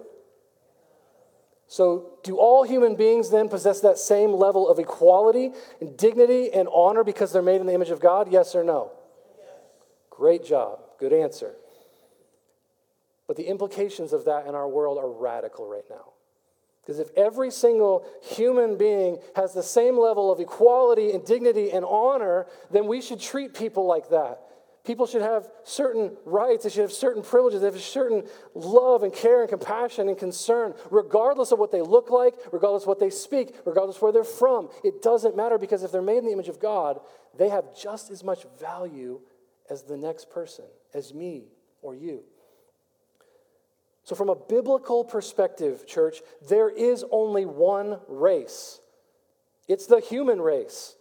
So, 1.67 2.13
do 2.23 2.37
all 2.39 2.63
human 2.63 2.95
beings 2.95 3.31
then 3.31 3.49
possess 3.49 3.81
that 3.81 3.99
same 3.99 4.33
level 4.33 4.69
of 4.69 4.79
equality 4.79 5.53
and 5.81 5.97
dignity 5.97 6.53
and 6.53 6.69
honor 6.73 7.05
because 7.05 7.33
they're 7.33 7.43
made 7.43 7.61
in 7.61 7.67
the 7.67 7.75
image 7.75 7.91
of 7.91 8.01
God? 8.01 8.33
Yes 8.33 8.55
or 8.55 8.65
no? 8.65 8.93
Yes. 9.37 9.49
Great 10.11 10.45
job. 10.45 10.81
Good 10.99 11.13
answer. 11.13 11.57
But 13.27 13.37
the 13.37 13.45
implications 13.45 14.13
of 14.13 14.27
that 14.27 14.47
in 14.47 14.55
our 14.55 14.69
world 14.69 14.99
are 14.99 15.11
radical 15.11 15.67
right 15.67 15.85
now. 15.91 16.14
Because 16.85 16.99
if 16.99 17.09
every 17.17 17.51
single 17.51 18.07
human 18.23 18.77
being 18.77 19.19
has 19.37 19.55
the 19.55 19.63
same 19.63 19.99
level 19.99 20.31
of 20.31 20.39
equality 20.39 21.13
and 21.13 21.25
dignity 21.25 21.71
and 21.71 21.85
honor, 21.85 22.47
then 22.71 22.87
we 22.87 23.01
should 23.01 23.21
treat 23.21 23.55
people 23.55 23.87
like 23.87 24.11
that. 24.11 24.41
People 24.85 25.07
should 25.07 25.23
have 25.23 25.49
certain 25.63 26.15
rights, 26.27 26.65
they 26.65 26.69
should 26.69 26.83
have 26.83 26.93
certain 26.93 27.23
privileges, 27.23 27.63
they 27.63 27.67
have 27.67 27.75
a 27.75 27.81
certain 27.81 28.25
love 28.55 29.03
and 29.03 29.15
care 29.15 29.41
and 29.41 29.49
compassion 29.49 30.11
and 30.11 30.19
concern, 30.19 30.75
regardless 30.91 31.53
of 31.53 31.59
what 31.59 31.73
they 31.73 31.81
look 31.81 32.11
like, 32.11 32.35
regardless 32.53 32.83
of 32.83 32.89
what 32.89 33.01
they 33.01 33.09
speak, 33.09 33.57
regardless 33.65 33.97
of 33.97 34.03
where 34.03 34.13
they're 34.13 34.25
from. 34.25 34.69
It 34.85 35.01
doesn't 35.01 35.37
matter 35.37 35.57
because 35.57 35.85
if 35.85 35.91
they're 35.91 36.03
made 36.03 36.19
in 36.19 36.27
the 36.27 36.33
image 36.33 36.49
of 36.49 36.61
God, 36.61 37.01
they 37.35 37.49
have 37.49 37.75
just 37.75 38.11
as 38.11 38.23
much 38.23 38.45
value 38.61 39.21
as 39.71 39.85
the 39.85 39.97
next 39.97 40.29
person, 40.29 40.67
as 40.93 41.15
me 41.15 41.47
or 41.81 41.95
you. 41.95 42.25
So, 44.05 44.15
from 44.15 44.29
a 44.29 44.35
biblical 44.35 45.03
perspective, 45.03 45.87
church, 45.87 46.21
there 46.49 46.69
is 46.69 47.05
only 47.11 47.47
one 47.47 47.99
race 48.07 48.81
it's 49.69 49.87
the 49.87 50.01
human 50.01 50.41
race. 50.41 50.95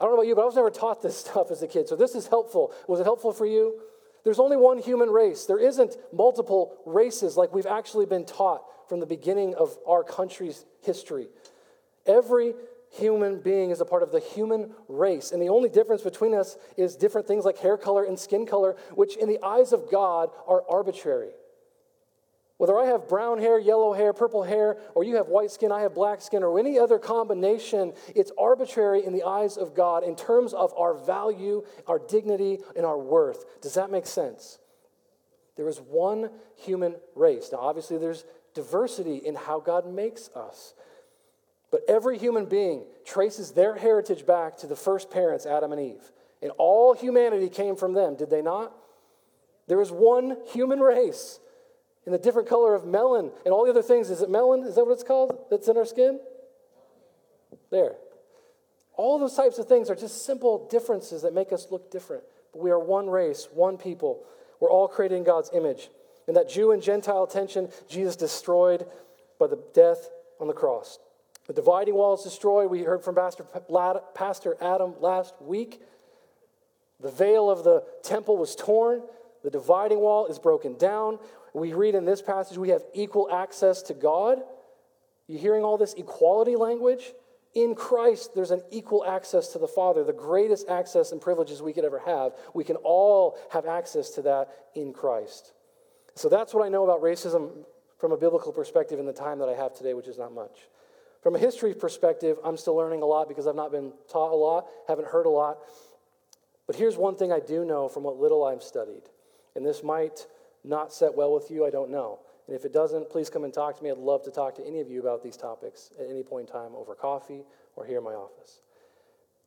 I 0.00 0.04
don't 0.04 0.12
know 0.12 0.18
about 0.20 0.28
you, 0.28 0.34
but 0.34 0.42
I 0.42 0.46
was 0.46 0.56
never 0.56 0.70
taught 0.70 1.02
this 1.02 1.16
stuff 1.24 1.50
as 1.50 1.62
a 1.62 1.68
kid, 1.68 1.88
so 1.88 1.96
this 1.96 2.14
is 2.14 2.26
helpful. 2.26 2.72
Was 2.88 3.00
it 3.00 3.04
helpful 3.04 3.32
for 3.32 3.46
you? 3.46 3.80
There's 4.24 4.38
only 4.38 4.56
one 4.56 4.78
human 4.78 5.08
race. 5.08 5.46
There 5.46 5.58
isn't 5.58 5.96
multiple 6.12 6.76
races 6.84 7.36
like 7.36 7.54
we've 7.54 7.66
actually 7.66 8.04
been 8.06 8.26
taught 8.26 8.62
from 8.88 9.00
the 9.00 9.06
beginning 9.06 9.54
of 9.54 9.78
our 9.86 10.04
country's 10.04 10.64
history. 10.82 11.28
Every 12.06 12.54
human 12.90 13.40
being 13.40 13.70
is 13.70 13.80
a 13.80 13.84
part 13.84 14.02
of 14.02 14.12
the 14.12 14.20
human 14.20 14.72
race. 14.88 15.32
And 15.32 15.40
the 15.40 15.48
only 15.48 15.68
difference 15.68 16.02
between 16.02 16.34
us 16.34 16.56
is 16.76 16.96
different 16.96 17.26
things 17.26 17.44
like 17.44 17.58
hair 17.58 17.76
color 17.76 18.04
and 18.04 18.18
skin 18.18 18.46
color, 18.46 18.76
which 18.94 19.16
in 19.16 19.28
the 19.28 19.38
eyes 19.42 19.72
of 19.72 19.90
God 19.90 20.30
are 20.46 20.62
arbitrary. 20.68 21.30
Whether 22.60 22.78
I 22.78 22.84
have 22.86 23.08
brown 23.08 23.38
hair, 23.38 23.58
yellow 23.58 23.94
hair, 23.94 24.12
purple 24.12 24.42
hair, 24.42 24.76
or 24.94 25.02
you 25.02 25.16
have 25.16 25.28
white 25.28 25.50
skin, 25.50 25.72
I 25.72 25.80
have 25.80 25.94
black 25.94 26.20
skin, 26.20 26.42
or 26.42 26.58
any 26.58 26.78
other 26.78 26.98
combination, 26.98 27.94
it's 28.14 28.30
arbitrary 28.36 29.02
in 29.02 29.14
the 29.14 29.22
eyes 29.22 29.56
of 29.56 29.74
God 29.74 30.04
in 30.04 30.14
terms 30.14 30.52
of 30.52 30.74
our 30.76 30.92
value, 30.92 31.64
our 31.86 31.98
dignity, 31.98 32.58
and 32.76 32.84
our 32.84 32.98
worth. 32.98 33.62
Does 33.62 33.72
that 33.74 33.90
make 33.90 34.06
sense? 34.06 34.58
There 35.56 35.68
is 35.68 35.78
one 35.78 36.28
human 36.56 36.96
race. 37.14 37.48
Now, 37.50 37.60
obviously, 37.60 37.96
there's 37.96 38.26
diversity 38.52 39.16
in 39.16 39.36
how 39.36 39.60
God 39.60 39.86
makes 39.90 40.28
us. 40.36 40.74
But 41.70 41.82
every 41.88 42.18
human 42.18 42.46
being 42.46 42.84
traces 43.04 43.52
their 43.52 43.76
heritage 43.76 44.26
back 44.26 44.56
to 44.58 44.66
the 44.66 44.76
first 44.76 45.10
parents, 45.10 45.46
Adam 45.46 45.72
and 45.72 45.80
Eve. 45.80 46.12
And 46.42 46.50
all 46.58 46.94
humanity 46.94 47.48
came 47.48 47.76
from 47.76 47.92
them, 47.92 48.16
did 48.16 48.30
they 48.30 48.42
not? 48.42 48.72
There 49.68 49.80
is 49.80 49.92
one 49.92 50.36
human 50.52 50.80
race 50.80 51.38
in 52.06 52.12
the 52.12 52.18
different 52.18 52.48
color 52.48 52.74
of 52.74 52.86
melon 52.86 53.30
and 53.44 53.54
all 53.54 53.64
the 53.64 53.70
other 53.70 53.82
things. 53.82 54.10
Is 54.10 54.22
it 54.22 54.30
melon? 54.30 54.64
Is 54.64 54.74
that 54.74 54.84
what 54.84 54.92
it's 54.92 55.04
called 55.04 55.38
that's 55.50 55.68
in 55.68 55.76
our 55.76 55.84
skin? 55.84 56.18
There. 57.70 57.94
All 58.96 59.18
those 59.18 59.34
types 59.34 59.58
of 59.58 59.66
things 59.66 59.88
are 59.90 59.94
just 59.94 60.24
simple 60.26 60.66
differences 60.68 61.22
that 61.22 61.34
make 61.34 61.52
us 61.52 61.68
look 61.70 61.90
different. 61.90 62.24
But 62.52 62.62
we 62.62 62.70
are 62.70 62.80
one 62.80 63.08
race, 63.08 63.48
one 63.52 63.78
people. 63.78 64.24
We're 64.58 64.70
all 64.70 64.88
created 64.88 65.16
in 65.16 65.24
God's 65.24 65.50
image. 65.54 65.88
And 66.26 66.36
that 66.36 66.50
Jew 66.50 66.72
and 66.72 66.82
Gentile 66.82 67.26
tension, 67.26 67.68
Jesus 67.88 68.16
destroyed 68.16 68.86
by 69.38 69.46
the 69.46 69.62
death 69.72 70.10
on 70.40 70.48
the 70.48 70.52
cross. 70.52 70.98
The 71.50 71.54
dividing 71.54 71.96
wall 71.96 72.14
is 72.14 72.22
destroyed. 72.22 72.70
We 72.70 72.84
heard 72.84 73.02
from 73.02 73.16
Pastor, 73.16 74.56
Adam 74.60 74.94
last 75.00 75.34
week. 75.40 75.82
The 77.00 77.10
veil 77.10 77.50
of 77.50 77.64
the 77.64 77.82
temple 78.04 78.36
was 78.36 78.54
torn. 78.54 79.02
The 79.42 79.50
dividing 79.50 79.98
wall 79.98 80.26
is 80.26 80.38
broken 80.38 80.76
down. 80.76 81.18
We 81.52 81.72
read 81.72 81.96
in 81.96 82.04
this 82.04 82.22
passage 82.22 82.56
we 82.56 82.68
have 82.68 82.84
equal 82.94 83.28
access 83.32 83.82
to 83.82 83.94
God. 83.94 84.38
You 85.26 85.38
hearing 85.38 85.64
all 85.64 85.76
this 85.76 85.94
equality 85.94 86.54
language? 86.54 87.14
In 87.56 87.74
Christ, 87.74 88.32
there's 88.32 88.52
an 88.52 88.62
equal 88.70 89.04
access 89.04 89.48
to 89.48 89.58
the 89.58 89.66
Father, 89.66 90.04
the 90.04 90.12
greatest 90.12 90.68
access 90.68 91.10
and 91.10 91.20
privileges 91.20 91.60
we 91.60 91.72
could 91.72 91.84
ever 91.84 91.98
have. 91.98 92.30
We 92.54 92.62
can 92.62 92.76
all 92.76 93.36
have 93.50 93.66
access 93.66 94.10
to 94.10 94.22
that 94.22 94.50
in 94.76 94.92
Christ. 94.92 95.52
So 96.14 96.28
that's 96.28 96.54
what 96.54 96.64
I 96.64 96.68
know 96.68 96.84
about 96.84 97.02
racism 97.02 97.64
from 97.98 98.12
a 98.12 98.16
biblical 98.16 98.52
perspective 98.52 99.00
in 99.00 99.06
the 99.06 99.12
time 99.12 99.40
that 99.40 99.48
I 99.48 99.54
have 99.54 99.74
today, 99.74 99.94
which 99.94 100.06
is 100.06 100.16
not 100.16 100.32
much. 100.32 100.68
From 101.22 101.34
a 101.34 101.38
history 101.38 101.74
perspective, 101.74 102.38
I'm 102.44 102.56
still 102.56 102.74
learning 102.74 103.02
a 103.02 103.06
lot 103.06 103.28
because 103.28 103.46
I've 103.46 103.54
not 103.54 103.70
been 103.70 103.92
taught 104.10 104.32
a 104.32 104.36
lot, 104.36 104.68
haven't 104.88 105.08
heard 105.08 105.26
a 105.26 105.30
lot. 105.30 105.58
But 106.66 106.76
here's 106.76 106.96
one 106.96 107.16
thing 107.16 107.32
I 107.32 107.40
do 107.40 107.64
know 107.64 107.88
from 107.88 108.04
what 108.04 108.16
little 108.16 108.44
I've 108.44 108.62
studied, 108.62 109.02
and 109.54 109.66
this 109.66 109.82
might 109.82 110.26
not 110.64 110.92
set 110.92 111.14
well 111.14 111.34
with 111.34 111.50
you, 111.50 111.66
I 111.66 111.70
don't 111.70 111.90
know. 111.90 112.20
And 112.46 112.56
if 112.56 112.64
it 112.64 112.72
doesn't, 112.72 113.10
please 113.10 113.30
come 113.30 113.44
and 113.44 113.52
talk 113.52 113.76
to 113.76 113.84
me. 113.84 113.90
I'd 113.90 113.98
love 113.98 114.22
to 114.24 114.30
talk 114.30 114.54
to 114.56 114.66
any 114.66 114.80
of 114.80 114.90
you 114.90 115.00
about 115.00 115.22
these 115.22 115.36
topics 115.36 115.90
at 115.98 116.06
any 116.08 116.22
point 116.22 116.48
in 116.48 116.52
time 116.52 116.74
over 116.74 116.94
coffee 116.94 117.44
or 117.76 117.84
here 117.84 117.98
in 117.98 118.04
my 118.04 118.14
office. 118.14 118.60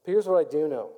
But 0.03 0.11
here's 0.11 0.27
what 0.27 0.45
I 0.45 0.49
do 0.49 0.67
know 0.67 0.91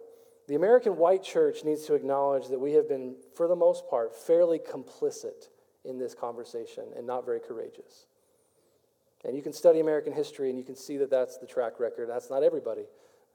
the 0.47 0.55
American 0.55 0.97
white 0.97 1.23
church 1.23 1.63
needs 1.63 1.85
to 1.85 1.95
acknowledge 1.95 2.47
that 2.49 2.59
we 2.59 2.73
have 2.73 2.87
been, 2.87 3.15
for 3.35 3.47
the 3.47 3.55
most 3.55 3.89
part, 3.89 4.15
fairly 4.15 4.59
complicit 4.59 5.49
in 5.83 5.97
this 5.97 6.13
conversation 6.13 6.85
and 6.95 7.07
not 7.07 7.25
very 7.25 7.39
courageous. 7.39 8.05
And 9.25 9.35
you 9.35 9.41
can 9.41 9.53
study 9.53 9.79
American 9.79 10.13
history 10.13 10.49
and 10.49 10.57
you 10.57 10.63
can 10.63 10.75
see 10.75 10.97
that 10.97 11.09
that's 11.09 11.37
the 11.37 11.47
track 11.47 11.79
record. 11.79 12.07
That's 12.09 12.29
not 12.29 12.43
everybody, 12.43 12.85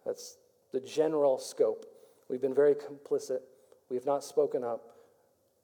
that's 0.07 0.38
the 0.72 0.81
general 0.81 1.38
scope. 1.38 1.87
We've 2.29 2.40
been 2.40 2.55
very 2.55 2.74
complicit. 2.74 3.40
We 3.88 3.96
have 3.96 4.07
not 4.07 4.22
spoken 4.22 4.62
up. 4.62 4.96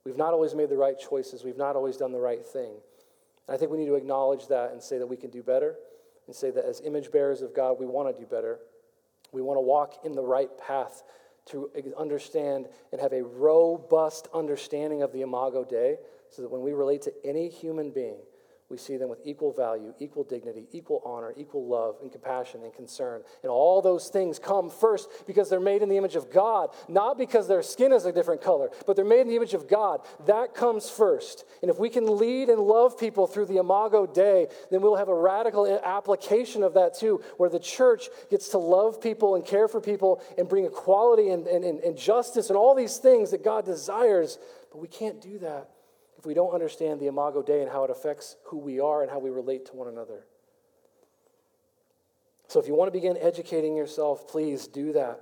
We've 0.04 0.16
not 0.16 0.32
always 0.32 0.54
made 0.54 0.68
the 0.68 0.76
right 0.76 0.98
choices. 0.98 1.44
We've 1.44 1.56
not 1.56 1.76
always 1.76 1.96
done 1.96 2.10
the 2.10 2.18
right 2.18 2.44
thing. 2.44 2.72
And 3.46 3.54
I 3.54 3.56
think 3.56 3.70
we 3.70 3.78
need 3.78 3.86
to 3.86 3.94
acknowledge 3.94 4.48
that 4.48 4.72
and 4.72 4.82
say 4.82 4.98
that 4.98 5.06
we 5.06 5.16
can 5.16 5.30
do 5.30 5.44
better 5.44 5.76
and 6.26 6.34
say 6.34 6.50
that 6.50 6.64
as 6.64 6.80
image 6.80 7.12
bearers 7.12 7.40
of 7.40 7.54
God, 7.54 7.78
we 7.78 7.86
want 7.86 8.14
to 8.14 8.20
do 8.20 8.26
better. 8.26 8.58
We 9.32 9.42
want 9.42 9.58
to 9.58 9.60
walk 9.60 10.04
in 10.04 10.12
the 10.12 10.24
right 10.24 10.50
path 10.58 11.04
to 11.46 11.70
understand 11.96 12.66
and 12.90 13.00
have 13.00 13.12
a 13.12 13.22
robust 13.22 14.26
understanding 14.34 15.02
of 15.02 15.12
the 15.12 15.22
Imago 15.22 15.64
Dei 15.64 15.96
so 16.30 16.42
that 16.42 16.50
when 16.50 16.62
we 16.62 16.72
relate 16.72 17.02
to 17.02 17.12
any 17.24 17.48
human 17.48 17.90
being, 17.90 18.18
we 18.68 18.76
see 18.76 18.96
them 18.96 19.08
with 19.08 19.20
equal 19.24 19.52
value, 19.52 19.94
equal 20.00 20.24
dignity, 20.24 20.66
equal 20.72 21.00
honor, 21.04 21.32
equal 21.36 21.68
love, 21.68 21.98
and 22.02 22.10
compassion 22.10 22.64
and 22.64 22.74
concern. 22.74 23.22
And 23.44 23.50
all 23.50 23.80
those 23.80 24.08
things 24.08 24.40
come 24.40 24.70
first 24.70 25.08
because 25.24 25.48
they're 25.48 25.60
made 25.60 25.82
in 25.82 25.88
the 25.88 25.96
image 25.96 26.16
of 26.16 26.32
God, 26.32 26.70
not 26.88 27.16
because 27.16 27.46
their 27.46 27.62
skin 27.62 27.92
is 27.92 28.06
a 28.06 28.12
different 28.12 28.42
color, 28.42 28.70
but 28.84 28.96
they're 28.96 29.04
made 29.04 29.20
in 29.20 29.28
the 29.28 29.36
image 29.36 29.54
of 29.54 29.68
God. 29.68 30.00
That 30.26 30.52
comes 30.54 30.90
first. 30.90 31.44
And 31.62 31.70
if 31.70 31.78
we 31.78 31.88
can 31.88 32.18
lead 32.18 32.48
and 32.48 32.60
love 32.60 32.98
people 32.98 33.28
through 33.28 33.46
the 33.46 33.58
Imago 33.58 34.04
Dei, 34.04 34.48
then 34.72 34.80
we'll 34.80 34.96
have 34.96 35.08
a 35.08 35.14
radical 35.14 35.80
application 35.84 36.64
of 36.64 36.74
that 36.74 36.94
too, 36.98 37.22
where 37.36 37.50
the 37.50 37.60
church 37.60 38.08
gets 38.30 38.48
to 38.48 38.58
love 38.58 39.00
people 39.00 39.36
and 39.36 39.44
care 39.44 39.68
for 39.68 39.80
people 39.80 40.20
and 40.36 40.48
bring 40.48 40.64
equality 40.64 41.30
and, 41.30 41.46
and, 41.46 41.64
and 41.64 41.96
justice 41.96 42.50
and 42.50 42.56
all 42.56 42.74
these 42.74 42.96
things 42.96 43.30
that 43.30 43.44
God 43.44 43.64
desires. 43.64 44.40
But 44.72 44.78
we 44.78 44.88
can't 44.88 45.20
do 45.20 45.38
that 45.38 45.70
we 46.26 46.34
don't 46.34 46.52
understand 46.52 47.00
the 47.00 47.06
Imago 47.06 47.40
Dei 47.40 47.62
and 47.62 47.70
how 47.70 47.84
it 47.84 47.90
affects 47.90 48.36
who 48.44 48.58
we 48.58 48.80
are 48.80 49.02
and 49.02 49.10
how 49.10 49.20
we 49.20 49.30
relate 49.30 49.64
to 49.66 49.76
one 49.76 49.88
another. 49.88 50.26
So 52.48 52.60
if 52.60 52.66
you 52.66 52.74
want 52.74 52.88
to 52.88 52.92
begin 52.92 53.16
educating 53.16 53.76
yourself, 53.76 54.28
please 54.28 54.66
do 54.66 54.92
that. 54.92 55.20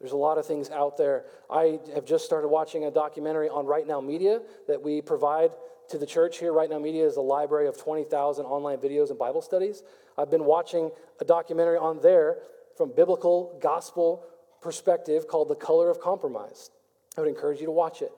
There's 0.00 0.12
a 0.12 0.16
lot 0.16 0.38
of 0.38 0.46
things 0.46 0.70
out 0.70 0.96
there. 0.96 1.24
I 1.50 1.80
have 1.94 2.04
just 2.04 2.24
started 2.24 2.48
watching 2.48 2.84
a 2.84 2.90
documentary 2.90 3.48
on 3.48 3.66
Right 3.66 3.86
Now 3.86 4.00
Media 4.00 4.40
that 4.68 4.82
we 4.82 5.00
provide 5.00 5.52
to 5.88 5.98
the 5.98 6.06
church 6.06 6.38
here. 6.38 6.52
Right 6.52 6.68
Now 6.68 6.78
Media 6.78 7.06
is 7.06 7.16
a 7.16 7.22
library 7.22 7.66
of 7.66 7.76
20,000 7.76 8.44
online 8.44 8.78
videos 8.78 9.10
and 9.10 9.18
Bible 9.18 9.42
studies. 9.42 9.82
I've 10.18 10.30
been 10.30 10.44
watching 10.44 10.90
a 11.20 11.24
documentary 11.24 11.78
on 11.78 12.00
there 12.02 12.38
from 12.76 12.92
biblical 12.92 13.58
gospel 13.60 14.24
perspective 14.60 15.26
called 15.26 15.48
The 15.48 15.54
Color 15.54 15.90
of 15.90 16.00
Compromise. 16.00 16.70
I 17.16 17.22
would 17.22 17.28
encourage 17.28 17.60
you 17.60 17.66
to 17.66 17.72
watch 17.72 18.02
it. 18.02 18.12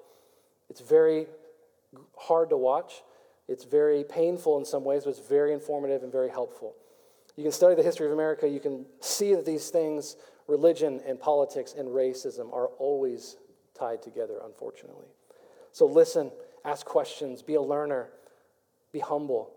It's 0.68 0.80
very 0.80 1.26
hard 2.16 2.50
to 2.50 2.56
watch. 2.56 3.02
It's 3.48 3.64
very 3.64 4.04
painful 4.04 4.58
in 4.58 4.64
some 4.64 4.84
ways, 4.84 5.04
but 5.04 5.10
it's 5.10 5.26
very 5.26 5.52
informative 5.52 6.02
and 6.02 6.12
very 6.12 6.28
helpful. 6.28 6.74
You 7.36 7.44
can 7.44 7.52
study 7.52 7.74
the 7.74 7.82
history 7.82 8.06
of 8.06 8.12
America, 8.12 8.48
you 8.48 8.60
can 8.60 8.84
see 9.00 9.34
that 9.34 9.46
these 9.46 9.70
things, 9.70 10.16
religion 10.48 11.00
and 11.06 11.20
politics 11.20 11.74
and 11.76 11.88
racism, 11.88 12.52
are 12.52 12.66
always 12.78 13.36
tied 13.78 14.02
together, 14.02 14.40
unfortunately. 14.44 15.06
So 15.72 15.86
listen, 15.86 16.32
ask 16.64 16.84
questions, 16.84 17.42
be 17.42 17.54
a 17.54 17.62
learner, 17.62 18.08
be 18.92 18.98
humble. 18.98 19.52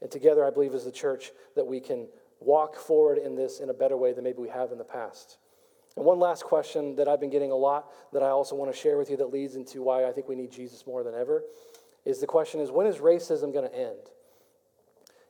And 0.00 0.10
together, 0.10 0.44
I 0.44 0.50
believe, 0.50 0.74
as 0.74 0.84
the 0.84 0.92
church, 0.92 1.32
that 1.56 1.66
we 1.66 1.80
can 1.80 2.08
walk 2.40 2.76
forward 2.76 3.18
in 3.18 3.34
this 3.34 3.60
in 3.60 3.70
a 3.70 3.74
better 3.74 3.96
way 3.96 4.12
than 4.12 4.24
maybe 4.24 4.38
we 4.38 4.48
have 4.48 4.72
in 4.72 4.78
the 4.78 4.84
past. 4.84 5.38
And 5.96 6.04
one 6.04 6.18
last 6.18 6.44
question 6.44 6.96
that 6.96 7.08
I've 7.08 7.20
been 7.20 7.30
getting 7.30 7.50
a 7.50 7.56
lot 7.56 7.90
that 8.12 8.22
I 8.22 8.28
also 8.28 8.54
want 8.54 8.72
to 8.72 8.76
share 8.76 8.96
with 8.96 9.10
you 9.10 9.16
that 9.18 9.32
leads 9.32 9.56
into 9.56 9.82
why 9.82 10.06
I 10.06 10.12
think 10.12 10.28
we 10.28 10.34
need 10.34 10.50
Jesus 10.50 10.86
more 10.86 11.02
than 11.02 11.14
ever 11.14 11.42
is 12.04 12.20
the 12.20 12.26
question 12.26 12.60
is 12.60 12.70
when 12.70 12.86
is 12.86 12.96
racism 12.96 13.52
going 13.52 13.68
to 13.68 13.76
end? 13.76 14.10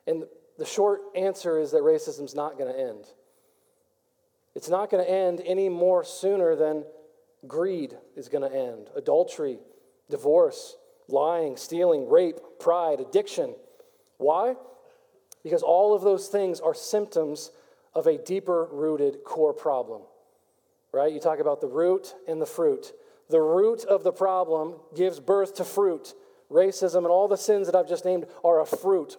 And 0.06 0.24
the 0.58 0.64
short 0.64 1.00
answer 1.14 1.58
is 1.58 1.70
that 1.72 1.82
racism's 1.82 2.34
not 2.34 2.58
going 2.58 2.72
to 2.72 2.78
end. 2.78 3.06
It's 4.54 4.68
not 4.68 4.90
going 4.90 5.04
to 5.04 5.10
end 5.10 5.40
any 5.44 5.68
more 5.68 6.04
sooner 6.04 6.54
than 6.54 6.84
greed 7.46 7.96
is 8.16 8.28
going 8.28 8.48
to 8.48 8.56
end, 8.56 8.90
adultery, 8.94 9.58
divorce, 10.10 10.76
lying, 11.08 11.56
stealing, 11.56 12.08
rape, 12.08 12.38
pride, 12.60 13.00
addiction. 13.00 13.54
Why? 14.18 14.54
Because 15.42 15.62
all 15.62 15.94
of 15.94 16.02
those 16.02 16.28
things 16.28 16.60
are 16.60 16.74
symptoms 16.74 17.50
of 17.94 18.06
a 18.06 18.18
deeper 18.18 18.68
rooted 18.70 19.24
core 19.24 19.52
problem. 19.52 20.02
Right? 20.92 21.12
You 21.12 21.20
talk 21.20 21.38
about 21.38 21.60
the 21.60 21.66
root 21.66 22.14
and 22.28 22.40
the 22.40 22.46
fruit. 22.46 22.92
The 23.30 23.40
root 23.40 23.84
of 23.84 24.04
the 24.04 24.12
problem 24.12 24.74
gives 24.94 25.20
birth 25.20 25.54
to 25.54 25.64
fruit. 25.64 26.14
Racism 26.50 26.98
and 26.98 27.06
all 27.06 27.28
the 27.28 27.36
sins 27.36 27.66
that 27.66 27.74
I've 27.74 27.88
just 27.88 28.04
named 28.04 28.26
are 28.44 28.60
a 28.60 28.66
fruit 28.66 29.16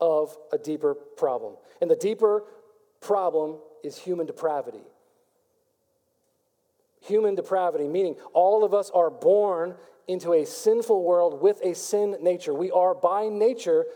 of 0.00 0.36
a 0.52 0.58
deeper 0.58 0.94
problem. 0.94 1.54
And 1.80 1.90
the 1.90 1.96
deeper 1.96 2.44
problem 3.00 3.56
is 3.82 3.96
human 3.96 4.26
depravity. 4.26 4.82
Human 7.00 7.34
depravity, 7.34 7.88
meaning 7.88 8.16
all 8.32 8.64
of 8.64 8.74
us 8.74 8.90
are 8.94 9.10
born 9.10 9.74
into 10.06 10.34
a 10.34 10.44
sinful 10.44 11.02
world 11.02 11.40
with 11.40 11.60
a 11.62 11.74
sin 11.74 12.16
nature. 12.20 12.52
We 12.52 12.70
are 12.70 12.94
by 12.94 13.28
nature 13.28 13.86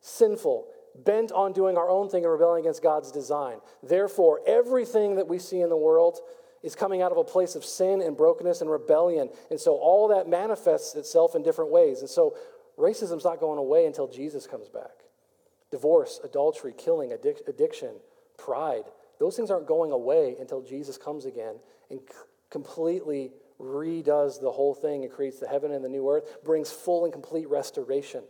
sinful, 0.00 0.66
bent 1.04 1.32
on 1.32 1.52
doing 1.52 1.76
our 1.76 1.88
own 1.88 2.08
thing 2.08 2.24
and 2.24 2.32
rebelling 2.32 2.60
against 2.60 2.82
God's 2.82 3.10
design. 3.10 3.58
Therefore, 3.82 4.40
everything 4.46 5.16
that 5.16 5.28
we 5.28 5.38
see 5.38 5.60
in 5.60 5.68
the 5.68 5.76
world 5.76 6.20
is 6.62 6.74
coming 6.74 7.02
out 7.02 7.12
of 7.12 7.18
a 7.18 7.24
place 7.24 7.54
of 7.54 7.64
sin 7.64 8.00
and 8.00 8.16
brokenness 8.16 8.60
and 8.60 8.70
rebellion. 8.70 9.28
And 9.50 9.60
so 9.60 9.76
all 9.76 10.08
that 10.08 10.28
manifests 10.28 10.94
itself 10.94 11.34
in 11.34 11.42
different 11.42 11.70
ways. 11.70 12.00
And 12.00 12.10
so 12.10 12.36
racism's 12.78 13.24
not 13.24 13.40
going 13.40 13.58
away 13.58 13.86
until 13.86 14.08
Jesus 14.08 14.46
comes 14.46 14.68
back. 14.68 15.04
Divorce, 15.70 16.20
adultery, 16.24 16.74
killing, 16.76 17.10
addic- 17.10 17.46
addiction, 17.48 17.96
pride, 18.38 18.84
those 19.18 19.36
things 19.36 19.50
aren't 19.50 19.66
going 19.66 19.92
away 19.92 20.36
until 20.40 20.62
Jesus 20.62 20.98
comes 20.98 21.24
again 21.24 21.56
and 21.90 22.00
c- 22.00 22.16
completely 22.50 23.32
redoes 23.60 24.40
the 24.40 24.50
whole 24.50 24.74
thing 24.74 25.04
and 25.04 25.12
creates 25.12 25.38
the 25.38 25.48
heaven 25.48 25.72
and 25.72 25.84
the 25.84 25.88
new 25.88 26.08
earth, 26.10 26.44
brings 26.44 26.70
full 26.70 27.04
and 27.04 27.12
complete 27.12 27.48
restoration. 27.48 28.22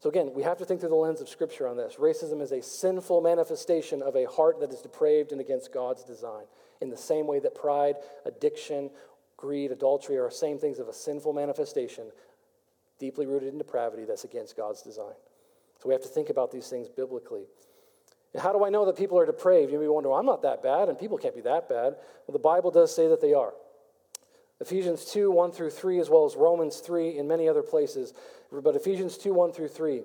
So, 0.00 0.08
again, 0.08 0.30
we 0.32 0.44
have 0.44 0.58
to 0.58 0.64
think 0.64 0.80
through 0.80 0.90
the 0.90 0.94
lens 0.94 1.20
of 1.20 1.28
Scripture 1.28 1.66
on 1.66 1.76
this. 1.76 1.96
Racism 1.96 2.40
is 2.40 2.52
a 2.52 2.62
sinful 2.62 3.20
manifestation 3.20 4.00
of 4.00 4.14
a 4.14 4.28
heart 4.28 4.60
that 4.60 4.72
is 4.72 4.80
depraved 4.80 5.32
and 5.32 5.40
against 5.40 5.72
God's 5.72 6.04
design. 6.04 6.44
In 6.80 6.90
the 6.90 6.96
same 6.96 7.26
way 7.26 7.40
that 7.40 7.56
pride, 7.56 7.96
addiction, 8.24 8.90
greed, 9.36 9.72
adultery 9.72 10.16
are 10.16 10.28
the 10.28 10.34
same 10.34 10.58
things 10.58 10.78
of 10.78 10.86
a 10.86 10.92
sinful 10.92 11.32
manifestation, 11.32 12.12
deeply 13.00 13.26
rooted 13.26 13.48
in 13.52 13.58
depravity 13.58 14.04
that's 14.04 14.22
against 14.22 14.56
God's 14.56 14.82
design. 14.82 15.14
So, 15.82 15.88
we 15.88 15.94
have 15.94 16.02
to 16.02 16.08
think 16.08 16.30
about 16.30 16.52
these 16.52 16.68
things 16.68 16.88
biblically. 16.88 17.46
And 18.34 18.42
how 18.42 18.52
do 18.52 18.64
I 18.64 18.68
know 18.68 18.84
that 18.86 18.96
people 18.96 19.18
are 19.18 19.26
depraved? 19.26 19.72
You 19.72 19.80
may 19.80 19.88
wonder, 19.88 20.10
well, 20.10 20.18
I'm 20.18 20.26
not 20.26 20.42
that 20.42 20.62
bad, 20.62 20.88
and 20.88 20.96
people 20.96 21.18
can't 21.18 21.34
be 21.34 21.40
that 21.40 21.68
bad. 21.68 21.94
Well, 22.26 22.32
the 22.32 22.38
Bible 22.38 22.70
does 22.70 22.94
say 22.94 23.08
that 23.08 23.20
they 23.20 23.34
are. 23.34 23.52
Ephesians 24.60 25.04
2, 25.04 25.30
1 25.30 25.52
through 25.52 25.70
3, 25.70 26.00
as 26.00 26.10
well 26.10 26.24
as 26.24 26.34
Romans 26.34 26.78
3 26.78 27.18
and 27.18 27.28
many 27.28 27.48
other 27.48 27.62
places. 27.62 28.12
But 28.50 28.74
Ephesians 28.74 29.16
2, 29.16 29.32
1 29.32 29.52
through 29.52 29.68
3, 29.68 30.02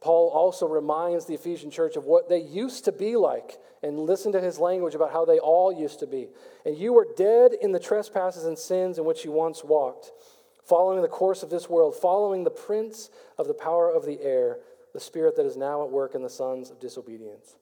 Paul 0.00 0.30
also 0.30 0.68
reminds 0.68 1.24
the 1.24 1.34
Ephesian 1.34 1.70
church 1.70 1.96
of 1.96 2.04
what 2.04 2.28
they 2.28 2.38
used 2.38 2.84
to 2.84 2.92
be 2.92 3.16
like 3.16 3.58
and 3.82 3.98
listen 3.98 4.30
to 4.32 4.40
his 4.40 4.58
language 4.58 4.94
about 4.94 5.12
how 5.12 5.24
they 5.24 5.38
all 5.38 5.72
used 5.72 5.98
to 6.00 6.06
be. 6.06 6.28
And 6.64 6.76
you 6.76 6.92
were 6.92 7.08
dead 7.16 7.52
in 7.60 7.72
the 7.72 7.80
trespasses 7.80 8.44
and 8.44 8.58
sins 8.58 8.98
in 8.98 9.04
which 9.04 9.24
you 9.24 9.32
once 9.32 9.64
walked, 9.64 10.12
following 10.64 11.02
the 11.02 11.08
course 11.08 11.42
of 11.42 11.50
this 11.50 11.68
world, 11.68 11.96
following 11.96 12.44
the 12.44 12.50
prince 12.50 13.10
of 13.38 13.48
the 13.48 13.54
power 13.54 13.90
of 13.90 14.04
the 14.04 14.20
air, 14.22 14.58
the 14.92 15.00
spirit 15.00 15.36
that 15.36 15.46
is 15.46 15.56
now 15.56 15.82
at 15.82 15.90
work 15.90 16.14
in 16.14 16.22
the 16.22 16.30
sons 16.30 16.70
of 16.70 16.78
disobedience, 16.78 17.56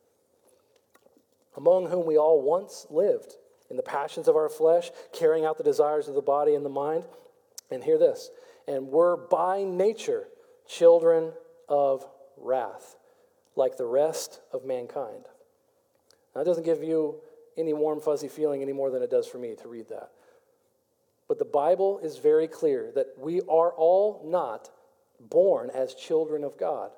among 1.56 1.86
whom 1.86 2.04
we 2.04 2.18
all 2.18 2.42
once 2.42 2.86
lived 2.90 3.36
in 3.70 3.76
the 3.76 3.82
passions 3.82 4.28
of 4.28 4.36
our 4.36 4.48
flesh, 4.48 4.90
carrying 5.12 5.44
out 5.44 5.58
the 5.58 5.64
desires 5.64 6.08
of 6.08 6.14
the 6.14 6.22
body 6.22 6.54
and 6.54 6.64
the 6.64 6.70
mind. 6.70 7.04
And 7.70 7.82
hear 7.82 7.98
this 7.98 8.30
and 8.66 8.88
we're 8.88 9.16
by 9.16 9.62
nature 9.62 10.28
children 10.66 11.32
of 11.68 12.06
wrath, 12.36 12.96
like 13.56 13.76
the 13.76 13.86
rest 13.86 14.40
of 14.52 14.64
mankind. 14.64 15.24
Now, 16.34 16.40
that 16.40 16.44
doesn't 16.44 16.64
give 16.64 16.82
you 16.82 17.16
any 17.56 17.72
warm, 17.72 18.00
fuzzy 18.00 18.28
feeling 18.28 18.62
any 18.62 18.72
more 18.72 18.90
than 18.90 19.02
it 19.02 19.10
does 19.10 19.26
for 19.26 19.38
me 19.38 19.54
to 19.62 19.68
read 19.68 19.88
that. 19.90 20.10
But 21.28 21.38
the 21.38 21.44
Bible 21.44 22.00
is 22.02 22.18
very 22.18 22.48
clear 22.48 22.90
that 22.94 23.08
we 23.18 23.40
are 23.42 23.72
all 23.72 24.22
not 24.24 24.70
born 25.20 25.70
as 25.70 25.94
children 25.94 26.44
of 26.44 26.58
God. 26.58 26.90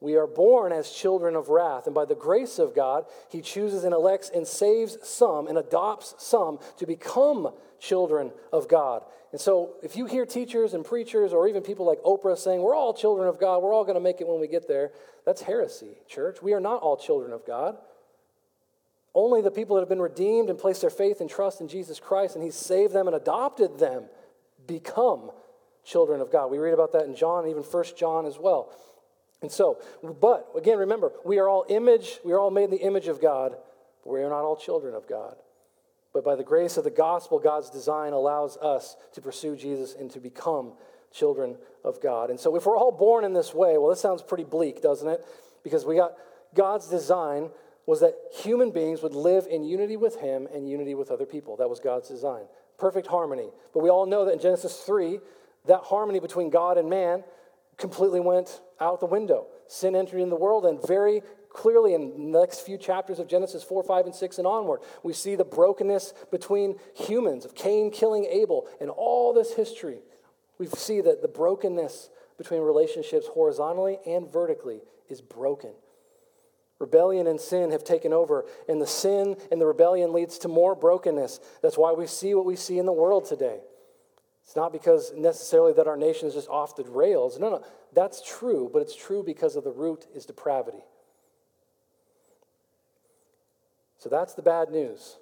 We 0.00 0.16
are 0.16 0.26
born 0.26 0.72
as 0.72 0.90
children 0.90 1.36
of 1.36 1.48
wrath, 1.48 1.86
and 1.86 1.94
by 1.94 2.04
the 2.04 2.14
grace 2.14 2.58
of 2.58 2.74
God, 2.74 3.06
He 3.30 3.40
chooses 3.40 3.84
and 3.84 3.94
elects 3.94 4.30
and 4.34 4.46
saves 4.46 4.98
some 5.02 5.46
and 5.46 5.56
adopts 5.56 6.14
some 6.18 6.58
to 6.76 6.86
become 6.86 7.54
children 7.78 8.32
of 8.52 8.68
God. 8.68 9.04
And 9.32 9.40
so, 9.40 9.74
if 9.82 9.96
you 9.96 10.04
hear 10.06 10.26
teachers 10.26 10.74
and 10.74 10.84
preachers 10.84 11.32
or 11.32 11.48
even 11.48 11.62
people 11.62 11.86
like 11.86 11.98
Oprah 12.02 12.36
saying, 12.36 12.60
We're 12.60 12.74
all 12.74 12.92
children 12.92 13.26
of 13.26 13.40
God, 13.40 13.62
we're 13.62 13.72
all 13.72 13.84
going 13.84 13.94
to 13.96 14.00
make 14.00 14.20
it 14.20 14.28
when 14.28 14.40
we 14.40 14.48
get 14.48 14.68
there, 14.68 14.92
that's 15.24 15.42
heresy, 15.42 15.96
church. 16.06 16.42
We 16.42 16.52
are 16.52 16.60
not 16.60 16.82
all 16.82 16.98
children 16.98 17.32
of 17.32 17.46
God. 17.46 17.78
Only 19.14 19.40
the 19.40 19.50
people 19.50 19.76
that 19.76 19.80
have 19.80 19.88
been 19.88 20.00
redeemed 20.00 20.50
and 20.50 20.58
placed 20.58 20.82
their 20.82 20.90
faith 20.90 21.22
and 21.22 21.30
trust 21.30 21.62
in 21.62 21.68
Jesus 21.68 21.98
Christ 21.98 22.34
and 22.34 22.44
He 22.44 22.50
saved 22.50 22.92
them 22.92 23.06
and 23.06 23.16
adopted 23.16 23.78
them 23.78 24.04
become 24.66 25.30
children 25.84 26.20
of 26.20 26.30
God. 26.30 26.50
We 26.50 26.58
read 26.58 26.74
about 26.74 26.92
that 26.92 27.06
in 27.06 27.16
John, 27.16 27.48
even 27.48 27.62
First 27.62 27.96
John 27.96 28.26
as 28.26 28.38
well. 28.38 28.70
And 29.46 29.52
so, 29.52 29.78
but 30.20 30.48
again, 30.56 30.76
remember, 30.76 31.12
we 31.24 31.38
are 31.38 31.48
all 31.48 31.64
image, 31.68 32.18
we 32.24 32.32
are 32.32 32.40
all 32.40 32.50
made 32.50 32.64
in 32.64 32.70
the 32.72 32.78
image 32.78 33.06
of 33.06 33.20
God, 33.20 33.52
but 34.02 34.12
we 34.12 34.20
are 34.20 34.28
not 34.28 34.42
all 34.42 34.56
children 34.56 34.92
of 34.92 35.06
God. 35.06 35.36
But 36.12 36.24
by 36.24 36.34
the 36.34 36.42
grace 36.42 36.76
of 36.76 36.82
the 36.82 36.90
gospel, 36.90 37.38
God's 37.38 37.70
design 37.70 38.12
allows 38.12 38.56
us 38.56 38.96
to 39.12 39.20
pursue 39.20 39.54
Jesus 39.54 39.94
and 39.94 40.10
to 40.10 40.18
become 40.18 40.72
children 41.12 41.58
of 41.84 42.02
God. 42.02 42.28
And 42.30 42.40
so, 42.40 42.56
if 42.56 42.66
we're 42.66 42.76
all 42.76 42.90
born 42.90 43.24
in 43.24 43.34
this 43.34 43.54
way, 43.54 43.78
well, 43.78 43.90
this 43.90 44.00
sounds 44.00 44.20
pretty 44.20 44.42
bleak, 44.42 44.82
doesn't 44.82 45.06
it? 45.06 45.24
Because 45.62 45.86
we 45.86 45.94
got 45.94 46.14
God's 46.52 46.88
design 46.88 47.50
was 47.86 48.00
that 48.00 48.16
human 48.42 48.72
beings 48.72 49.00
would 49.00 49.14
live 49.14 49.46
in 49.48 49.62
unity 49.62 49.96
with 49.96 50.16
Him 50.16 50.48
and 50.52 50.68
unity 50.68 50.96
with 50.96 51.12
other 51.12 51.24
people. 51.24 51.56
That 51.58 51.70
was 51.70 51.78
God's 51.78 52.08
design. 52.08 52.46
Perfect 52.80 53.06
harmony. 53.06 53.50
But 53.72 53.84
we 53.84 53.90
all 53.90 54.06
know 54.06 54.24
that 54.24 54.32
in 54.32 54.40
Genesis 54.40 54.80
3, 54.80 55.20
that 55.66 55.82
harmony 55.82 56.18
between 56.18 56.50
God 56.50 56.78
and 56.78 56.90
man 56.90 57.22
completely 57.76 58.20
went 58.20 58.60
out 58.80 59.00
the 59.00 59.06
window. 59.06 59.46
Sin 59.68 59.96
entered 59.96 60.20
in 60.20 60.30
the 60.30 60.36
world, 60.36 60.64
and 60.64 60.84
very 60.86 61.22
clearly 61.50 61.94
in 61.94 62.32
the 62.32 62.38
next 62.38 62.60
few 62.60 62.76
chapters 62.76 63.18
of 63.18 63.28
Genesis 63.28 63.62
4, 63.62 63.82
5, 63.82 64.06
and 64.06 64.14
6 64.14 64.38
and 64.38 64.46
onward, 64.46 64.80
we 65.02 65.12
see 65.12 65.34
the 65.34 65.44
brokenness 65.44 66.12
between 66.30 66.76
humans, 66.94 67.44
of 67.44 67.54
Cain 67.54 67.90
killing 67.90 68.26
Abel, 68.26 68.68
and 68.80 68.90
all 68.90 69.32
this 69.32 69.54
history. 69.54 70.00
We 70.58 70.66
see 70.66 71.00
that 71.00 71.22
the 71.22 71.28
brokenness 71.28 72.10
between 72.38 72.60
relationships 72.60 73.26
horizontally 73.26 73.98
and 74.06 74.30
vertically 74.30 74.80
is 75.08 75.20
broken. 75.20 75.72
Rebellion 76.78 77.26
and 77.26 77.40
sin 77.40 77.70
have 77.70 77.84
taken 77.84 78.12
over, 78.12 78.44
and 78.68 78.80
the 78.80 78.86
sin 78.86 79.36
and 79.50 79.60
the 79.60 79.66
rebellion 79.66 80.12
leads 80.12 80.38
to 80.38 80.48
more 80.48 80.74
brokenness. 80.74 81.40
That's 81.62 81.78
why 81.78 81.92
we 81.92 82.06
see 82.06 82.34
what 82.34 82.44
we 82.44 82.56
see 82.56 82.78
in 82.78 82.84
the 82.84 82.92
world 82.92 83.24
today. 83.24 83.60
It's 84.46 84.54
not 84.54 84.72
because 84.72 85.12
necessarily 85.16 85.72
that 85.72 85.88
our 85.88 85.96
nation 85.96 86.28
is 86.28 86.34
just 86.34 86.48
off 86.48 86.76
the 86.76 86.84
rails. 86.84 87.36
No, 87.36 87.50
no, 87.50 87.64
that's 87.92 88.22
true, 88.22 88.70
but 88.72 88.80
it's 88.80 88.94
true 88.94 89.24
because 89.24 89.56
of 89.56 89.64
the 89.64 89.72
root 89.72 90.06
is 90.14 90.24
depravity. 90.24 90.84
So 93.98 94.08
that's 94.08 94.34
the 94.34 94.42
bad 94.42 94.70
news. 94.70 95.16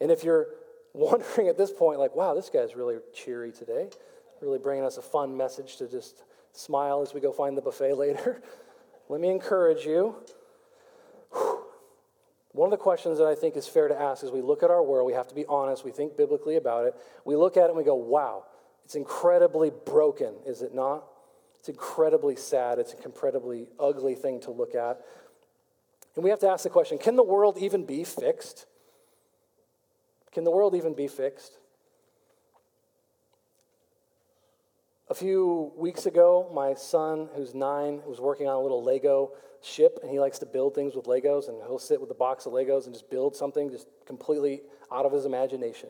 And 0.00 0.12
if 0.12 0.22
you're 0.22 0.46
wondering 0.92 1.48
at 1.48 1.58
this 1.58 1.72
point, 1.72 1.98
like, 1.98 2.14
wow, 2.14 2.32
this 2.32 2.48
guy's 2.48 2.76
really 2.76 2.98
cheery 3.12 3.50
today, 3.50 3.88
really 4.40 4.58
bringing 4.60 4.84
us 4.84 4.98
a 4.98 5.02
fun 5.02 5.36
message 5.36 5.76
to 5.78 5.88
just 5.88 6.22
smile 6.52 7.02
as 7.02 7.12
we 7.12 7.20
go 7.20 7.32
find 7.32 7.56
the 7.56 7.62
buffet 7.62 7.94
later, 7.94 8.40
let 9.08 9.20
me 9.20 9.30
encourage 9.30 9.84
you. 9.84 10.14
One 12.58 12.66
of 12.66 12.70
the 12.72 12.82
questions 12.82 13.18
that 13.18 13.28
I 13.28 13.36
think 13.36 13.56
is 13.56 13.68
fair 13.68 13.86
to 13.86 13.96
ask 13.96 14.24
as 14.24 14.32
we 14.32 14.42
look 14.42 14.64
at 14.64 14.70
our 14.72 14.82
world, 14.82 15.06
we 15.06 15.12
have 15.12 15.28
to 15.28 15.34
be 15.36 15.46
honest, 15.48 15.84
we 15.84 15.92
think 15.92 16.16
biblically 16.16 16.56
about 16.56 16.86
it. 16.86 16.94
We 17.24 17.36
look 17.36 17.56
at 17.56 17.66
it 17.66 17.68
and 17.68 17.76
we 17.76 17.84
go, 17.84 17.94
wow, 17.94 18.46
it's 18.84 18.96
incredibly 18.96 19.70
broken, 19.86 20.34
is 20.44 20.60
it 20.60 20.74
not? 20.74 21.04
It's 21.60 21.68
incredibly 21.68 22.34
sad. 22.34 22.80
It's 22.80 22.94
an 22.94 22.98
incredibly 23.04 23.68
ugly 23.78 24.16
thing 24.16 24.40
to 24.40 24.50
look 24.50 24.74
at. 24.74 25.00
And 26.16 26.24
we 26.24 26.30
have 26.30 26.40
to 26.40 26.48
ask 26.48 26.64
the 26.64 26.68
question 26.68 26.98
can 26.98 27.14
the 27.14 27.22
world 27.22 27.58
even 27.60 27.84
be 27.84 28.02
fixed? 28.02 28.66
Can 30.32 30.42
the 30.42 30.50
world 30.50 30.74
even 30.74 30.94
be 30.94 31.06
fixed? 31.06 31.58
A 35.10 35.14
few 35.14 35.72
weeks 35.74 36.04
ago, 36.04 36.50
my 36.52 36.74
son, 36.74 37.30
who's 37.34 37.54
nine, 37.54 38.02
was 38.06 38.20
working 38.20 38.46
on 38.46 38.56
a 38.56 38.60
little 38.60 38.82
Lego 38.82 39.32
ship, 39.62 39.98
and 40.02 40.10
he 40.10 40.20
likes 40.20 40.38
to 40.40 40.46
build 40.46 40.74
things 40.74 40.94
with 40.94 41.06
Legos, 41.06 41.48
and 41.48 41.56
he'll 41.62 41.78
sit 41.78 41.98
with 41.98 42.10
a 42.10 42.14
box 42.14 42.44
of 42.44 42.52
Legos 42.52 42.84
and 42.84 42.92
just 42.92 43.08
build 43.08 43.34
something 43.34 43.70
just 43.70 43.88
completely 44.04 44.60
out 44.92 45.06
of 45.06 45.12
his 45.12 45.24
imagination. 45.24 45.88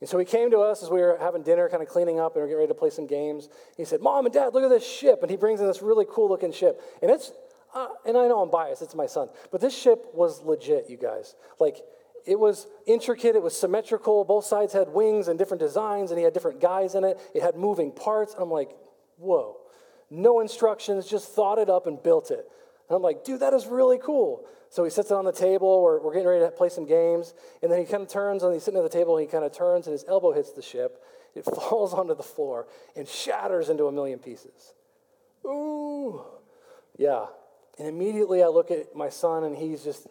And 0.00 0.08
so 0.08 0.20
he 0.20 0.24
came 0.24 0.52
to 0.52 0.60
us 0.60 0.84
as 0.84 0.88
we 0.90 1.00
were 1.00 1.18
having 1.20 1.42
dinner, 1.42 1.68
kind 1.68 1.82
of 1.82 1.88
cleaning 1.88 2.20
up, 2.20 2.36
and 2.36 2.40
we 2.40 2.44
are 2.44 2.46
getting 2.46 2.58
ready 2.58 2.68
to 2.68 2.78
play 2.78 2.90
some 2.90 3.08
games. 3.08 3.48
He 3.76 3.84
said, 3.84 4.00
Mom 4.00 4.24
and 4.24 4.32
Dad, 4.32 4.54
look 4.54 4.62
at 4.62 4.70
this 4.70 4.86
ship. 4.86 5.18
And 5.22 5.30
he 5.32 5.36
brings 5.36 5.60
in 5.60 5.66
this 5.66 5.82
really 5.82 6.06
cool 6.08 6.28
looking 6.28 6.52
ship. 6.52 6.80
And 7.02 7.10
it's, 7.10 7.32
uh, 7.74 7.88
and 8.06 8.16
I 8.16 8.28
know 8.28 8.40
I'm 8.40 8.50
biased, 8.50 8.82
it's 8.82 8.94
my 8.94 9.06
son, 9.06 9.30
but 9.50 9.60
this 9.60 9.76
ship 9.76 10.06
was 10.14 10.42
legit, 10.42 10.88
you 10.88 10.96
guys. 10.96 11.34
Like, 11.58 11.78
it 12.28 12.38
was 12.38 12.66
intricate, 12.86 13.36
it 13.36 13.42
was 13.42 13.58
symmetrical. 13.58 14.22
Both 14.22 14.44
sides 14.44 14.74
had 14.74 14.90
wings 14.90 15.28
and 15.28 15.38
different 15.38 15.60
designs, 15.60 16.10
and 16.10 16.18
he 16.18 16.24
had 16.24 16.34
different 16.34 16.60
guys 16.60 16.94
in 16.94 17.02
it. 17.02 17.18
It 17.34 17.42
had 17.42 17.56
moving 17.56 17.90
parts. 17.90 18.34
I'm 18.38 18.50
like, 18.50 18.70
whoa. 19.16 19.56
No 20.10 20.40
instructions, 20.40 21.08
just 21.08 21.34
thought 21.34 21.58
it 21.58 21.70
up 21.70 21.86
and 21.86 22.02
built 22.02 22.30
it. 22.30 22.46
And 22.88 22.96
I'm 22.96 23.02
like, 23.02 23.24
dude, 23.24 23.40
that 23.40 23.54
is 23.54 23.66
really 23.66 23.98
cool. 23.98 24.46
So 24.68 24.84
he 24.84 24.90
sits 24.90 25.10
it 25.10 25.14
on 25.14 25.24
the 25.24 25.32
table, 25.32 25.82
we're, 25.82 26.00
we're 26.02 26.12
getting 26.12 26.28
ready 26.28 26.44
to 26.44 26.50
play 26.50 26.68
some 26.68 26.84
games, 26.84 27.32
and 27.62 27.72
then 27.72 27.78
he 27.78 27.86
kind 27.86 28.02
of 28.02 28.08
turns, 28.10 28.42
and 28.42 28.52
he's 28.52 28.62
sitting 28.62 28.78
at 28.78 28.82
the 28.82 28.96
table, 28.96 29.16
and 29.16 29.26
he 29.26 29.30
kind 29.30 29.44
of 29.44 29.52
turns, 29.52 29.86
and 29.86 29.92
his 29.92 30.04
elbow 30.06 30.32
hits 30.32 30.52
the 30.52 30.62
ship. 30.62 31.02
It 31.34 31.44
falls 31.54 31.94
onto 31.94 32.14
the 32.14 32.22
floor 32.22 32.66
and 32.94 33.08
shatters 33.08 33.70
into 33.70 33.86
a 33.86 33.92
million 33.92 34.18
pieces. 34.18 34.74
Ooh. 35.46 36.22
Yeah. 36.98 37.26
And 37.78 37.88
immediately 37.88 38.42
I 38.42 38.48
look 38.48 38.70
at 38.70 38.94
my 38.94 39.08
son, 39.08 39.44
and 39.44 39.56
he's 39.56 39.82
just, 39.82 40.06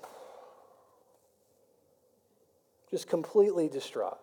just 2.89 3.07
completely 3.07 3.67
distraught, 3.67 4.19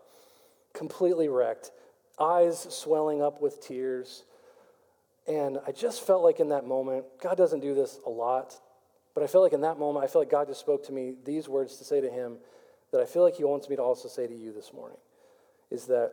completely 0.73 1.29
wrecked, 1.29 1.71
eyes 2.19 2.67
swelling 2.71 3.23
up 3.23 3.41
with 3.41 3.61
tears. 3.61 4.25
And 5.27 5.59
I 5.67 5.73
just 5.73 6.07
felt 6.07 6.23
like 6.23 6.41
in 6.41 6.51
that 6.51 6.67
moment, 6.67 7.05
God 7.23 7.37
doesn't 7.37 7.61
do 7.61 7.75
this 7.75 7.99
a 8.07 8.11
lot, 8.11 8.59
but 9.15 9.23
I 9.23 9.27
feel 9.27 9.43
like 9.43 9.53
in 9.53 9.63
that 9.63 9.79
moment, 9.79 10.05
I 10.05 10.09
feel 10.09 10.23
like 10.23 10.31
God 10.31 10.49
just 10.49 10.61
spoke 10.61 10.85
to 10.87 10.93
me 10.93 11.15
these 11.25 11.49
words 11.49 11.77
to 11.77 11.85
say 11.85 12.01
to 12.01 12.11
him 12.11 12.37
that 12.91 13.01
I 13.01 13.07
feel 13.07 13.23
like 13.23 13.37
he 13.37 13.45
wants 13.45 13.69
me 13.69 13.77
to 13.77 13.83
also 13.83 14.09
say 14.09 14.27
to 14.27 14.35
you 14.35 14.53
this 14.53 14.73
morning 14.73 14.99
is 15.71 15.87
that 15.87 16.13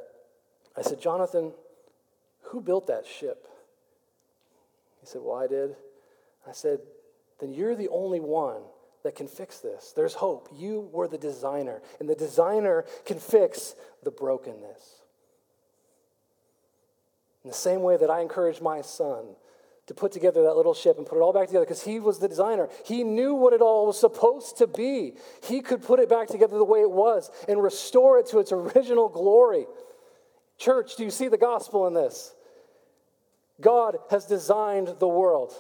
I 0.76 0.82
said, 0.82 1.02
Jonathan, 1.02 1.52
who 2.44 2.62
built 2.62 2.88
that 2.88 3.06
ship? 3.06 3.48
He 5.00 5.08
said, 5.08 5.22
Well, 5.24 5.36
I 5.36 5.48
did. 5.48 5.76
I 6.48 6.54
said, 6.54 6.80
Then 7.40 7.54
you're 7.54 7.76
the 7.76 7.90
only 7.90 8.20
one 8.20 8.62
that 9.04 9.16
can 9.16 9.28
fix 9.28 9.60
this. 9.60 9.94
There's 9.96 10.14
hope. 10.14 10.50
You 10.54 10.90
were 10.92 11.08
the 11.08 11.18
designer, 11.18 11.82
and 12.00 12.10
the 12.10 12.16
designer 12.16 12.86
can 13.06 13.20
fix 13.20 13.76
the 14.04 14.12
brokenness. 14.12 15.02
In 17.44 17.50
the 17.50 17.56
same 17.56 17.82
way 17.82 17.98
that 17.98 18.10
I 18.10 18.22
encourage 18.22 18.62
my 18.62 18.82
son 18.82 19.36
to 19.88 19.94
put 19.96 20.12
together 20.12 20.44
that 20.44 20.56
little 20.56 20.76
ship 20.76 20.98
and 20.98 21.08
put 21.08 21.18
it 21.18 21.22
all 21.22 21.34
back 21.34 21.48
together 21.48 21.66
because 21.66 21.84
he 21.84 22.00
was 22.00 22.20
the 22.20 22.28
designer. 22.28 22.70
He 22.86 23.04
knew 23.04 23.34
what 23.34 23.54
it 23.54 23.62
all 23.62 23.88
was 23.88 24.00
supposed 24.00 24.58
to 24.58 24.68
be. 24.68 25.16
He 25.44 25.62
could 25.62 25.82
put 25.82 26.00
it 26.00 26.08
back 26.08 26.28
together 26.28 26.58
the 26.58 26.64
way 26.64 26.82
it 26.82 26.92
was 26.92 27.32
and 27.50 27.62
restore 27.62 28.20
it 28.20 28.28
to 28.28 28.40
its 28.40 28.52
original 28.52 29.10
glory. 29.10 29.66
Church, 30.58 30.96
do 30.96 31.04
you 31.04 31.10
see 31.10 31.28
the 31.28 31.38
gospel 31.38 31.88
in 31.88 31.94
this? 31.96 32.36
God 33.60 33.98
has 34.12 34.26
designed 34.26 34.96
the 35.00 35.08
world. 35.08 35.54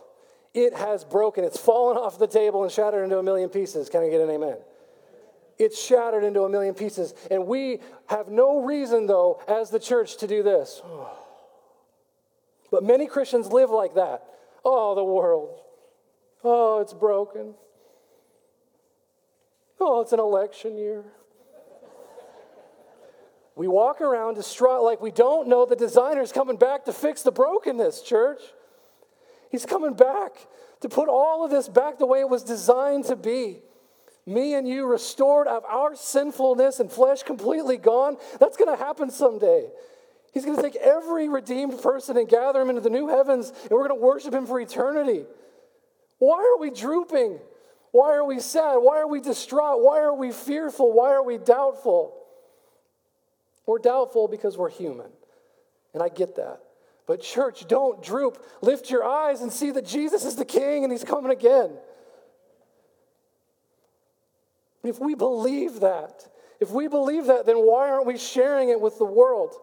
It 0.53 0.73
has 0.73 1.03
broken. 1.03 1.43
It's 1.43 1.57
fallen 1.57 1.97
off 1.97 2.19
the 2.19 2.27
table 2.27 2.63
and 2.63 2.71
shattered 2.71 3.03
into 3.03 3.17
a 3.17 3.23
million 3.23 3.49
pieces. 3.49 3.89
Can 3.89 4.03
I 4.03 4.09
get 4.09 4.21
an 4.21 4.29
amen? 4.29 4.57
It's 5.57 5.81
shattered 5.81 6.23
into 6.23 6.41
a 6.41 6.49
million 6.49 6.73
pieces. 6.73 7.13
And 7.29 7.47
we 7.47 7.79
have 8.07 8.27
no 8.27 8.61
reason, 8.63 9.05
though, 9.05 9.41
as 9.47 9.69
the 9.69 9.79
church, 9.79 10.17
to 10.17 10.27
do 10.27 10.43
this. 10.43 10.81
But 12.71 12.83
many 12.83 13.05
Christians 13.05 13.47
live 13.47 13.69
like 13.69 13.93
that. 13.95 14.23
Oh, 14.65 14.95
the 14.95 15.03
world. 15.03 15.59
Oh, 16.43 16.79
it's 16.79 16.93
broken. 16.93 17.53
Oh, 19.79 20.01
it's 20.01 20.13
an 20.13 20.19
election 20.19 20.77
year. 20.77 21.03
We 23.55 23.67
walk 23.67 24.01
around 24.01 24.35
distraught 24.35 24.83
like 24.83 25.01
we 25.01 25.11
don't 25.11 25.47
know 25.47 25.65
the 25.65 25.75
designer's 25.75 26.31
coming 26.31 26.57
back 26.57 26.85
to 26.85 26.93
fix 26.93 27.21
the 27.21 27.31
brokenness, 27.31 28.01
church. 28.01 28.41
He's 29.51 29.65
coming 29.65 29.93
back 29.93 30.47
to 30.79 30.89
put 30.89 31.09
all 31.09 31.43
of 31.43 31.51
this 31.51 31.67
back 31.67 31.99
the 31.99 32.05
way 32.05 32.21
it 32.21 32.29
was 32.29 32.43
designed 32.43 33.05
to 33.05 33.15
be. 33.15 33.59
Me 34.25 34.53
and 34.53 34.67
you 34.67 34.85
restored 34.85 35.47
of 35.47 35.65
our 35.65 35.95
sinfulness 35.95 36.79
and 36.79 36.91
flesh 36.91 37.23
completely 37.23 37.77
gone. 37.77 38.17
That's 38.39 38.55
going 38.55 38.75
to 38.75 38.81
happen 38.81 39.09
someday. 39.09 39.67
He's 40.33 40.45
going 40.45 40.55
to 40.55 40.63
take 40.63 40.77
every 40.77 41.27
redeemed 41.27 41.81
person 41.81 42.15
and 42.15 42.29
gather 42.29 42.59
them 42.59 42.69
into 42.69 42.81
the 42.81 42.89
new 42.89 43.09
heavens, 43.09 43.49
and 43.49 43.71
we're 43.71 43.87
going 43.87 43.99
to 43.99 44.05
worship 44.05 44.33
him 44.33 44.45
for 44.45 44.59
eternity. 44.59 45.25
Why 46.19 46.37
are 46.37 46.59
we 46.59 46.69
drooping? 46.69 47.39
Why 47.91 48.13
are 48.13 48.23
we 48.23 48.39
sad? 48.39 48.75
Why 48.75 48.99
are 48.99 49.07
we 49.07 49.19
distraught? 49.19 49.83
Why 49.83 49.99
are 49.99 50.13
we 50.13 50.31
fearful? 50.31 50.93
Why 50.93 51.11
are 51.11 51.23
we 51.23 51.37
doubtful? 51.37 52.15
We're 53.65 53.79
doubtful 53.79 54.29
because 54.29 54.57
we're 54.57 54.69
human. 54.69 55.11
And 55.93 56.01
I 56.01 56.07
get 56.07 56.35
that. 56.37 56.61
But, 57.07 57.21
church, 57.21 57.67
don't 57.67 58.01
droop. 58.03 58.43
Lift 58.61 58.89
your 58.89 59.03
eyes 59.03 59.41
and 59.41 59.51
see 59.51 59.71
that 59.71 59.85
Jesus 59.85 60.23
is 60.23 60.35
the 60.35 60.45
King 60.45 60.83
and 60.83 60.91
He's 60.91 61.03
coming 61.03 61.31
again. 61.31 61.71
If 64.83 64.99
we 64.99 65.15
believe 65.15 65.81
that, 65.81 66.27
if 66.59 66.71
we 66.71 66.87
believe 66.87 67.25
that, 67.25 67.45
then 67.45 67.57
why 67.57 67.89
aren't 67.89 68.05
we 68.05 68.17
sharing 68.17 68.69
it 68.69 68.79
with 68.79 68.97
the 68.97 69.05
world? 69.05 69.55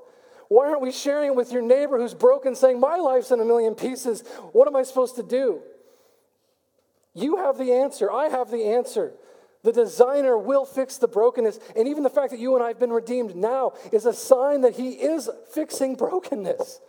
Why 0.48 0.68
aren't 0.68 0.80
we 0.80 0.92
sharing 0.92 1.28
it 1.28 1.36
with 1.36 1.52
your 1.52 1.62
neighbor 1.62 1.98
who's 1.98 2.14
broken, 2.14 2.54
saying, 2.54 2.80
My 2.80 2.96
life's 2.96 3.30
in 3.30 3.40
a 3.40 3.44
million 3.44 3.74
pieces? 3.74 4.22
What 4.52 4.66
am 4.66 4.76
I 4.76 4.82
supposed 4.82 5.16
to 5.16 5.22
do? 5.22 5.60
You 7.14 7.36
have 7.36 7.58
the 7.58 7.72
answer. 7.72 8.10
I 8.10 8.28
have 8.28 8.50
the 8.50 8.64
answer. 8.64 9.12
The 9.64 9.72
designer 9.72 10.38
will 10.38 10.64
fix 10.64 10.98
the 10.98 11.08
brokenness. 11.08 11.58
And 11.76 11.88
even 11.88 12.02
the 12.02 12.10
fact 12.10 12.30
that 12.30 12.38
you 12.38 12.54
and 12.54 12.64
I 12.64 12.68
have 12.68 12.78
been 12.78 12.92
redeemed 12.92 13.34
now 13.34 13.72
is 13.92 14.06
a 14.06 14.12
sign 14.12 14.60
that 14.62 14.76
he 14.76 14.90
is 14.90 15.28
fixing 15.52 15.96
brokenness. 15.96 16.80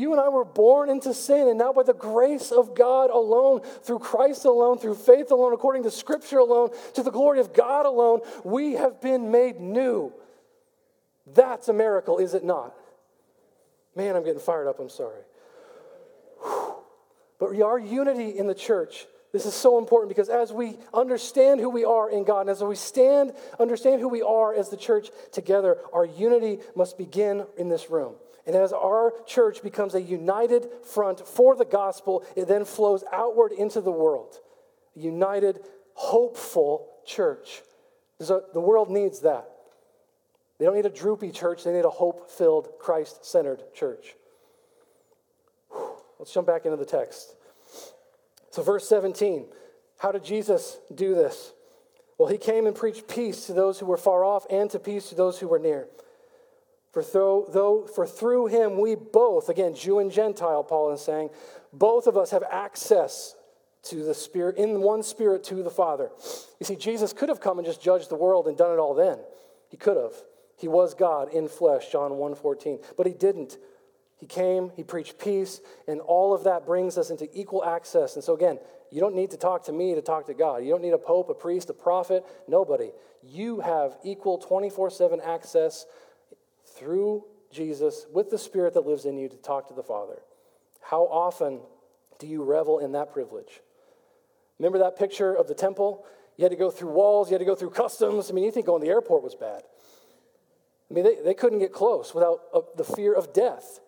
You 0.00 0.12
and 0.12 0.20
I 0.20 0.30
were 0.30 0.46
born 0.46 0.88
into 0.88 1.12
sin, 1.12 1.46
and 1.46 1.58
now 1.58 1.74
by 1.74 1.82
the 1.82 1.92
grace 1.92 2.52
of 2.52 2.74
God 2.74 3.10
alone, 3.10 3.60
through 3.82 3.98
Christ 3.98 4.46
alone, 4.46 4.78
through 4.78 4.94
faith 4.94 5.30
alone, 5.30 5.52
according 5.52 5.82
to 5.82 5.90
Scripture 5.90 6.38
alone, 6.38 6.70
to 6.94 7.02
the 7.02 7.10
glory 7.10 7.38
of 7.38 7.52
God 7.52 7.84
alone, 7.84 8.20
we 8.42 8.72
have 8.72 9.02
been 9.02 9.30
made 9.30 9.60
new. 9.60 10.10
That's 11.34 11.68
a 11.68 11.74
miracle, 11.74 12.16
is 12.16 12.32
it 12.32 12.44
not? 12.44 12.74
Man, 13.94 14.16
I'm 14.16 14.24
getting 14.24 14.40
fired 14.40 14.68
up. 14.68 14.80
I'm 14.80 14.88
sorry. 14.88 15.20
But 17.38 17.60
our 17.60 17.78
unity 17.78 18.38
in 18.38 18.46
the 18.46 18.54
church, 18.54 19.06
this 19.34 19.44
is 19.44 19.52
so 19.52 19.76
important 19.76 20.08
because 20.08 20.30
as 20.30 20.50
we 20.50 20.78
understand 20.94 21.60
who 21.60 21.68
we 21.68 21.84
are 21.84 22.08
in 22.08 22.24
God, 22.24 22.40
and 22.40 22.48
as 22.50 22.64
we 22.64 22.74
stand, 22.74 23.34
understand 23.58 24.00
who 24.00 24.08
we 24.08 24.22
are 24.22 24.54
as 24.54 24.70
the 24.70 24.78
church 24.78 25.10
together, 25.30 25.76
our 25.92 26.06
unity 26.06 26.60
must 26.74 26.96
begin 26.96 27.44
in 27.58 27.68
this 27.68 27.90
room. 27.90 28.14
And 28.46 28.56
as 28.56 28.72
our 28.72 29.12
church 29.26 29.62
becomes 29.62 29.94
a 29.94 30.00
united 30.00 30.68
front 30.84 31.26
for 31.26 31.54
the 31.54 31.64
gospel, 31.64 32.24
it 32.36 32.48
then 32.48 32.64
flows 32.64 33.04
outward 33.12 33.52
into 33.52 33.80
the 33.80 33.92
world. 33.92 34.36
A 34.96 35.00
united, 35.00 35.60
hopeful 35.94 36.88
church. 37.04 37.62
A, 38.20 38.40
the 38.52 38.60
world 38.60 38.90
needs 38.90 39.20
that. 39.20 39.48
They 40.58 40.66
don't 40.66 40.74
need 40.74 40.86
a 40.86 40.90
droopy 40.90 41.30
church, 41.30 41.64
they 41.64 41.72
need 41.72 41.84
a 41.84 41.90
hope 41.90 42.30
filled, 42.30 42.68
Christ 42.78 43.24
centered 43.24 43.62
church. 43.74 44.14
Let's 46.18 46.32
jump 46.32 46.46
back 46.46 46.66
into 46.66 46.76
the 46.76 46.84
text. 46.84 47.34
So, 48.50 48.62
verse 48.62 48.86
17 48.88 49.46
how 50.00 50.12
did 50.12 50.24
Jesus 50.24 50.78
do 50.94 51.14
this? 51.14 51.52
Well, 52.16 52.30
he 52.30 52.38
came 52.38 52.66
and 52.66 52.74
preached 52.74 53.06
peace 53.06 53.46
to 53.46 53.52
those 53.52 53.78
who 53.78 53.86
were 53.86 53.98
far 53.98 54.24
off 54.24 54.46
and 54.48 54.70
to 54.70 54.78
peace 54.78 55.10
to 55.10 55.14
those 55.14 55.38
who 55.38 55.46
were 55.46 55.58
near. 55.58 55.88
For, 56.92 57.02
though, 57.02 57.46
though, 57.52 57.86
for 57.86 58.06
through 58.06 58.46
him 58.46 58.80
we 58.80 58.96
both, 58.96 59.48
again, 59.48 59.74
Jew 59.74 60.00
and 60.00 60.10
Gentile, 60.10 60.64
Paul 60.64 60.92
is 60.92 61.00
saying, 61.00 61.30
both 61.72 62.06
of 62.06 62.16
us 62.16 62.30
have 62.30 62.42
access 62.50 63.36
to 63.84 64.04
the 64.04 64.14
Spirit, 64.14 64.56
in 64.56 64.82
one 64.82 65.02
Spirit 65.02 65.44
to 65.44 65.62
the 65.62 65.70
Father. 65.70 66.10
You 66.58 66.66
see, 66.66 66.76
Jesus 66.76 67.12
could 67.12 67.28
have 67.28 67.40
come 67.40 67.58
and 67.58 67.66
just 67.66 67.80
judged 67.80 68.10
the 68.10 68.16
world 68.16 68.46
and 68.46 68.56
done 68.56 68.72
it 68.72 68.78
all 68.78 68.94
then. 68.94 69.18
He 69.68 69.76
could 69.76 69.96
have. 69.96 70.14
He 70.56 70.68
was 70.68 70.92
God 70.94 71.32
in 71.32 71.48
flesh, 71.48 71.90
John 71.90 72.12
1:14. 72.12 72.84
But 72.96 73.06
he 73.06 73.14
didn't. 73.14 73.56
He 74.18 74.26
came, 74.26 74.70
he 74.76 74.84
preached 74.84 75.18
peace, 75.18 75.62
and 75.88 76.00
all 76.00 76.34
of 76.34 76.44
that 76.44 76.66
brings 76.66 76.98
us 76.98 77.08
into 77.08 77.26
equal 77.32 77.64
access. 77.64 78.16
And 78.16 78.22
so 78.22 78.34
again, 78.34 78.58
you 78.90 79.00
don't 79.00 79.14
need 79.14 79.30
to 79.30 79.38
talk 79.38 79.64
to 79.64 79.72
me 79.72 79.94
to 79.94 80.02
talk 80.02 80.26
to 80.26 80.34
God. 80.34 80.62
You 80.62 80.70
don't 80.70 80.82
need 80.82 80.92
a 80.92 80.98
pope, 80.98 81.30
a 81.30 81.34
priest, 81.34 81.70
a 81.70 81.72
prophet, 81.72 82.26
nobody. 82.46 82.90
You 83.22 83.60
have 83.60 83.96
equal 84.04 84.38
24/7 84.38 85.20
access 85.24 85.86
through 86.80 87.24
Jesus 87.52 88.06
with 88.12 88.30
the 88.30 88.38
Spirit 88.38 88.74
that 88.74 88.86
lives 88.86 89.04
in 89.04 89.16
you 89.16 89.28
to 89.28 89.36
talk 89.36 89.68
to 89.68 89.74
the 89.74 89.82
Father. 89.82 90.18
How 90.80 91.02
often 91.02 91.60
do 92.18 92.26
you 92.26 92.42
revel 92.42 92.78
in 92.78 92.92
that 92.92 93.12
privilege? 93.12 93.60
Remember 94.58 94.78
that 94.78 94.98
picture 94.98 95.34
of 95.34 95.46
the 95.46 95.54
temple? 95.54 96.04
You 96.36 96.44
had 96.44 96.50
to 96.50 96.56
go 96.56 96.70
through 96.70 96.90
walls, 96.90 97.28
you 97.28 97.34
had 97.34 97.40
to 97.40 97.44
go 97.44 97.54
through 97.54 97.70
customs. 97.70 98.30
I 98.30 98.32
mean, 98.32 98.44
you 98.44 98.50
think 98.50 98.66
going 98.66 98.80
to 98.80 98.86
the 98.86 98.92
airport 98.92 99.22
was 99.22 99.34
bad. 99.34 99.62
I 100.90 100.94
mean, 100.94 101.04
they, 101.04 101.16
they 101.22 101.34
couldn't 101.34 101.60
get 101.60 101.72
close 101.72 102.14
without 102.14 102.40
uh, 102.52 102.60
the 102.76 102.84
fear 102.84 103.14
of 103.14 103.32
death. 103.32 103.80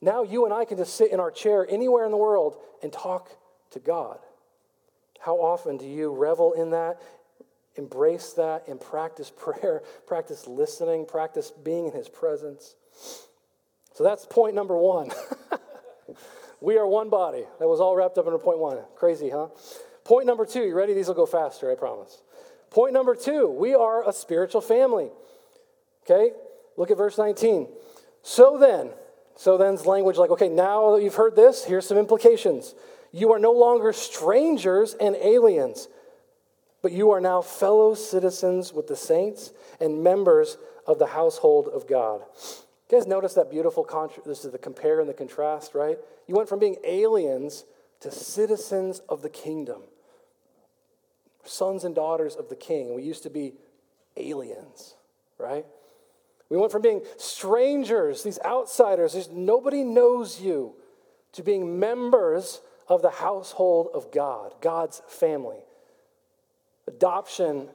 Now 0.00 0.22
you 0.22 0.44
and 0.44 0.54
I 0.54 0.64
can 0.64 0.78
just 0.78 0.96
sit 0.96 1.12
in 1.12 1.20
our 1.20 1.30
chair 1.30 1.66
anywhere 1.68 2.04
in 2.04 2.10
the 2.10 2.16
world 2.16 2.56
and 2.82 2.92
talk 2.92 3.30
to 3.70 3.78
God. 3.78 4.18
How 5.20 5.36
often 5.36 5.76
do 5.76 5.86
you 5.86 6.12
revel 6.12 6.52
in 6.52 6.70
that, 6.70 7.00
embrace 7.76 8.32
that, 8.34 8.68
and 8.68 8.80
practice 8.80 9.30
prayer, 9.36 9.82
practice 10.06 10.46
listening, 10.46 11.06
practice 11.06 11.50
being 11.50 11.86
in 11.86 11.92
His 11.92 12.08
presence? 12.08 12.74
So 13.94 14.04
that's 14.04 14.24
point 14.26 14.54
number 14.54 14.76
one. 14.76 15.10
we 16.60 16.78
are 16.78 16.86
one 16.86 17.10
body. 17.10 17.44
That 17.58 17.68
was 17.68 17.80
all 17.80 17.94
wrapped 17.94 18.18
up 18.18 18.26
into 18.26 18.38
point 18.38 18.58
one. 18.58 18.78
Crazy, 18.96 19.30
huh? 19.30 19.48
Point 20.04 20.26
number 20.26 20.46
two, 20.46 20.64
you 20.64 20.74
ready? 20.74 20.94
These 20.94 21.08
will 21.08 21.14
go 21.14 21.26
faster, 21.26 21.70
I 21.70 21.74
promise. 21.74 22.22
Point 22.70 22.94
number 22.94 23.14
two, 23.14 23.48
we 23.48 23.74
are 23.74 24.08
a 24.08 24.12
spiritual 24.12 24.62
family. 24.62 25.10
Okay? 26.04 26.32
Look 26.76 26.90
at 26.90 26.96
verse 26.96 27.18
19. 27.18 27.68
So 28.22 28.58
then, 28.58 28.90
so 29.36 29.58
then's 29.58 29.86
language 29.86 30.16
like, 30.16 30.30
okay, 30.30 30.48
now 30.48 30.94
that 30.94 31.02
you've 31.02 31.14
heard 31.14 31.36
this, 31.36 31.64
here's 31.64 31.86
some 31.86 31.98
implications. 31.98 32.74
You 33.12 33.32
are 33.32 33.38
no 33.38 33.52
longer 33.52 33.92
strangers 33.92 34.94
and 34.94 35.14
aliens. 35.16 35.88
But 36.82 36.92
you 36.92 37.12
are 37.12 37.20
now 37.20 37.40
fellow 37.40 37.94
citizens 37.94 38.72
with 38.72 38.88
the 38.88 38.96
saints 38.96 39.52
and 39.80 40.02
members 40.02 40.58
of 40.86 40.98
the 40.98 41.06
household 41.06 41.68
of 41.68 41.86
God. 41.86 42.22
You 42.90 42.98
guys 42.98 43.06
notice 43.06 43.34
that 43.34 43.50
beautiful 43.50 43.84
contrast? 43.84 44.26
This 44.26 44.44
is 44.44 44.52
the 44.52 44.58
compare 44.58 45.00
and 45.00 45.08
the 45.08 45.14
contrast, 45.14 45.74
right? 45.74 45.96
You 46.26 46.34
went 46.34 46.48
from 46.48 46.58
being 46.58 46.76
aliens 46.84 47.64
to 48.00 48.10
citizens 48.10 49.00
of 49.08 49.22
the 49.22 49.30
kingdom, 49.30 49.82
sons 51.44 51.84
and 51.84 51.94
daughters 51.94 52.34
of 52.34 52.48
the 52.48 52.56
king. 52.56 52.94
We 52.94 53.04
used 53.04 53.22
to 53.22 53.30
be 53.30 53.54
aliens, 54.16 54.96
right? 55.38 55.64
We 56.48 56.58
went 56.58 56.72
from 56.72 56.82
being 56.82 57.02
strangers, 57.16 58.24
these 58.24 58.40
outsiders, 58.44 59.14
there's, 59.14 59.30
nobody 59.30 59.84
knows 59.84 60.40
you, 60.40 60.74
to 61.32 61.42
being 61.42 61.78
members 61.78 62.60
of 62.88 63.00
the 63.00 63.10
household 63.10 63.88
of 63.94 64.12
God, 64.12 64.52
God's 64.60 65.00
family. 65.08 65.60
Adoption 66.86 67.68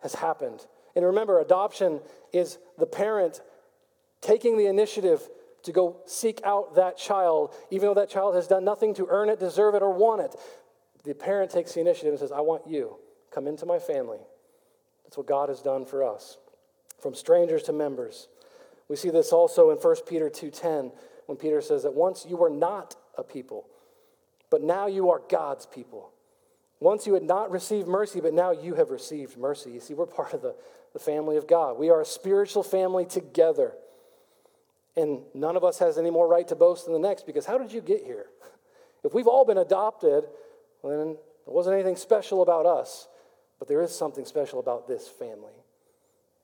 has 0.00 0.14
happened. 0.14 0.66
And 0.96 1.04
remember, 1.04 1.40
adoption 1.40 2.00
is 2.32 2.58
the 2.78 2.86
parent 2.86 3.40
taking 4.20 4.56
the 4.58 4.66
initiative 4.66 5.28
to 5.62 5.72
go 5.72 5.96
seek 6.06 6.40
out 6.44 6.74
that 6.76 6.96
child, 6.96 7.54
even 7.70 7.88
though 7.88 7.94
that 7.94 8.08
child 8.08 8.34
has 8.34 8.46
done 8.46 8.64
nothing 8.64 8.94
to 8.94 9.06
earn 9.10 9.28
it, 9.28 9.38
deserve 9.38 9.74
it, 9.74 9.82
or 9.82 9.90
want 9.90 10.22
it. 10.22 10.34
The 11.04 11.14
parent 11.14 11.50
takes 11.50 11.74
the 11.74 11.80
initiative 11.80 12.12
and 12.12 12.18
says, 12.18 12.32
I 12.32 12.40
want 12.40 12.66
you. 12.66 12.96
Come 13.30 13.46
into 13.46 13.66
my 13.66 13.78
family. 13.78 14.18
That's 15.04 15.16
what 15.16 15.26
God 15.26 15.48
has 15.48 15.60
done 15.60 15.84
for 15.84 16.04
us. 16.04 16.38
From 17.00 17.14
strangers 17.14 17.62
to 17.64 17.72
members. 17.72 18.28
We 18.88 18.96
see 18.96 19.10
this 19.10 19.32
also 19.32 19.70
in 19.70 19.78
1 19.78 19.96
Peter 20.06 20.28
2:10 20.28 20.92
when 21.26 21.38
Peter 21.38 21.60
says 21.60 21.84
that 21.84 21.94
once 21.94 22.26
you 22.28 22.36
were 22.36 22.50
not 22.50 22.96
a 23.16 23.22
people, 23.22 23.66
but 24.50 24.62
now 24.62 24.86
you 24.86 25.10
are 25.10 25.22
God's 25.28 25.64
people. 25.64 26.10
Once 26.80 27.06
you 27.06 27.12
had 27.12 27.22
not 27.22 27.50
received 27.50 27.86
mercy, 27.86 28.20
but 28.20 28.32
now 28.32 28.50
you 28.50 28.74
have 28.74 28.90
received 28.90 29.36
mercy. 29.36 29.70
You 29.70 29.80
see, 29.80 29.92
we're 29.92 30.06
part 30.06 30.32
of 30.32 30.40
the, 30.40 30.54
the 30.94 30.98
family 30.98 31.36
of 31.36 31.46
God. 31.46 31.78
We 31.78 31.90
are 31.90 32.00
a 32.00 32.06
spiritual 32.06 32.62
family 32.62 33.04
together. 33.04 33.74
And 34.96 35.20
none 35.34 35.56
of 35.56 35.64
us 35.64 35.78
has 35.78 35.98
any 35.98 36.10
more 36.10 36.26
right 36.26 36.48
to 36.48 36.56
boast 36.56 36.86
than 36.86 36.94
the 36.94 36.98
next 36.98 37.26
because 37.26 37.46
how 37.46 37.58
did 37.58 37.72
you 37.72 37.80
get 37.80 38.04
here? 38.04 38.26
If 39.02 39.14
we've 39.14 39.26
all 39.26 39.46
been 39.46 39.56
adopted, 39.56 40.24
well, 40.82 40.98
then 40.98 41.16
there 41.46 41.54
wasn't 41.54 41.72
anything 41.72 41.96
special 41.96 42.42
about 42.42 42.66
us, 42.66 43.08
but 43.58 43.66
there 43.66 43.80
is 43.80 43.96
something 43.96 44.26
special 44.26 44.60
about 44.60 44.86
this 44.86 45.08
family. 45.08 45.54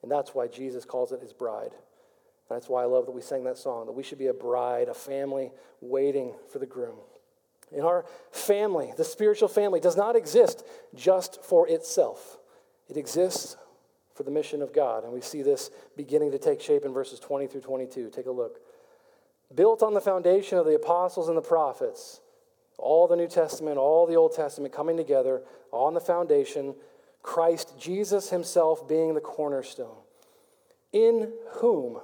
And 0.03 0.11
that's 0.11 0.35
why 0.35 0.47
Jesus 0.47 0.87
calls 0.87 1.13
it 1.13 1.21
his 1.21 1.35
bride. 1.35 1.73
And 1.73 2.57
that's 2.57 2.67
why 2.67 2.83
I 2.83 2.87
love 2.87 3.05
that 3.05 3.13
we 3.13 3.21
sang 3.21 3.45
that 3.45 3.59
song, 3.59 3.85
that 3.85 3.93
we 3.93 4.03
should 4.03 4.17
be 4.17 4.29
a 4.29 4.33
bride, 4.33 4.89
a 4.89 4.95
family 4.95 5.53
waiting 5.83 6.33
for 6.51 6.59
the 6.59 6.65
groom. 6.65 6.97
In 7.73 7.83
our 7.83 8.05
family, 8.31 8.93
the 8.97 9.05
spiritual 9.05 9.49
family 9.49 9.81
does 9.81 9.97
not 9.97 10.17
exist 10.17 10.65
just 10.95 11.43
for 11.43 11.69
itself, 11.69 12.39
it 12.89 12.97
exists 12.97 13.57
for 14.15 14.23
the 14.23 14.31
mission 14.31 14.63
of 14.63 14.73
God. 14.73 15.05
And 15.05 15.13
we 15.13 15.21
see 15.21 15.43
this 15.43 15.71
beginning 15.97 16.33
to 16.33 16.39
take 16.39 16.61
shape 16.61 16.85
in 16.85 16.93
verses 16.95 17.21
20 17.21 17.47
through 17.49 17.61
22. 17.61 18.11
Take 18.11 18.27
a 18.27 18.31
look. 18.31 18.61
Built 19.55 19.83
on 19.83 19.93
the 19.93 20.01
foundation 20.01 20.57
of 20.59 20.65
the 20.65 20.75
apostles 20.75 21.29
and 21.29 21.37
the 21.37 21.43
prophets, 21.43 22.21
all 22.79 23.07
the 23.07 23.17
New 23.17 23.29
Testament, 23.29 23.77
all 23.79 24.07
the 24.07 24.17
Old 24.17 24.35
Testament 24.35 24.73
coming 24.73 24.97
together 24.97 25.43
on 25.71 25.95
the 25.95 26.01
foundation, 26.01 26.75
Christ 27.23 27.75
Jesus 27.79 28.31
himself 28.31 28.89
being 28.89 29.15
the 29.15 29.21
cornerstone. 29.21 29.99
In 30.93 31.33
whom, 31.57 32.01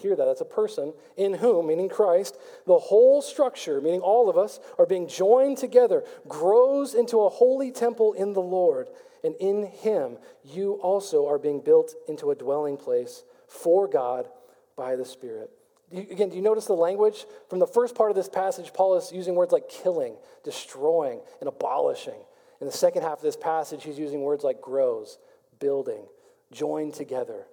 hear 0.00 0.16
that, 0.16 0.24
that's 0.24 0.40
a 0.40 0.46
person, 0.46 0.92
in 1.16 1.34
whom, 1.34 1.66
meaning 1.66 1.88
Christ, 1.88 2.36
the 2.66 2.78
whole 2.78 3.22
structure, 3.22 3.80
meaning 3.80 4.00
all 4.00 4.28
of 4.28 4.36
us, 4.36 4.60
are 4.78 4.86
being 4.86 5.08
joined 5.08 5.58
together, 5.58 6.04
grows 6.28 6.94
into 6.94 7.20
a 7.20 7.28
holy 7.28 7.70
temple 7.70 8.12
in 8.14 8.32
the 8.32 8.40
Lord. 8.40 8.88
And 9.22 9.34
in 9.36 9.66
him, 9.66 10.16
you 10.44 10.74
also 10.74 11.28
are 11.28 11.38
being 11.38 11.60
built 11.60 11.94
into 12.08 12.30
a 12.30 12.34
dwelling 12.34 12.76
place 12.76 13.24
for 13.46 13.86
God 13.86 14.28
by 14.76 14.96
the 14.96 15.04
Spirit. 15.04 15.50
Again, 15.92 16.28
do 16.28 16.36
you 16.36 16.42
notice 16.42 16.66
the 16.66 16.72
language? 16.72 17.26
From 17.48 17.58
the 17.58 17.66
first 17.66 17.94
part 17.94 18.10
of 18.10 18.16
this 18.16 18.28
passage, 18.28 18.72
Paul 18.72 18.96
is 18.96 19.10
using 19.12 19.34
words 19.34 19.52
like 19.52 19.68
killing, 19.68 20.14
destroying, 20.44 21.20
and 21.40 21.48
abolishing. 21.48 22.20
In 22.60 22.66
the 22.66 22.72
second 22.72 23.02
half 23.02 23.18
of 23.18 23.22
this 23.22 23.36
passage, 23.36 23.82
he's 23.82 23.98
using 23.98 24.20
words 24.20 24.44
like 24.44 24.60
grows, 24.60 25.18
building, 25.58 26.04
joined 26.52 26.94
together. 26.94 27.46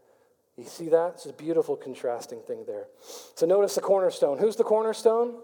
You 0.58 0.66
see 0.66 0.90
that? 0.90 1.14
It's 1.16 1.26
a 1.28 1.34
beautiful 1.34 1.76
contrasting 1.76 2.42
thing 2.42 2.66
there. 2.66 2.88
So 3.36 3.46
notice 3.46 3.76
the 3.76 3.82
cornerstone. 3.82 4.40
Who's 4.40 4.56
the 4.56 4.64
cornerstone? 4.64 5.36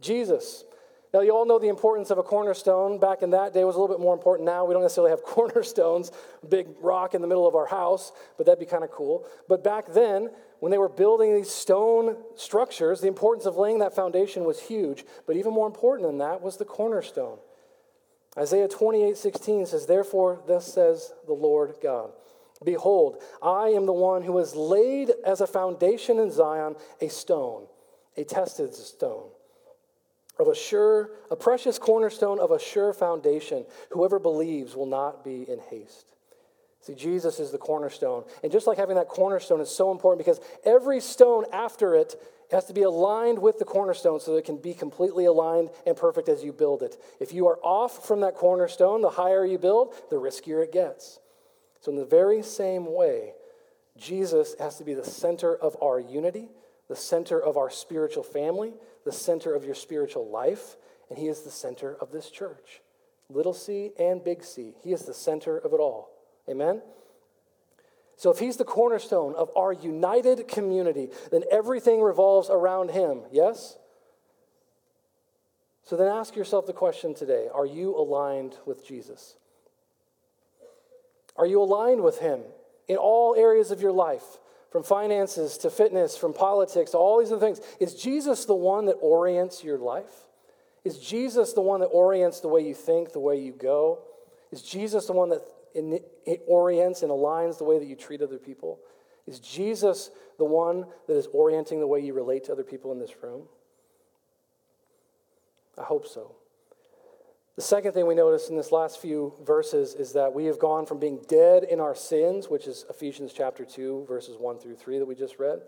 Jesus. 0.00 0.64
Now, 1.12 1.20
you 1.20 1.34
all 1.34 1.44
know 1.44 1.58
the 1.58 1.68
importance 1.68 2.10
of 2.10 2.16
a 2.16 2.22
cornerstone. 2.22 2.98
Back 2.98 3.22
in 3.22 3.30
that 3.30 3.52
day, 3.52 3.64
was 3.64 3.76
a 3.76 3.80
little 3.80 3.94
bit 3.94 4.00
more 4.00 4.14
important 4.14 4.46
now. 4.46 4.64
We 4.64 4.72
don't 4.72 4.82
necessarily 4.82 5.10
have 5.10 5.22
cornerstones, 5.24 6.10
big 6.48 6.68
rock 6.80 7.14
in 7.14 7.20
the 7.20 7.26
middle 7.26 7.46
of 7.46 7.54
our 7.54 7.66
house, 7.66 8.12
but 8.38 8.46
that'd 8.46 8.58
be 8.58 8.66
kind 8.66 8.84
of 8.84 8.90
cool. 8.90 9.26
But 9.48 9.62
back 9.62 9.92
then, 9.92 10.30
when 10.60 10.70
they 10.70 10.78
were 10.78 10.88
building 10.88 11.34
these 11.34 11.50
stone 11.50 12.16
structures, 12.36 13.00
the 13.00 13.08
importance 13.08 13.46
of 13.46 13.56
laying 13.56 13.80
that 13.80 13.94
foundation 13.94 14.44
was 14.44 14.60
huge. 14.60 15.04
But 15.26 15.36
even 15.36 15.52
more 15.52 15.66
important 15.66 16.08
than 16.08 16.18
that 16.18 16.40
was 16.40 16.56
the 16.56 16.64
cornerstone. 16.64 17.38
Isaiah 18.38 18.68
28 18.68 19.16
16 19.16 19.66
says, 19.66 19.86
Therefore, 19.86 20.40
thus 20.46 20.72
says 20.72 21.12
the 21.26 21.34
Lord 21.34 21.74
God. 21.82 22.12
Behold, 22.64 23.22
I 23.42 23.68
am 23.68 23.86
the 23.86 23.92
one 23.92 24.22
who 24.22 24.38
has 24.38 24.54
laid 24.54 25.12
as 25.24 25.40
a 25.40 25.46
foundation 25.46 26.18
in 26.18 26.30
Zion 26.30 26.76
a 27.00 27.08
stone, 27.08 27.66
a 28.16 28.24
tested 28.24 28.74
stone, 28.74 29.28
of 30.38 30.48
a 30.48 30.54
sure, 30.54 31.10
a 31.30 31.36
precious 31.36 31.78
cornerstone 31.78 32.38
of 32.38 32.50
a 32.50 32.58
sure 32.58 32.92
foundation. 32.92 33.64
Whoever 33.90 34.18
believes 34.18 34.74
will 34.76 34.86
not 34.86 35.24
be 35.24 35.48
in 35.48 35.58
haste. 35.70 36.12
See, 36.82 36.94
Jesus 36.94 37.38
is 37.38 37.52
the 37.52 37.58
cornerstone. 37.58 38.24
And 38.42 38.50
just 38.50 38.66
like 38.66 38.76
having 38.76 38.96
that 38.96 39.08
cornerstone 39.08 39.60
is 39.60 39.70
so 39.70 39.92
important 39.92 40.24
because 40.24 40.40
every 40.64 41.00
stone 41.00 41.44
after 41.52 41.94
it 41.94 42.20
has 42.50 42.64
to 42.66 42.74
be 42.74 42.82
aligned 42.82 43.38
with 43.38 43.58
the 43.58 43.64
cornerstone 43.64 44.18
so 44.18 44.32
that 44.32 44.38
it 44.38 44.44
can 44.44 44.58
be 44.58 44.74
completely 44.74 45.24
aligned 45.24 45.70
and 45.86 45.96
perfect 45.96 46.28
as 46.28 46.42
you 46.42 46.52
build 46.52 46.82
it. 46.82 47.00
If 47.20 47.32
you 47.32 47.46
are 47.46 47.58
off 47.62 48.06
from 48.06 48.20
that 48.20 48.34
cornerstone, 48.34 49.00
the 49.00 49.10
higher 49.10 49.46
you 49.46 49.58
build, 49.58 49.94
the 50.10 50.16
riskier 50.16 50.62
it 50.62 50.72
gets. 50.72 51.20
So, 51.82 51.90
in 51.90 51.98
the 51.98 52.04
very 52.04 52.42
same 52.42 52.86
way, 52.94 53.32
Jesus 53.98 54.54
has 54.60 54.78
to 54.78 54.84
be 54.84 54.94
the 54.94 55.04
center 55.04 55.56
of 55.56 55.76
our 55.82 55.98
unity, 55.98 56.48
the 56.88 56.94
center 56.94 57.42
of 57.42 57.56
our 57.56 57.70
spiritual 57.70 58.22
family, 58.22 58.74
the 59.04 59.10
center 59.10 59.52
of 59.52 59.64
your 59.64 59.74
spiritual 59.74 60.30
life, 60.30 60.76
and 61.10 61.18
He 61.18 61.26
is 61.26 61.40
the 61.40 61.50
center 61.50 61.96
of 62.00 62.12
this 62.12 62.30
church. 62.30 62.82
Little 63.28 63.52
c 63.52 63.90
and 63.98 64.22
big 64.22 64.44
C. 64.44 64.74
He 64.84 64.92
is 64.92 65.06
the 65.06 65.12
center 65.12 65.58
of 65.58 65.72
it 65.72 65.80
all. 65.80 66.10
Amen? 66.48 66.82
So, 68.14 68.30
if 68.30 68.38
He's 68.38 68.58
the 68.58 68.64
cornerstone 68.64 69.34
of 69.34 69.50
our 69.56 69.72
united 69.72 70.46
community, 70.46 71.08
then 71.32 71.42
everything 71.50 72.00
revolves 72.00 72.48
around 72.48 72.92
Him. 72.92 73.22
Yes? 73.32 73.76
So, 75.82 75.96
then 75.96 76.06
ask 76.06 76.36
yourself 76.36 76.64
the 76.66 76.72
question 76.72 77.12
today 77.12 77.48
Are 77.52 77.66
you 77.66 77.96
aligned 77.96 78.54
with 78.66 78.86
Jesus? 78.86 79.34
Are 81.42 81.46
you 81.46 81.60
aligned 81.60 82.04
with 82.04 82.20
Him 82.20 82.42
in 82.86 82.98
all 82.98 83.34
areas 83.34 83.72
of 83.72 83.82
your 83.82 83.90
life? 83.90 84.38
From 84.70 84.84
finances 84.84 85.58
to 85.58 85.70
fitness, 85.70 86.16
from 86.16 86.32
politics 86.32 86.92
to 86.92 86.98
all 86.98 87.18
these 87.18 87.32
other 87.32 87.44
things. 87.44 87.60
Is 87.80 87.96
Jesus 87.96 88.44
the 88.44 88.54
one 88.54 88.86
that 88.86 88.92
orients 89.02 89.64
your 89.64 89.76
life? 89.76 90.28
Is 90.84 90.98
Jesus 90.98 91.52
the 91.52 91.60
one 91.60 91.80
that 91.80 91.86
orients 91.86 92.38
the 92.38 92.46
way 92.46 92.60
you 92.60 92.74
think, 92.74 93.12
the 93.12 93.18
way 93.18 93.40
you 93.40 93.50
go? 93.50 94.04
Is 94.52 94.62
Jesus 94.62 95.06
the 95.06 95.14
one 95.14 95.30
that 95.30 95.42
orients 96.46 97.02
and 97.02 97.10
aligns 97.10 97.58
the 97.58 97.64
way 97.64 97.80
that 97.80 97.86
you 97.86 97.96
treat 97.96 98.22
other 98.22 98.38
people? 98.38 98.78
Is 99.26 99.40
Jesus 99.40 100.12
the 100.38 100.44
one 100.44 100.86
that 101.08 101.16
is 101.16 101.26
orienting 101.32 101.80
the 101.80 101.88
way 101.88 101.98
you 101.98 102.14
relate 102.14 102.44
to 102.44 102.52
other 102.52 102.62
people 102.62 102.92
in 102.92 103.00
this 103.00 103.20
room? 103.20 103.48
I 105.76 105.82
hope 105.82 106.06
so. 106.06 106.36
The 107.56 107.62
second 107.62 107.92
thing 107.92 108.06
we 108.06 108.14
notice 108.14 108.48
in 108.48 108.56
this 108.56 108.72
last 108.72 108.98
few 108.98 109.34
verses 109.44 109.94
is 109.94 110.14
that 110.14 110.32
we 110.32 110.46
have 110.46 110.58
gone 110.58 110.86
from 110.86 110.98
being 110.98 111.20
dead 111.28 111.64
in 111.64 111.80
our 111.80 111.94
sins, 111.94 112.48
which 112.48 112.66
is 112.66 112.86
Ephesians 112.88 113.34
chapter 113.34 113.66
2, 113.66 114.06
verses 114.08 114.38
1 114.38 114.58
through 114.58 114.76
3 114.76 114.98
that 115.00 115.04
we 115.04 115.14
just 115.14 115.38
read. 115.38 115.60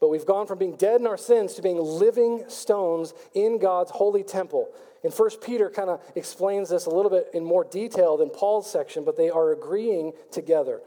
But 0.00 0.08
we've 0.08 0.24
gone 0.24 0.46
from 0.46 0.56
being 0.56 0.76
dead 0.76 0.98
in 0.98 1.06
our 1.06 1.18
sins 1.18 1.52
to 1.54 1.62
being 1.62 1.76
living 1.76 2.44
stones 2.48 3.12
in 3.34 3.58
God's 3.58 3.90
holy 3.90 4.22
temple. 4.22 4.70
And 5.04 5.12
First 5.12 5.42
Peter 5.42 5.68
kind 5.68 5.90
of 5.90 6.00
explains 6.16 6.70
this 6.70 6.86
a 6.86 6.90
little 6.90 7.10
bit 7.10 7.28
in 7.34 7.44
more 7.44 7.64
detail 7.64 8.16
than 8.16 8.30
Paul's 8.30 8.70
section, 8.70 9.04
but 9.04 9.18
they 9.18 9.28
are 9.28 9.52
agreeing 9.52 10.12
together. 10.32 10.80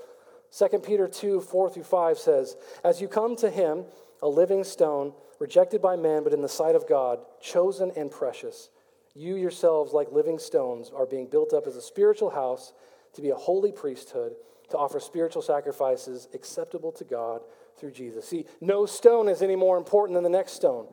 2 0.57 0.79
Peter 0.79 1.07
2, 1.07 1.41
4 1.41 1.69
through 1.69 1.83
5 1.83 2.17
says, 2.17 2.57
As 2.83 2.99
you 2.99 3.07
come 3.07 3.35
to 3.35 3.51
him, 3.51 3.85
a 4.19 4.27
living 4.27 4.63
stone, 4.63 5.13
rejected 5.37 5.79
by 5.79 5.95
men, 5.95 6.23
but 6.23 6.33
in 6.33 6.41
the 6.41 6.49
sight 6.49 6.73
of 6.73 6.89
God, 6.89 7.19
chosen 7.39 7.91
and 7.95 8.09
precious 8.09 8.69
you 9.15 9.35
yourselves, 9.35 9.93
like 9.93 10.11
living 10.11 10.39
stones, 10.39 10.91
are 10.95 11.05
being 11.05 11.27
built 11.27 11.53
up 11.53 11.67
as 11.67 11.75
a 11.75 11.81
spiritual 11.81 12.31
house 12.31 12.73
to 13.13 13.21
be 13.21 13.29
a 13.29 13.35
holy 13.35 13.71
priesthood, 13.71 14.33
to 14.69 14.77
offer 14.77 14.99
spiritual 14.99 15.41
sacrifices 15.41 16.27
acceptable 16.33 16.91
to 16.93 17.03
God 17.03 17.41
through 17.77 17.91
Jesus. 17.91 18.27
See, 18.27 18.45
no 18.59 18.85
stone 18.85 19.29
is 19.29 19.41
any 19.41 19.55
more 19.55 19.77
important 19.77 20.15
than 20.15 20.23
the 20.23 20.29
next 20.29 20.53
stone. 20.53 20.87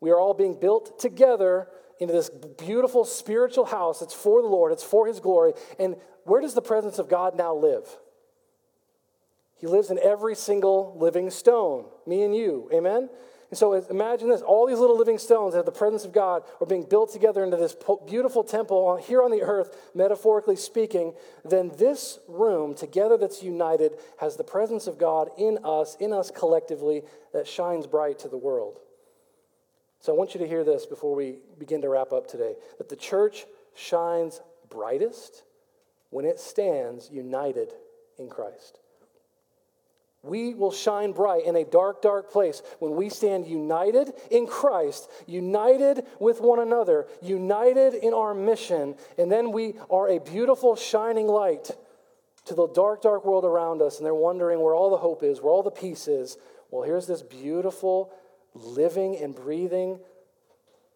We 0.00 0.10
are 0.10 0.18
all 0.18 0.34
being 0.34 0.58
built 0.58 0.98
together 0.98 1.68
into 1.98 2.12
this 2.12 2.30
beautiful 2.30 3.04
spiritual 3.04 3.66
house. 3.66 4.02
It's 4.02 4.14
for 4.14 4.42
the 4.42 4.48
Lord, 4.48 4.72
it's 4.72 4.82
for 4.82 5.06
His 5.06 5.20
glory. 5.20 5.52
And 5.78 5.96
where 6.24 6.40
does 6.40 6.54
the 6.54 6.62
presence 6.62 6.98
of 6.98 7.08
God 7.08 7.36
now 7.36 7.54
live? 7.54 7.86
He 9.56 9.66
lives 9.66 9.90
in 9.90 9.98
every 9.98 10.34
single 10.34 10.96
living 10.98 11.30
stone, 11.30 11.86
me 12.06 12.22
and 12.22 12.34
you. 12.36 12.68
Amen? 12.72 13.08
And 13.50 13.58
so 13.58 13.74
imagine 13.74 14.28
this 14.28 14.42
all 14.42 14.66
these 14.66 14.78
little 14.78 14.98
living 14.98 15.18
stones 15.18 15.54
that 15.54 15.66
the 15.66 15.72
presence 15.72 16.04
of 16.04 16.12
God 16.12 16.42
are 16.60 16.66
being 16.66 16.82
built 16.82 17.12
together 17.12 17.44
into 17.44 17.56
this 17.56 17.76
beautiful 18.06 18.42
temple 18.42 18.96
here 18.96 19.22
on 19.22 19.30
the 19.30 19.42
earth, 19.42 19.76
metaphorically 19.94 20.56
speaking. 20.56 21.14
Then 21.44 21.70
this 21.78 22.18
room, 22.26 22.74
together 22.74 23.16
that's 23.16 23.42
united, 23.42 23.92
has 24.18 24.36
the 24.36 24.44
presence 24.44 24.86
of 24.86 24.98
God 24.98 25.30
in 25.38 25.58
us, 25.64 25.96
in 26.00 26.12
us 26.12 26.30
collectively, 26.30 27.02
that 27.32 27.46
shines 27.46 27.86
bright 27.86 28.18
to 28.20 28.28
the 28.28 28.36
world. 28.36 28.80
So 30.00 30.12
I 30.12 30.16
want 30.16 30.34
you 30.34 30.40
to 30.40 30.48
hear 30.48 30.64
this 30.64 30.86
before 30.86 31.14
we 31.14 31.36
begin 31.58 31.82
to 31.82 31.88
wrap 31.88 32.12
up 32.12 32.26
today 32.26 32.54
that 32.78 32.88
the 32.88 32.96
church 32.96 33.46
shines 33.74 34.40
brightest 34.68 35.44
when 36.10 36.24
it 36.24 36.40
stands 36.40 37.10
united 37.10 37.72
in 38.18 38.28
Christ. 38.28 38.80
We 40.26 40.54
will 40.54 40.72
shine 40.72 41.12
bright 41.12 41.44
in 41.44 41.54
a 41.54 41.64
dark, 41.64 42.02
dark 42.02 42.32
place 42.32 42.60
when 42.80 42.96
we 42.96 43.08
stand 43.08 43.46
united 43.46 44.12
in 44.30 44.46
Christ, 44.46 45.08
united 45.26 46.04
with 46.18 46.40
one 46.40 46.58
another, 46.58 47.06
united 47.22 47.94
in 47.94 48.12
our 48.12 48.34
mission, 48.34 48.96
and 49.16 49.30
then 49.30 49.52
we 49.52 49.74
are 49.88 50.08
a 50.08 50.18
beautiful, 50.18 50.74
shining 50.74 51.28
light 51.28 51.70
to 52.46 52.54
the 52.54 52.66
dark, 52.68 53.02
dark 53.02 53.24
world 53.24 53.44
around 53.44 53.82
us, 53.82 53.98
and 53.98 54.06
they're 54.06 54.14
wondering 54.14 54.60
where 54.60 54.74
all 54.74 54.90
the 54.90 54.96
hope 54.96 55.22
is, 55.22 55.40
where 55.40 55.52
all 55.52 55.62
the 55.62 55.70
peace 55.70 56.08
is. 56.08 56.36
Well, 56.70 56.82
here's 56.82 57.06
this 57.06 57.22
beautiful, 57.22 58.12
living 58.54 59.16
and 59.18 59.34
breathing 59.34 60.00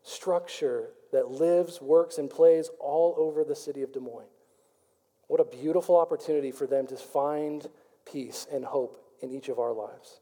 structure 0.03 0.91
that 1.12 1.31
lives, 1.31 1.81
works, 1.81 2.18
and 2.18 2.28
plays 2.28 2.70
all 2.81 3.14
over 3.16 3.45
the 3.45 3.57
city 3.57 3.83
of 3.83 3.93
Des 3.93 4.01
Moines. 4.01 4.26
What 5.28 5.41
a 5.41 5.45
beautiful 5.45 5.97
opportunity 5.97 6.51
for 6.51 6.66
them 6.66 6.89
to 6.89 6.97
find 6.97 7.68
peace 8.11 8.47
and 8.53 8.64
hope 8.64 8.97
in 9.23 9.31
each 9.31 9.49
of 9.49 9.59
our 9.59 9.73
lives. 9.73 10.21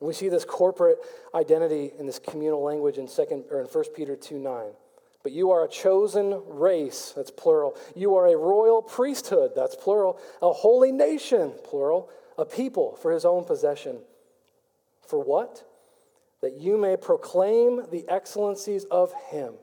And 0.00 0.08
we 0.08 0.14
see 0.14 0.28
this 0.28 0.44
corporate 0.44 0.98
identity 1.34 1.92
in 1.98 2.06
this 2.06 2.18
communal 2.18 2.62
language 2.62 2.98
in 2.98 3.06
second 3.06 3.44
or 3.50 3.60
in 3.60 3.66
1 3.66 3.84
Peter 3.94 4.16
2 4.16 4.38
9. 4.38 4.70
But 5.22 5.32
you 5.32 5.52
are 5.52 5.64
a 5.64 5.68
chosen 5.68 6.42
race, 6.48 7.12
that's 7.14 7.30
plural. 7.30 7.76
You 7.94 8.16
are 8.16 8.26
a 8.26 8.36
royal 8.36 8.82
priesthood, 8.82 9.52
that's 9.54 9.76
plural. 9.76 10.18
A 10.40 10.52
holy 10.52 10.90
nation, 10.90 11.52
plural. 11.64 12.10
A 12.38 12.44
people 12.44 12.96
for 13.00 13.12
his 13.12 13.24
own 13.24 13.44
possession. 13.44 13.98
For 15.06 15.22
what? 15.22 15.62
That 16.40 16.54
you 16.54 16.76
may 16.76 16.96
proclaim 16.96 17.82
the 17.90 18.04
excellencies 18.08 18.84
of 18.84 19.12
him 19.30 19.54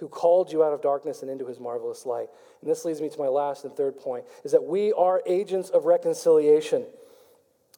who 0.00 0.08
called 0.08 0.52
you 0.52 0.64
out 0.64 0.72
of 0.72 0.80
darkness 0.80 1.22
and 1.22 1.30
into 1.30 1.46
his 1.46 1.60
marvelous 1.60 2.06
light. 2.06 2.28
And 2.60 2.70
this 2.70 2.84
leads 2.84 3.00
me 3.00 3.10
to 3.10 3.18
my 3.18 3.28
last 3.28 3.64
and 3.64 3.74
third 3.74 3.98
point 3.98 4.24
is 4.44 4.52
that 4.52 4.62
we 4.62 4.92
are 4.92 5.22
agents 5.26 5.70
of 5.70 5.84
reconciliation. 5.84 6.86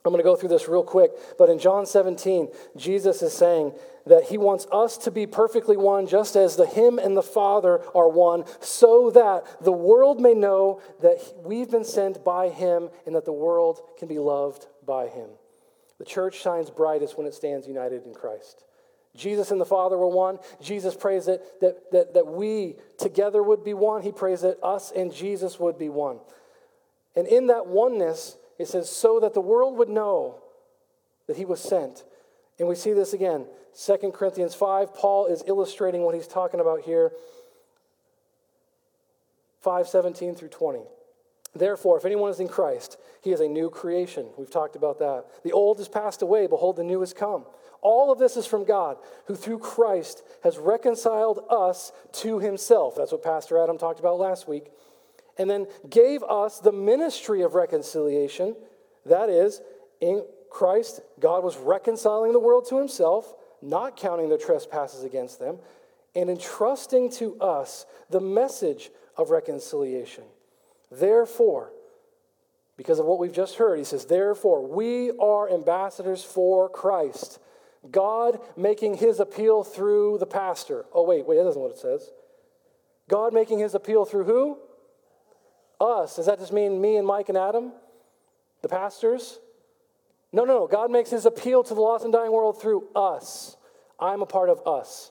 I'm 0.04 0.10
going 0.10 0.22
to 0.22 0.28
go 0.28 0.34
through 0.34 0.48
this 0.48 0.68
real 0.68 0.82
quick, 0.82 1.12
but 1.38 1.48
in 1.48 1.60
John 1.60 1.86
17, 1.86 2.48
Jesus 2.76 3.22
is 3.22 3.32
saying 3.32 3.72
that 4.06 4.24
he 4.24 4.36
wants 4.36 4.66
us 4.72 4.98
to 4.98 5.12
be 5.12 5.26
perfectly 5.26 5.76
one, 5.76 6.08
just 6.08 6.34
as 6.34 6.56
the 6.56 6.66
him 6.66 6.98
and 6.98 7.16
the 7.16 7.22
Father 7.22 7.80
are 7.94 8.08
one, 8.08 8.44
so 8.60 9.10
that 9.10 9.44
the 9.62 9.72
world 9.72 10.20
may 10.20 10.34
know 10.34 10.80
that 11.02 11.18
we've 11.44 11.70
been 11.70 11.84
sent 11.84 12.24
by 12.24 12.48
him 12.48 12.90
and 13.06 13.14
that 13.14 13.24
the 13.24 13.32
world 13.32 13.80
can 13.96 14.08
be 14.08 14.18
loved 14.18 14.66
by 14.84 15.06
him. 15.06 15.28
The 15.98 16.04
church 16.04 16.40
shines 16.40 16.68
brightest 16.68 17.16
when 17.16 17.28
it 17.28 17.34
stands 17.34 17.68
united 17.68 18.04
in 18.04 18.12
Christ. 18.12 18.64
Jesus 19.14 19.52
and 19.52 19.60
the 19.60 19.66
Father 19.66 19.96
were 19.96 20.08
one. 20.08 20.38
Jesus 20.60 20.96
prays 20.96 21.26
that, 21.26 21.60
that, 21.60 21.92
that, 21.92 22.14
that 22.14 22.26
we 22.26 22.76
together 22.98 23.42
would 23.42 23.62
be 23.62 23.74
one. 23.74 24.02
He 24.02 24.10
prays 24.10 24.40
that 24.40 24.58
us 24.64 24.90
and 24.90 25.14
Jesus 25.14 25.60
would 25.60 25.78
be 25.78 25.90
one. 25.90 26.18
And 27.14 27.28
in 27.28 27.48
that 27.48 27.66
oneness, 27.66 28.36
it 28.58 28.68
says, 28.68 28.88
so 28.90 29.20
that 29.20 29.34
the 29.34 29.40
world 29.40 29.76
would 29.78 29.88
know 29.88 30.42
that 31.26 31.36
he 31.36 31.44
was 31.44 31.60
sent. 31.60 32.04
And 32.58 32.68
we 32.68 32.74
see 32.74 32.92
this 32.92 33.12
again. 33.12 33.46
2 33.78 34.12
Corinthians 34.12 34.54
5, 34.54 34.94
Paul 34.94 35.26
is 35.26 35.42
illustrating 35.46 36.02
what 36.02 36.14
he's 36.14 36.26
talking 36.26 36.60
about 36.60 36.82
here. 36.82 37.12
5 39.60 39.88
17 39.88 40.34
through 40.34 40.48
20. 40.48 40.80
Therefore, 41.54 41.98
if 41.98 42.04
anyone 42.04 42.30
is 42.30 42.40
in 42.40 42.48
Christ, 42.48 42.96
he 43.22 43.30
is 43.30 43.40
a 43.40 43.48
new 43.48 43.68
creation. 43.68 44.26
We've 44.38 44.50
talked 44.50 44.74
about 44.74 44.98
that. 45.00 45.26
The 45.44 45.52
old 45.52 45.78
has 45.78 45.88
passed 45.88 46.22
away, 46.22 46.46
behold, 46.46 46.76
the 46.76 46.84
new 46.84 47.00
has 47.00 47.12
come. 47.12 47.44
All 47.82 48.10
of 48.10 48.18
this 48.18 48.36
is 48.36 48.46
from 48.46 48.64
God, 48.64 48.96
who 49.26 49.34
through 49.34 49.58
Christ 49.58 50.22
has 50.44 50.56
reconciled 50.56 51.44
us 51.50 51.92
to 52.12 52.38
himself. 52.38 52.94
That's 52.96 53.12
what 53.12 53.22
Pastor 53.22 53.58
Adam 53.58 53.76
talked 53.76 54.00
about 54.00 54.18
last 54.18 54.48
week 54.48 54.70
and 55.38 55.48
then 55.48 55.66
gave 55.88 56.22
us 56.22 56.58
the 56.58 56.72
ministry 56.72 57.42
of 57.42 57.54
reconciliation. 57.54 58.54
That 59.06 59.30
is, 59.30 59.60
in 60.00 60.24
Christ, 60.50 61.00
God 61.18 61.42
was 61.42 61.56
reconciling 61.56 62.32
the 62.32 62.38
world 62.38 62.68
to 62.68 62.78
himself, 62.78 63.34
not 63.62 63.96
counting 63.96 64.28
their 64.28 64.38
trespasses 64.38 65.04
against 65.04 65.38
them, 65.38 65.58
and 66.14 66.28
entrusting 66.28 67.10
to 67.12 67.40
us 67.40 67.86
the 68.10 68.20
message 68.20 68.90
of 69.16 69.30
reconciliation. 69.30 70.24
Therefore, 70.90 71.72
because 72.76 72.98
of 72.98 73.06
what 73.06 73.18
we've 73.18 73.32
just 73.32 73.56
heard, 73.56 73.78
he 73.78 73.84
says, 73.84 74.06
Therefore, 74.06 74.66
we 74.66 75.10
are 75.12 75.50
ambassadors 75.50 76.22
for 76.22 76.68
Christ. 76.68 77.38
God 77.90 78.40
making 78.56 78.94
his 78.94 79.20
appeal 79.20 79.64
through 79.64 80.18
the 80.18 80.26
pastor. 80.26 80.84
Oh, 80.92 81.04
wait, 81.04 81.26
wait, 81.26 81.36
that 81.36 81.48
isn't 81.48 81.60
what 81.60 81.72
it 81.72 81.78
says. 81.78 82.10
God 83.08 83.32
making 83.32 83.58
his 83.58 83.74
appeal 83.74 84.04
through 84.04 84.24
who? 84.24 84.58
Us. 85.82 86.16
Does 86.16 86.26
that 86.26 86.38
just 86.38 86.52
mean 86.52 86.80
me 86.80 86.96
and 86.96 87.06
Mike 87.06 87.28
and 87.28 87.36
Adam? 87.36 87.72
The 88.62 88.68
pastors? 88.68 89.40
No, 90.32 90.44
no, 90.44 90.60
no. 90.60 90.66
God 90.66 90.90
makes 90.90 91.10
his 91.10 91.26
appeal 91.26 91.64
to 91.64 91.74
the 91.74 91.80
lost 91.80 92.04
and 92.04 92.12
dying 92.12 92.32
world 92.32 92.60
through 92.60 92.88
us. 92.94 93.56
I'm 93.98 94.22
a 94.22 94.26
part 94.26 94.48
of 94.48 94.66
us. 94.66 95.10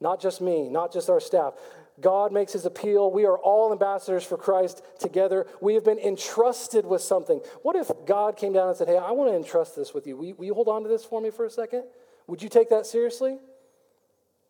Not 0.00 0.20
just 0.20 0.40
me, 0.40 0.68
not 0.68 0.92
just 0.92 1.10
our 1.10 1.20
staff. 1.20 1.54
God 2.00 2.32
makes 2.32 2.52
his 2.52 2.64
appeal. 2.64 3.10
We 3.10 3.26
are 3.26 3.36
all 3.36 3.72
ambassadors 3.72 4.24
for 4.24 4.36
Christ 4.36 4.82
together. 4.98 5.46
We 5.60 5.74
have 5.74 5.84
been 5.84 5.98
entrusted 5.98 6.86
with 6.86 7.02
something. 7.02 7.40
What 7.62 7.76
if 7.76 7.90
God 8.06 8.36
came 8.36 8.52
down 8.52 8.68
and 8.68 8.76
said, 8.76 8.88
Hey, 8.88 8.96
I 8.96 9.10
want 9.10 9.30
to 9.30 9.36
entrust 9.36 9.76
this 9.76 9.92
with 9.92 10.06
you. 10.06 10.16
Will 10.16 10.24
you, 10.24 10.34
will 10.34 10.44
you 10.46 10.54
hold 10.54 10.68
on 10.68 10.82
to 10.82 10.88
this 10.88 11.04
for 11.04 11.20
me 11.20 11.30
for 11.30 11.44
a 11.44 11.50
second? 11.50 11.84
Would 12.26 12.42
you 12.42 12.48
take 12.48 12.70
that 12.70 12.86
seriously? 12.86 13.38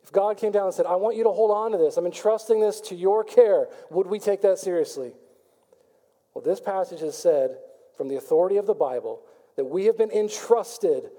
If 0.03 0.11
God 0.11 0.37
came 0.37 0.51
down 0.51 0.65
and 0.65 0.73
said, 0.73 0.85
I 0.85 0.95
want 0.95 1.15
you 1.15 1.23
to 1.23 1.31
hold 1.31 1.51
on 1.51 1.71
to 1.71 1.77
this, 1.77 1.97
I'm 1.97 2.05
entrusting 2.05 2.59
this 2.59 2.81
to 2.81 2.95
your 2.95 3.23
care, 3.23 3.67
would 3.89 4.07
we 4.07 4.19
take 4.19 4.41
that 4.41 4.59
seriously? 4.59 5.13
Well, 6.33 6.43
this 6.43 6.59
passage 6.59 7.01
has 7.01 7.17
said 7.17 7.57
from 7.95 8.07
the 8.07 8.15
authority 8.15 8.57
of 8.57 8.65
the 8.65 8.73
Bible 8.73 9.21
that 9.55 9.65
we 9.65 9.85
have 9.85 9.97
been 9.97 10.11
entrusted 10.11 11.09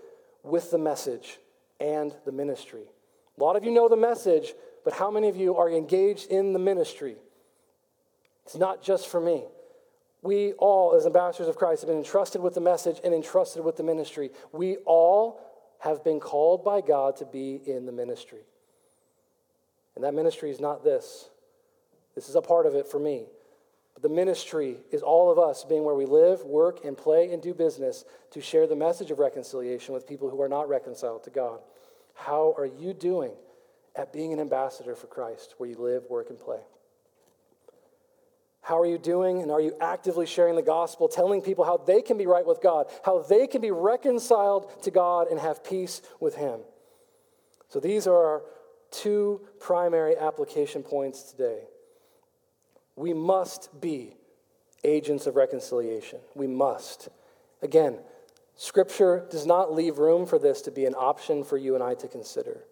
with 0.43 0.71
the 0.71 0.79
message 0.79 1.39
and 1.81 2.15
the 2.25 2.33
ministry. 2.33 2.83
A 3.39 3.43
lot 3.43 3.57
of 3.57 3.65
you 3.65 3.71
know 3.71 3.89
the 3.89 3.97
message, 3.97 4.55
but 4.85 4.95
how 4.95 5.11
many 5.11 5.29
of 5.29 5.37
you 5.37 5.57
are 5.57 5.71
engaged 5.71 6.31
in 6.31 6.53
the 6.53 6.59
ministry? 6.59 7.17
It's 8.45 8.57
not 8.57 8.83
just 8.83 9.09
for 9.09 9.21
me. 9.21 9.45
We 10.23 10.53
all, 10.55 10.95
as 10.95 11.07
ambassadors 11.07 11.49
of 11.49 11.57
Christ, 11.57 11.83
have 11.83 11.89
been 11.89 11.99
entrusted 11.99 12.41
with 12.41 12.55
the 12.55 12.61
message 12.61 13.01
and 13.05 13.15
entrusted 13.15 13.65
with 13.65 13.77
the 13.77 13.83
ministry. 13.83 14.31
We 14.53 14.77
all 14.87 15.41
have 15.81 16.03
been 16.03 16.19
called 16.19 16.65
by 16.65 16.81
God 16.81 17.17
to 17.17 17.27
be 17.27 17.61
in 17.67 17.87
the 17.87 17.93
ministry. 17.93 18.41
And 19.95 20.05
that 20.05 20.15
ministry 20.15 20.51
is 20.51 20.61
not 20.61 20.83
this. 20.83 21.29
This 22.15 22.29
is 22.29 22.37
a 22.37 22.43
part 22.43 22.67
of 22.67 22.75
it 22.75 22.87
for 22.87 22.99
me. 22.99 23.27
The 24.01 24.09
ministry 24.09 24.79
is 24.91 25.03
all 25.03 25.31
of 25.31 25.39
us 25.39 25.65
being 25.65 25.85
where 25.85 25.95
we 25.95 26.05
live, 26.05 26.43
work, 26.43 26.85
and 26.85 26.97
play 26.97 27.33
and 27.33 27.41
do 27.41 27.55
business 27.55 28.05
to 28.33 28.41
share 28.41 28.67
the 28.67 28.77
message 28.77 29.11
of 29.11 29.19
reconciliation 29.19 29.95
with 29.95 30.07
people 30.07 30.29
who 30.29 30.41
are 30.43 30.49
not 30.49 30.69
reconciled 30.69 31.25
to 31.25 31.31
God. 31.31 31.61
How 32.15 32.55
are 32.59 32.67
you 32.67 32.93
doing 32.93 33.33
at 33.97 34.13
being 34.13 34.33
an 34.33 34.41
ambassador 34.41 34.95
for 34.95 35.07
Christ 35.07 35.55
where 35.59 35.69
you 35.69 35.77
live, 35.77 36.05
work, 36.11 36.31
and 36.31 36.39
play? 36.39 36.61
How 38.63 38.81
are 38.81 38.87
you 38.87 38.99
doing? 38.99 39.43
And 39.43 39.51
are 39.53 39.61
you 39.61 39.77
actively 39.81 40.27
sharing 40.27 40.57
the 40.57 40.63
gospel, 40.63 41.07
telling 41.07 41.43
people 41.43 41.65
how 41.65 41.77
they 41.77 42.01
can 42.03 42.17
be 42.17 42.27
right 42.27 42.47
with 42.47 42.63
God, 42.63 42.87
how 43.05 43.21
they 43.21 43.47
can 43.47 43.61
be 43.61 43.71
reconciled 43.71 44.83
to 44.83 44.91
God 44.91 45.29
and 45.29 45.39
have 45.39 45.63
peace 45.63 46.03
with 46.19 46.35
Him? 46.35 46.61
So 47.69 47.79
these 47.79 48.07
are 48.07 48.17
our 48.17 48.43
two 48.91 49.43
primary 49.61 50.17
application 50.17 50.83
points 50.83 51.23
today. 51.25 51.65
We 52.97 53.13
must 53.13 53.81
be 53.81 54.17
agents 54.85 55.27
of 55.27 55.37
reconciliation. 55.37 56.21
We 56.35 56.47
must. 56.47 57.09
Again, 57.63 57.99
Scripture 58.57 59.27
does 59.31 59.47
not 59.47 59.73
leave 59.73 59.99
room 59.99 60.27
for 60.27 60.39
this 60.39 60.63
to 60.63 60.71
be 60.71 60.85
an 60.87 60.95
option 60.95 61.43
for 61.43 61.57
you 61.57 61.75
and 61.75 61.83
I 61.83 61.95
to 61.95 62.09
consider. 62.09 62.65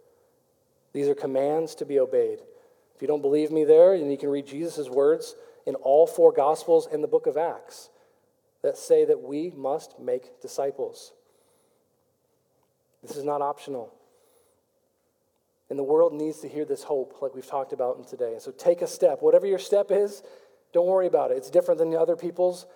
These 0.92 1.08
are 1.08 1.14
commands 1.14 1.74
to 1.76 1.84
be 1.84 1.98
obeyed. 1.98 2.40
If 2.94 3.02
you 3.02 3.08
don't 3.08 3.22
believe 3.22 3.50
me 3.50 3.64
there, 3.64 3.98
then 3.98 4.10
you 4.10 4.18
can 4.18 4.28
read 4.28 4.46
Jesus' 4.46 4.88
words 4.88 5.34
in 5.66 5.74
all 5.76 6.06
four 6.06 6.32
Gospels 6.32 6.86
and 6.90 7.02
the 7.02 7.08
book 7.08 7.26
of 7.26 7.36
Acts 7.36 7.88
that 8.62 8.76
say 8.76 9.04
that 9.04 9.22
we 9.22 9.50
must 9.56 9.98
make 9.98 10.40
disciples. 10.40 11.12
This 13.02 13.16
is 13.16 13.24
not 13.24 13.42
optional. 13.42 13.92
And 15.72 15.78
the 15.78 15.84
world 15.84 16.12
needs 16.12 16.40
to 16.40 16.48
hear 16.50 16.66
this 16.66 16.82
hope, 16.82 17.22
like 17.22 17.34
we've 17.34 17.46
talked 17.46 17.72
about 17.72 17.96
in 17.96 18.04
today. 18.04 18.36
So 18.38 18.50
take 18.50 18.82
a 18.82 18.86
step. 18.86 19.22
Whatever 19.22 19.46
your 19.46 19.58
step 19.58 19.86
is, 19.90 20.22
don't 20.74 20.86
worry 20.86 21.06
about 21.06 21.30
it. 21.30 21.38
It's 21.38 21.48
different 21.48 21.78
than 21.78 21.88
the 21.88 21.98
other 21.98 22.14
people's. 22.14 22.66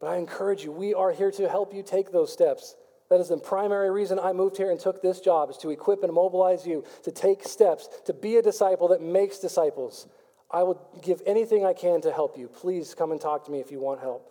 But 0.00 0.08
I 0.08 0.16
encourage 0.16 0.64
you, 0.64 0.72
we 0.72 0.94
are 0.94 1.12
here 1.12 1.30
to 1.30 1.48
help 1.48 1.72
you 1.72 1.84
take 1.84 2.10
those 2.10 2.32
steps. 2.32 2.74
That 3.08 3.20
is 3.20 3.28
the 3.28 3.36
primary 3.36 3.92
reason 3.92 4.18
I 4.18 4.32
moved 4.32 4.56
here 4.56 4.72
and 4.72 4.80
took 4.80 5.00
this 5.00 5.20
job, 5.20 5.48
is 5.50 5.58
to 5.58 5.70
equip 5.70 6.02
and 6.02 6.12
mobilize 6.12 6.66
you 6.66 6.82
to 7.04 7.12
take 7.12 7.44
steps, 7.44 7.88
to 8.06 8.12
be 8.12 8.34
a 8.34 8.42
disciple 8.42 8.88
that 8.88 9.00
makes 9.00 9.38
disciples. 9.38 10.08
I 10.50 10.64
will 10.64 10.84
give 11.00 11.22
anything 11.24 11.64
I 11.64 11.72
can 11.72 12.00
to 12.00 12.10
help 12.10 12.36
you. 12.36 12.48
Please 12.48 12.96
come 12.96 13.12
and 13.12 13.20
talk 13.20 13.44
to 13.44 13.52
me 13.52 13.60
if 13.60 13.70
you 13.70 13.78
want 13.78 14.00
help. 14.00 14.28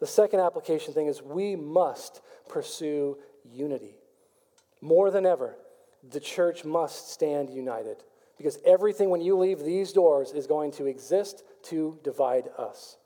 The 0.00 0.08
second 0.08 0.40
application 0.40 0.92
thing 0.92 1.06
is 1.06 1.22
we 1.22 1.54
must 1.54 2.20
pursue 2.48 3.16
unity. 3.44 3.94
More 4.80 5.12
than 5.12 5.24
ever, 5.24 5.54
the 6.10 6.20
church 6.20 6.64
must 6.64 7.10
stand 7.10 7.50
united 7.50 7.98
because 8.36 8.58
everything 8.64 9.10
when 9.10 9.20
you 9.20 9.36
leave 9.38 9.60
these 9.60 9.92
doors 9.92 10.32
is 10.32 10.46
going 10.46 10.72
to 10.72 10.86
exist 10.86 11.44
to 11.64 11.98
divide 12.02 12.48
us. 12.58 12.96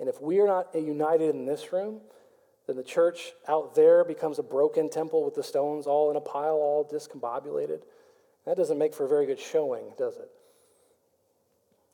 And 0.00 0.08
if 0.08 0.20
we 0.20 0.40
are 0.40 0.46
not 0.46 0.74
united 0.74 1.34
in 1.34 1.46
this 1.46 1.72
room, 1.72 2.00
then 2.66 2.76
the 2.76 2.82
church 2.82 3.32
out 3.48 3.74
there 3.74 4.04
becomes 4.04 4.38
a 4.38 4.42
broken 4.42 4.90
temple 4.90 5.24
with 5.24 5.34
the 5.34 5.42
stones 5.42 5.86
all 5.86 6.10
in 6.10 6.16
a 6.16 6.20
pile, 6.20 6.54
all 6.54 6.88
discombobulated. 6.90 7.82
That 8.46 8.56
doesn't 8.56 8.78
make 8.78 8.94
for 8.94 9.04
a 9.04 9.08
very 9.08 9.26
good 9.26 9.40
showing, 9.40 9.92
does 9.96 10.16
it? 10.16 10.30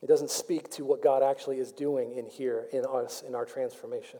It 0.01 0.07
doesn't 0.07 0.29
speak 0.29 0.69
to 0.71 0.85
what 0.85 1.01
God 1.01 1.23
actually 1.23 1.59
is 1.59 1.71
doing 1.71 2.13
in 2.13 2.25
here, 2.25 2.67
in 2.71 2.85
us, 2.85 3.23
in 3.25 3.33
our 3.33 3.45
transformation. 3.45 4.19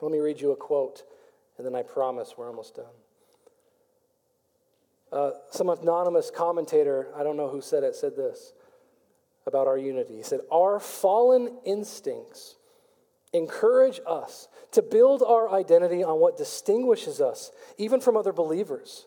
Let 0.00 0.12
me 0.12 0.18
read 0.18 0.40
you 0.40 0.52
a 0.52 0.56
quote, 0.56 1.02
and 1.56 1.66
then 1.66 1.74
I 1.74 1.82
promise 1.82 2.34
we're 2.36 2.46
almost 2.46 2.76
done. 2.76 2.86
Uh, 5.10 5.30
some 5.50 5.68
anonymous 5.70 6.30
commentator, 6.30 7.08
I 7.16 7.22
don't 7.22 7.36
know 7.36 7.48
who 7.48 7.60
said 7.60 7.82
it, 7.82 7.94
said 7.94 8.16
this 8.16 8.52
about 9.46 9.66
our 9.66 9.78
unity. 9.78 10.16
He 10.16 10.22
said, 10.22 10.40
Our 10.52 10.78
fallen 10.78 11.58
instincts 11.64 12.56
encourage 13.32 14.00
us 14.06 14.48
to 14.72 14.82
build 14.82 15.22
our 15.22 15.50
identity 15.52 16.04
on 16.04 16.20
what 16.20 16.36
distinguishes 16.36 17.20
us, 17.20 17.50
even 17.78 18.00
from 18.00 18.16
other 18.16 18.32
believers. 18.32 19.06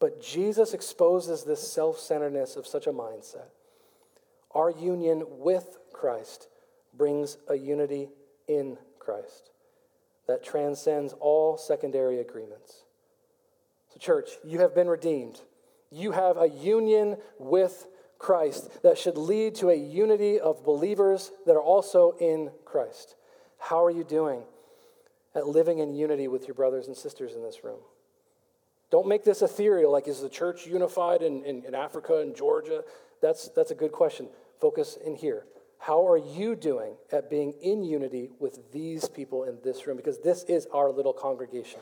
But 0.00 0.20
Jesus 0.20 0.74
exposes 0.74 1.44
this 1.44 1.72
self 1.72 1.98
centeredness 1.98 2.56
of 2.56 2.66
such 2.66 2.86
a 2.86 2.92
mindset. 2.92 3.48
Our 4.52 4.70
union 4.70 5.24
with 5.28 5.78
Christ 5.92 6.48
brings 6.96 7.36
a 7.48 7.54
unity 7.54 8.08
in 8.46 8.78
Christ 8.98 9.50
that 10.26 10.44
transcends 10.44 11.14
all 11.20 11.56
secondary 11.56 12.20
agreements. 12.20 12.84
Church, 13.98 14.30
you 14.44 14.60
have 14.60 14.74
been 14.74 14.88
redeemed. 14.88 15.40
You 15.90 16.12
have 16.12 16.36
a 16.36 16.48
union 16.48 17.16
with 17.38 17.86
Christ 18.18 18.82
that 18.82 18.98
should 18.98 19.16
lead 19.16 19.54
to 19.56 19.70
a 19.70 19.74
unity 19.74 20.40
of 20.40 20.64
believers 20.64 21.30
that 21.46 21.52
are 21.52 21.62
also 21.62 22.16
in 22.20 22.50
Christ. 22.64 23.14
How 23.58 23.84
are 23.84 23.90
you 23.90 24.04
doing 24.04 24.42
at 25.34 25.46
living 25.46 25.78
in 25.78 25.94
unity 25.94 26.28
with 26.28 26.46
your 26.46 26.54
brothers 26.54 26.86
and 26.88 26.96
sisters 26.96 27.34
in 27.34 27.42
this 27.42 27.64
room? 27.64 27.80
Don't 28.90 29.06
make 29.06 29.24
this 29.24 29.42
ethereal, 29.42 29.92
like 29.92 30.08
is 30.08 30.20
the 30.20 30.28
church 30.28 30.66
unified 30.66 31.22
in, 31.22 31.44
in, 31.44 31.64
in 31.64 31.74
Africa 31.74 32.20
and 32.20 32.34
Georgia? 32.34 32.82
That's, 33.20 33.48
that's 33.50 33.70
a 33.70 33.74
good 33.74 33.92
question. 33.92 34.28
Focus 34.60 34.98
in 35.04 35.14
here. 35.14 35.44
How 35.78 36.08
are 36.08 36.16
you 36.16 36.56
doing 36.56 36.94
at 37.12 37.30
being 37.30 37.54
in 37.62 37.84
unity 37.84 38.30
with 38.40 38.72
these 38.72 39.08
people 39.08 39.44
in 39.44 39.58
this 39.62 39.86
room? 39.86 39.96
Because 39.96 40.18
this 40.20 40.42
is 40.44 40.66
our 40.72 40.90
little 40.90 41.12
congregation, 41.12 41.80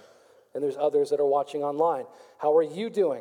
and 0.56 0.64
there's 0.64 0.78
others 0.78 1.10
that 1.10 1.20
are 1.20 1.26
watching 1.26 1.62
online. 1.62 2.06
How 2.38 2.56
are 2.56 2.62
you 2.62 2.88
doing 2.88 3.20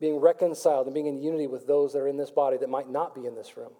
being 0.00 0.16
reconciled 0.16 0.86
and 0.86 0.94
being 0.94 1.06
in 1.06 1.22
unity 1.22 1.46
with 1.46 1.66
those 1.66 1.92
that 1.92 1.98
are 1.98 2.08
in 2.08 2.16
this 2.16 2.30
body 2.30 2.56
that 2.56 2.70
might 2.70 2.90
not 2.90 3.14
be 3.14 3.26
in 3.26 3.34
this 3.34 3.54
room? 3.58 3.72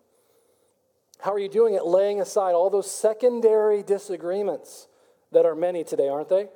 How 1.19 1.33
are 1.33 1.39
you 1.39 1.49
doing 1.49 1.77
at 1.77 1.87
laying 1.87 2.21
aside 2.21 2.53
all 2.53 2.69
those 2.69 2.91
secondary 2.91 3.83
disagreements 3.83 4.87
that 5.33 5.47
are 5.47 5.55
many 5.55 5.83
today, 5.83 6.09
aren't 6.09 6.29
they? 6.29 6.51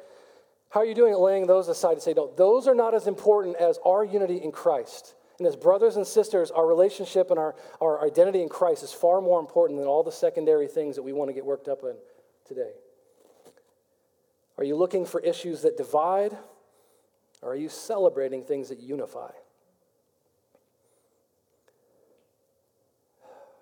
How 0.68 0.80
are 0.80 0.84
you 0.84 0.94
doing 0.94 1.12
at 1.12 1.18
laying 1.18 1.46
those 1.46 1.68
aside 1.68 1.94
to 1.94 2.00
say, 2.02 2.12
no, 2.12 2.30
those 2.36 2.68
are 2.68 2.74
not 2.74 2.94
as 2.94 3.06
important 3.06 3.56
as 3.56 3.78
our 3.86 4.04
unity 4.04 4.36
in 4.36 4.52
Christ? 4.52 5.14
And 5.38 5.48
as 5.48 5.56
brothers 5.56 5.96
and 5.96 6.06
sisters, 6.06 6.50
our 6.50 6.66
relationship 6.66 7.30
and 7.30 7.38
our, 7.38 7.54
our 7.80 8.04
identity 8.04 8.42
in 8.42 8.50
Christ 8.50 8.82
is 8.82 8.92
far 8.92 9.22
more 9.22 9.40
important 9.40 9.78
than 9.78 9.88
all 9.88 10.02
the 10.02 10.12
secondary 10.12 10.66
things 10.66 10.94
that 10.96 11.02
we 11.02 11.14
want 11.14 11.30
to 11.30 11.32
get 11.32 11.46
worked 11.46 11.68
up 11.68 11.84
in 11.84 11.96
today. 12.44 12.72
Are 14.58 14.64
you 14.64 14.76
looking 14.76 15.06
for 15.06 15.20
issues 15.20 15.62
that 15.62 15.76
divide? 15.76 16.36
Or 17.40 17.52
are 17.52 17.56
you 17.56 17.68
celebrating 17.68 18.42
things 18.42 18.68
that 18.68 18.80
unify? 18.80 19.30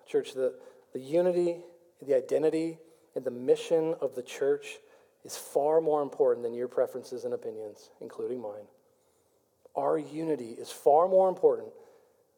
Church, 0.07 0.33
the, 0.33 0.55
the 0.93 0.99
unity, 0.99 1.57
the 2.01 2.15
identity, 2.15 2.79
and 3.15 3.23
the 3.23 3.31
mission 3.31 3.93
of 4.01 4.15
the 4.15 4.23
church 4.23 4.77
is 5.23 5.37
far 5.37 5.81
more 5.81 6.01
important 6.01 6.43
than 6.43 6.53
your 6.53 6.67
preferences 6.67 7.25
and 7.25 7.33
opinions, 7.33 7.91
including 8.01 8.41
mine. 8.41 8.65
Our 9.75 9.99
unity 9.99 10.51
is 10.51 10.71
far 10.71 11.07
more 11.07 11.29
important 11.29 11.67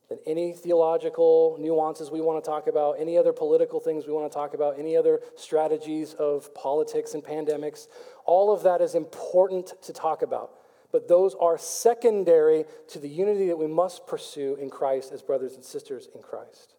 than 0.09 0.17
any 0.25 0.53
theological 0.53 1.55
nuances 1.59 2.09
we 2.09 2.19
want 2.19 2.43
to 2.43 2.49
talk 2.49 2.67
about, 2.67 2.99
any 2.99 3.17
other 3.17 3.31
political 3.31 3.79
things 3.79 4.07
we 4.07 4.13
want 4.13 4.29
to 4.29 4.35
talk 4.35 4.55
about, 4.55 4.79
any 4.79 4.97
other 4.97 5.19
strategies 5.35 6.15
of 6.15 6.53
politics 6.55 7.13
and 7.13 7.23
pandemics. 7.23 7.87
All 8.25 8.51
of 8.51 8.63
that 8.63 8.81
is 8.81 8.95
important 8.95 9.73
to 9.83 9.93
talk 9.93 10.23
about. 10.23 10.51
But 10.91 11.07
those 11.07 11.35
are 11.39 11.57
secondary 11.59 12.65
to 12.87 12.99
the 12.99 13.07
unity 13.07 13.47
that 13.47 13.57
we 13.57 13.67
must 13.67 14.07
pursue 14.07 14.55
in 14.55 14.71
Christ 14.71 15.11
as 15.11 15.21
brothers 15.21 15.53
and 15.53 15.63
sisters 15.63 16.09
in 16.15 16.23
Christ. 16.23 16.73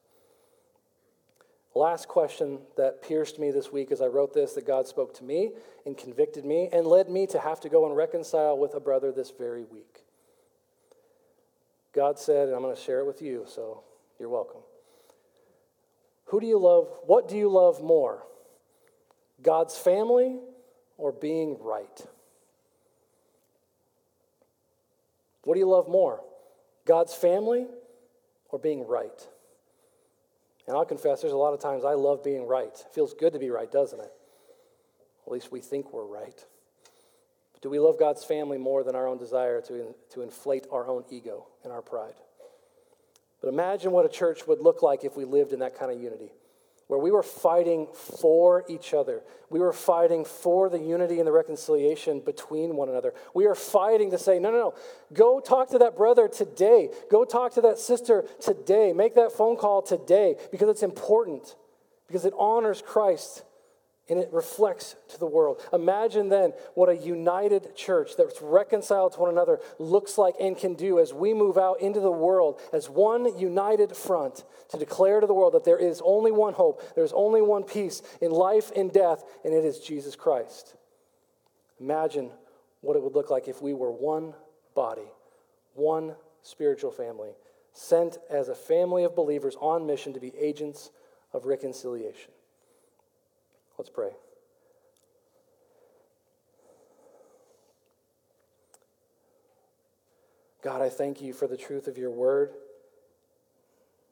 Last 1.76 2.09
question 2.09 2.59
that 2.76 3.01
pierced 3.01 3.39
me 3.39 3.53
this 3.53 3.70
week 3.70 3.93
as 3.93 4.01
I 4.01 4.07
wrote 4.07 4.35
this 4.35 4.55
that 4.55 4.66
God 4.66 4.89
spoke 4.89 5.14
to 5.14 5.24
me 5.24 5.53
and 5.87 5.97
convicted 5.97 6.45
me 6.45 6.68
and 6.72 6.85
led 6.85 7.09
me 7.09 7.28
to 7.28 7.39
have 7.39 7.61
to 7.61 7.68
go 7.68 7.87
and 7.87 7.97
reconcile 7.97 8.59
with 8.59 8.74
a 8.74 8.81
brother 8.81 9.12
this 9.12 9.31
very 9.31 9.62
week. 9.62 9.99
God 11.95 12.18
said, 12.18 12.49
and 12.49 12.57
I'm 12.57 12.62
going 12.62 12.74
to 12.74 12.80
share 12.80 13.01
it 13.01 13.07
with 13.07 13.20
you, 13.20 13.45
so 13.47 13.82
you're 14.18 14.28
welcome. 14.28 14.61
Who 16.26 16.41
do 16.41 16.47
you 16.47 16.59
love? 16.59 16.88
What 17.07 17.28
do 17.28 17.36
you 17.36 17.49
love 17.49 17.82
more? 17.82 18.24
God's 19.43 19.76
family 19.76 20.38
or 20.97 21.12
being 21.12 21.57
right? 21.61 22.07
What 25.43 25.55
do 25.55 25.61
you 25.61 25.68
love 25.68 25.88
more? 25.88 26.22
God's 26.86 27.14
family 27.14 27.66
or 28.51 28.59
being 28.59 28.86
right? 28.86 29.26
And 30.66 30.76
I'll 30.76 30.84
confess, 30.84 31.22
there's 31.22 31.32
a 31.32 31.36
lot 31.36 31.55
of 31.55 31.61
times 31.61 31.84
I 31.84 31.95
love 31.95 32.22
being 32.22 32.47
right. 32.47 32.68
It 32.68 32.95
feels 32.95 33.14
good 33.14 33.32
to 33.32 33.38
be 33.38 33.51
right, 33.51 33.70
doesn't 33.70 33.99
it? 33.99 34.12
At 35.26 35.32
least 35.32 35.51
we 35.51 35.61
think 35.61 35.93
we're 35.93 36.05
right. 36.05 36.45
Do 37.62 37.68
we 37.68 37.78
love 37.78 37.98
God's 37.98 38.24
family 38.24 38.58
more 38.58 38.82
than 38.82 38.96
our 38.96 39.06
own 39.06 39.18
desire 39.18 39.61
to, 39.62 39.94
to 40.11 40.22
inflate 40.22 40.66
our 40.72 40.88
own 40.88 41.04
ego 41.11 41.46
and 41.62 41.72
our 41.72 41.82
pride? 41.82 42.14
But 43.40 43.48
imagine 43.48 43.92
what 43.92 44.06
a 44.06 44.08
church 44.08 44.46
would 44.46 44.61
look 44.61 44.82
like 44.82 45.04
if 45.04 45.16
we 45.16 45.24
lived 45.24 45.52
in 45.52 45.61
that 45.61 45.78
kind 45.78 45.92
of 45.92 46.00
unity 46.00 46.32
where 46.90 46.98
we 46.98 47.12
were 47.12 47.22
fighting 47.22 47.86
for 47.94 48.64
each 48.68 48.94
other. 48.94 49.22
We 49.48 49.61
were 49.61 49.72
fighting 49.72 50.24
for 50.24 50.68
the 50.68 50.80
unity 50.80 51.18
and 51.18 51.26
the 51.26 51.30
reconciliation 51.30 52.18
between 52.18 52.74
one 52.74 52.88
another. 52.88 53.14
We 53.32 53.46
are 53.46 53.54
fighting 53.54 54.11
to 54.11 54.18
say, 54.18 54.40
no, 54.40 54.50
no, 54.50 54.58
no, 54.58 54.74
go 55.12 55.38
talk 55.38 55.70
to 55.70 55.78
that 55.78 55.96
brother 55.96 56.26
today. 56.26 56.88
Go 57.08 57.24
talk 57.24 57.54
to 57.54 57.61
that 57.61 57.78
sister 57.78 58.24
today. 58.40 58.92
Make 58.92 59.14
that 59.14 59.30
phone 59.30 59.56
call 59.56 59.82
today 59.82 60.34
because 60.50 60.68
it's 60.68 60.82
important, 60.82 61.54
because 62.08 62.24
it 62.24 62.34
honors 62.36 62.82
Christ 62.84 63.44
and 64.11 64.18
it 64.18 64.28
reflects 64.32 64.96
to 65.08 65.18
the 65.18 65.26
world. 65.26 65.62
Imagine 65.72 66.28
then 66.28 66.52
what 66.74 66.88
a 66.88 66.96
united 66.96 67.76
church 67.76 68.16
that's 68.18 68.42
reconciled 68.42 69.12
to 69.12 69.20
one 69.20 69.30
another 69.30 69.61
looks 69.78 70.18
like 70.18 70.34
and 70.40 70.58
can 70.58 70.74
do 70.74 70.98
as 70.98 71.14
we 71.14 71.32
move 71.32 71.56
out 71.56 71.80
into 71.80 72.00
the 72.00 72.11
world 72.11 72.61
as 72.72 72.90
one 72.90 73.38
united 73.38 73.96
front 73.96 74.44
to 74.68 74.76
declare 74.76 75.20
to 75.20 75.26
the 75.26 75.34
world 75.34 75.54
that 75.54 75.64
there 75.64 75.78
is 75.78 76.02
only 76.04 76.32
one 76.32 76.52
hope, 76.52 76.82
there's 76.96 77.12
only 77.12 77.40
one 77.40 77.62
peace 77.62 78.02
in 78.20 78.32
life 78.32 78.72
and 78.74 78.92
death, 78.92 79.22
and 79.44 79.54
it 79.54 79.64
is 79.64 79.78
Jesus 79.78 80.16
Christ. 80.16 80.74
Imagine 81.80 82.30
what 82.80 82.96
it 82.96 83.02
would 83.02 83.14
look 83.14 83.30
like 83.30 83.46
if 83.46 83.62
we 83.62 83.72
were 83.72 83.92
one 83.92 84.34
body, 84.74 85.08
one 85.74 86.16
spiritual 86.42 86.90
family, 86.90 87.30
sent 87.72 88.18
as 88.28 88.48
a 88.48 88.54
family 88.54 89.04
of 89.04 89.14
believers 89.14 89.56
on 89.61 89.86
mission 89.86 90.12
to 90.14 90.20
be 90.20 90.32
agents 90.36 90.90
of 91.32 91.44
reconciliation. 91.44 92.32
Let's 93.81 93.89
pray. 93.89 94.11
God, 100.62 100.83
I 100.83 100.91
thank 100.91 101.22
you 101.22 101.33
for 101.33 101.47
the 101.47 101.57
truth 101.57 101.89
of 101.89 101.97
your 101.97 102.11
word 102.11 102.51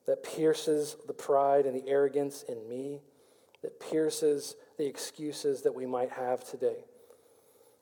that 0.07 0.23
pierces 0.23 0.97
the 1.07 1.13
pride 1.13 1.67
and 1.67 1.77
the 1.77 1.87
arrogance 1.87 2.45
in 2.49 2.67
me, 2.67 3.03
that 3.61 3.79
pierces 3.79 4.57
the 4.79 4.87
excuses 4.87 5.61
that 5.61 5.75
we 5.75 5.85
might 5.85 6.13
have 6.13 6.49
today. 6.49 6.87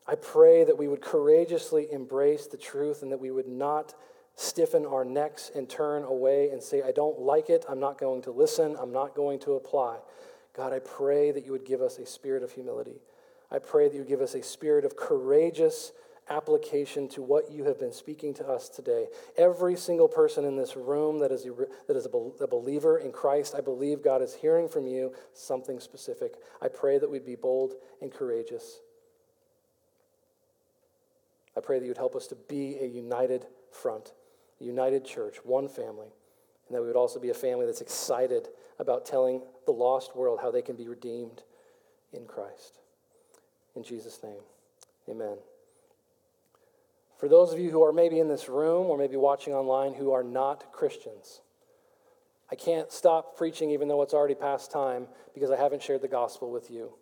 I 0.05 0.15
pray 0.15 0.65
that 0.65 0.77
we 0.77 0.89
would 0.89 0.99
courageously 0.99 1.89
embrace 1.89 2.47
the 2.47 2.57
truth 2.57 3.01
and 3.01 3.13
that 3.13 3.21
we 3.21 3.31
would 3.31 3.47
not 3.47 3.95
stiffen 4.35 4.85
our 4.85 5.05
necks 5.05 5.51
and 5.55 5.69
turn 5.69 6.03
away 6.03 6.49
and 6.49 6.61
say, 6.61 6.81
I 6.81 6.91
don't 6.91 7.21
like 7.21 7.49
it, 7.49 7.63
I'm 7.69 7.79
not 7.79 7.97
going 7.97 8.23
to 8.23 8.31
listen, 8.31 8.75
I'm 8.77 8.91
not 8.91 9.15
going 9.15 9.39
to 9.39 9.53
apply. 9.53 9.99
God, 10.57 10.73
I 10.73 10.79
pray 10.79 11.31
that 11.31 11.45
you 11.45 11.51
would 11.51 11.65
give 11.65 11.81
us 11.81 11.99
a 11.99 12.05
spirit 12.05 12.41
of 12.41 12.51
humility. 12.51 12.99
I 13.51 13.59
pray 13.59 13.87
that 13.87 13.95
you 13.95 14.03
give 14.03 14.21
us 14.21 14.33
a 14.33 14.41
spirit 14.41 14.83
of 14.83 14.97
courageous 14.97 15.91
application 16.29 17.07
to 17.07 17.21
what 17.21 17.51
you 17.51 17.63
have 17.65 17.79
been 17.79 17.93
speaking 17.93 18.33
to 18.33 18.47
us 18.47 18.67
today. 18.67 19.05
Every 19.37 19.77
single 19.77 20.07
person 20.07 20.43
in 20.43 20.57
this 20.57 20.75
room 20.75 21.19
that 21.19 21.31
is 21.31 21.45
a, 21.45 21.51
that 21.87 21.95
is 21.95 22.05
a 22.05 22.47
believer 22.47 22.97
in 22.97 23.11
Christ, 23.11 23.53
I 23.55 23.61
believe 23.61 24.01
God 24.01 24.21
is 24.21 24.33
hearing 24.33 24.67
from 24.67 24.87
you 24.87 25.13
something 25.33 25.79
specific. 25.79 26.33
I 26.61 26.67
pray 26.67 26.97
that 26.97 27.09
we'd 27.09 27.25
be 27.25 27.35
bold 27.35 27.75
and 28.01 28.11
courageous. 28.11 28.79
I 31.55 31.61
pray 31.61 31.79
that 31.79 31.85
you'd 31.85 31.97
help 31.97 32.15
us 32.15 32.27
to 32.27 32.35
be 32.35 32.77
a 32.81 32.85
united 32.85 33.45
front, 33.71 34.13
a 34.59 34.63
united 34.63 35.05
church, 35.05 35.37
one 35.43 35.69
family, 35.69 36.09
and 36.67 36.75
that 36.75 36.81
we 36.81 36.87
would 36.87 36.97
also 36.97 37.19
be 37.19 37.29
a 37.29 37.35
family 37.35 37.65
that's 37.65 37.81
excited 37.81 38.49
about 38.79 39.05
telling 39.05 39.41
the 39.65 39.71
lost 39.71 40.15
world 40.15 40.39
how 40.41 40.51
they 40.51 40.61
can 40.61 40.75
be 40.75 40.87
redeemed 40.87 41.43
in 42.13 42.25
Christ. 42.25 42.79
In 43.75 43.83
Jesus' 43.83 44.21
name, 44.23 44.41
amen. 45.09 45.37
For 47.17 47.27
those 47.27 47.51
of 47.51 47.59
you 47.59 47.71
who 47.71 47.83
are 47.83 47.91
maybe 47.91 48.19
in 48.19 48.27
this 48.27 48.47
room 48.47 48.87
or 48.87 48.97
maybe 48.97 49.15
watching 49.15 49.53
online 49.53 49.93
who 49.93 50.11
are 50.11 50.23
not 50.23 50.71
Christians, 50.71 51.41
I 52.51 52.55
can't 52.55 52.91
stop 52.91 53.35
preaching 53.35 53.71
even 53.71 53.87
though 53.87 54.01
it's 54.03 54.13
already 54.13 54.35
past 54.35 54.71
time 54.71 55.07
because 55.33 55.51
I 55.51 55.57
haven't 55.57 55.81
shared 55.81 56.01
the 56.01 56.07
gospel 56.07 56.51
with 56.51 56.69
you. 56.69 56.93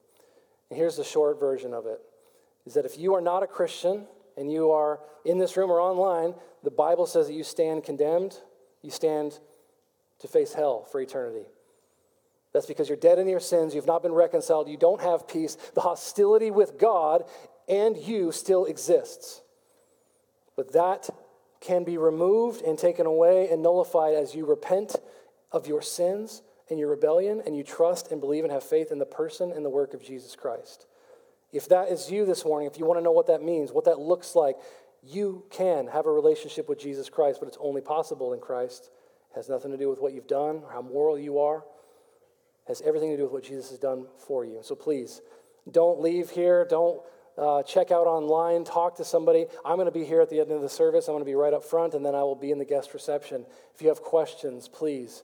And 0.70 0.78
here's 0.78 0.98
the 0.98 1.04
short 1.04 1.40
version 1.40 1.74
of 1.74 1.86
it 1.86 2.00
is 2.66 2.74
that 2.74 2.86
if 2.86 2.98
you 2.98 3.14
are 3.14 3.22
not 3.22 3.44
a 3.44 3.48
Christian 3.48 4.08
and 4.38 4.52
you 4.52 4.72
are 4.72 5.00
in 5.24 5.38
this 5.38 5.56
room 5.56 5.70
or 5.70 5.80
online, 5.80 6.34
the 6.64 6.72
Bible 6.72 7.06
says 7.06 7.28
that 7.28 7.34
you 7.34 7.44
stand 7.44 7.84
condemned, 7.84 8.40
you 8.82 8.90
stand 8.90 9.40
to 10.20 10.28
face 10.28 10.54
hell 10.54 10.84
for 10.92 11.00
eternity. 11.00 11.46
That's 12.56 12.68
because 12.68 12.88
you're 12.88 12.98
dead 12.98 13.20
in 13.20 13.28
your 13.28 13.42
sins, 13.42 13.76
you've 13.76 13.86
not 13.86 14.02
been 14.02 14.14
reconciled, 14.14 14.70
you 14.70 14.78
don't 14.78 15.02
have 15.02 15.28
peace. 15.28 15.56
The 15.74 15.82
hostility 15.82 16.52
with 16.52 16.80
God 16.80 17.26
and 17.68 17.98
you 17.98 18.32
still 18.32 18.64
exists. 18.64 19.42
But 20.56 20.72
that 20.72 21.10
can 21.60 21.84
be 21.84 21.98
removed 21.98 22.62
and 22.62 22.80
taken 22.80 23.06
away 23.06 23.50
and 23.50 23.62
nullified 23.62 24.14
as 24.14 24.34
you 24.34 24.46
repent 24.46 24.96
of 25.52 25.68
your 25.68 25.82
sins 25.82 26.44
and 26.70 26.80
your 26.80 26.90
rebellion 26.90 27.44
and 27.46 27.58
you 27.58 27.64
trust 27.64 28.14
and 28.14 28.22
believe 28.22 28.46
and 28.46 28.54
have 28.54 28.64
faith 28.64 28.90
in 28.90 29.00
the 29.00 29.06
person 29.06 29.52
and 29.52 29.66
the 29.66 29.70
work 29.70 29.94
of 29.94 30.02
Jesus 30.02 30.34
Christ. 30.34 30.88
If 31.52 31.68
that 31.68 31.90
is 31.90 32.10
you 32.10 32.26
this 32.26 32.46
morning, 32.46 32.70
if 32.72 32.80
you 32.80 32.86
want 32.86 33.00
to 33.00 33.04
know 33.04 33.12
what 33.12 33.28
that 33.28 33.44
means, 33.44 33.74
what 33.74 33.84
that 33.84 34.00
looks 34.00 34.34
like, 34.34 34.56
you 35.04 35.44
can 35.50 35.88
have 35.88 36.06
a 36.06 36.12
relationship 36.12 36.70
with 36.70 36.80
Jesus 36.80 37.10
Christ, 37.10 37.42
but 37.42 37.50
it's 37.50 37.58
only 37.60 37.82
possible 37.82 38.32
in 38.32 38.40
Christ. 38.40 38.92
It 39.32 39.36
has 39.36 39.50
nothing 39.50 39.72
to 39.72 39.78
do 39.78 39.90
with 39.90 40.00
what 40.00 40.14
you've 40.14 40.26
done 40.26 40.62
or 40.64 40.72
how 40.72 40.82
moral 40.82 41.20
you 41.20 41.40
are. 41.40 41.66
Has 42.68 42.82
everything 42.82 43.12
to 43.12 43.18
do 43.18 43.24
with 43.24 43.32
what 43.32 43.44
Jesus 43.44 43.70
has 43.70 43.80
done 43.80 44.08
for 44.18 44.44
you. 44.44 44.60
So 44.62 44.76
please, 44.76 45.22
don't 45.72 46.02
leave 46.02 46.32
here. 46.32 46.66
Don't 46.70 47.02
uh, 47.38 47.64
check 47.64 47.92
out 47.92 48.08
online, 48.08 48.64
talk 48.64 48.96
to 48.96 49.04
somebody. 49.04 49.46
I'm 49.66 49.76
going 49.76 49.88
to 49.88 49.92
be 49.92 50.06
here 50.06 50.22
at 50.22 50.30
the 50.30 50.40
end 50.40 50.52
of 50.52 50.62
the 50.62 50.70
service. 50.70 51.08
I'm 51.08 51.14
going 51.14 51.22
to 51.22 51.26
be 51.26 51.36
right 51.36 51.54
up 51.54 51.64
front, 51.64 51.94
and 51.94 52.06
then 52.06 52.16
I 52.16 52.24
will 52.24 52.36
be 52.36 52.52
in 52.52 52.60
the 52.60 52.66
guest 52.66 52.94
reception. 52.94 53.46
If 53.74 53.82
you 53.82 53.90
have 53.90 54.02
questions, 54.02 54.68
please. 54.68 55.24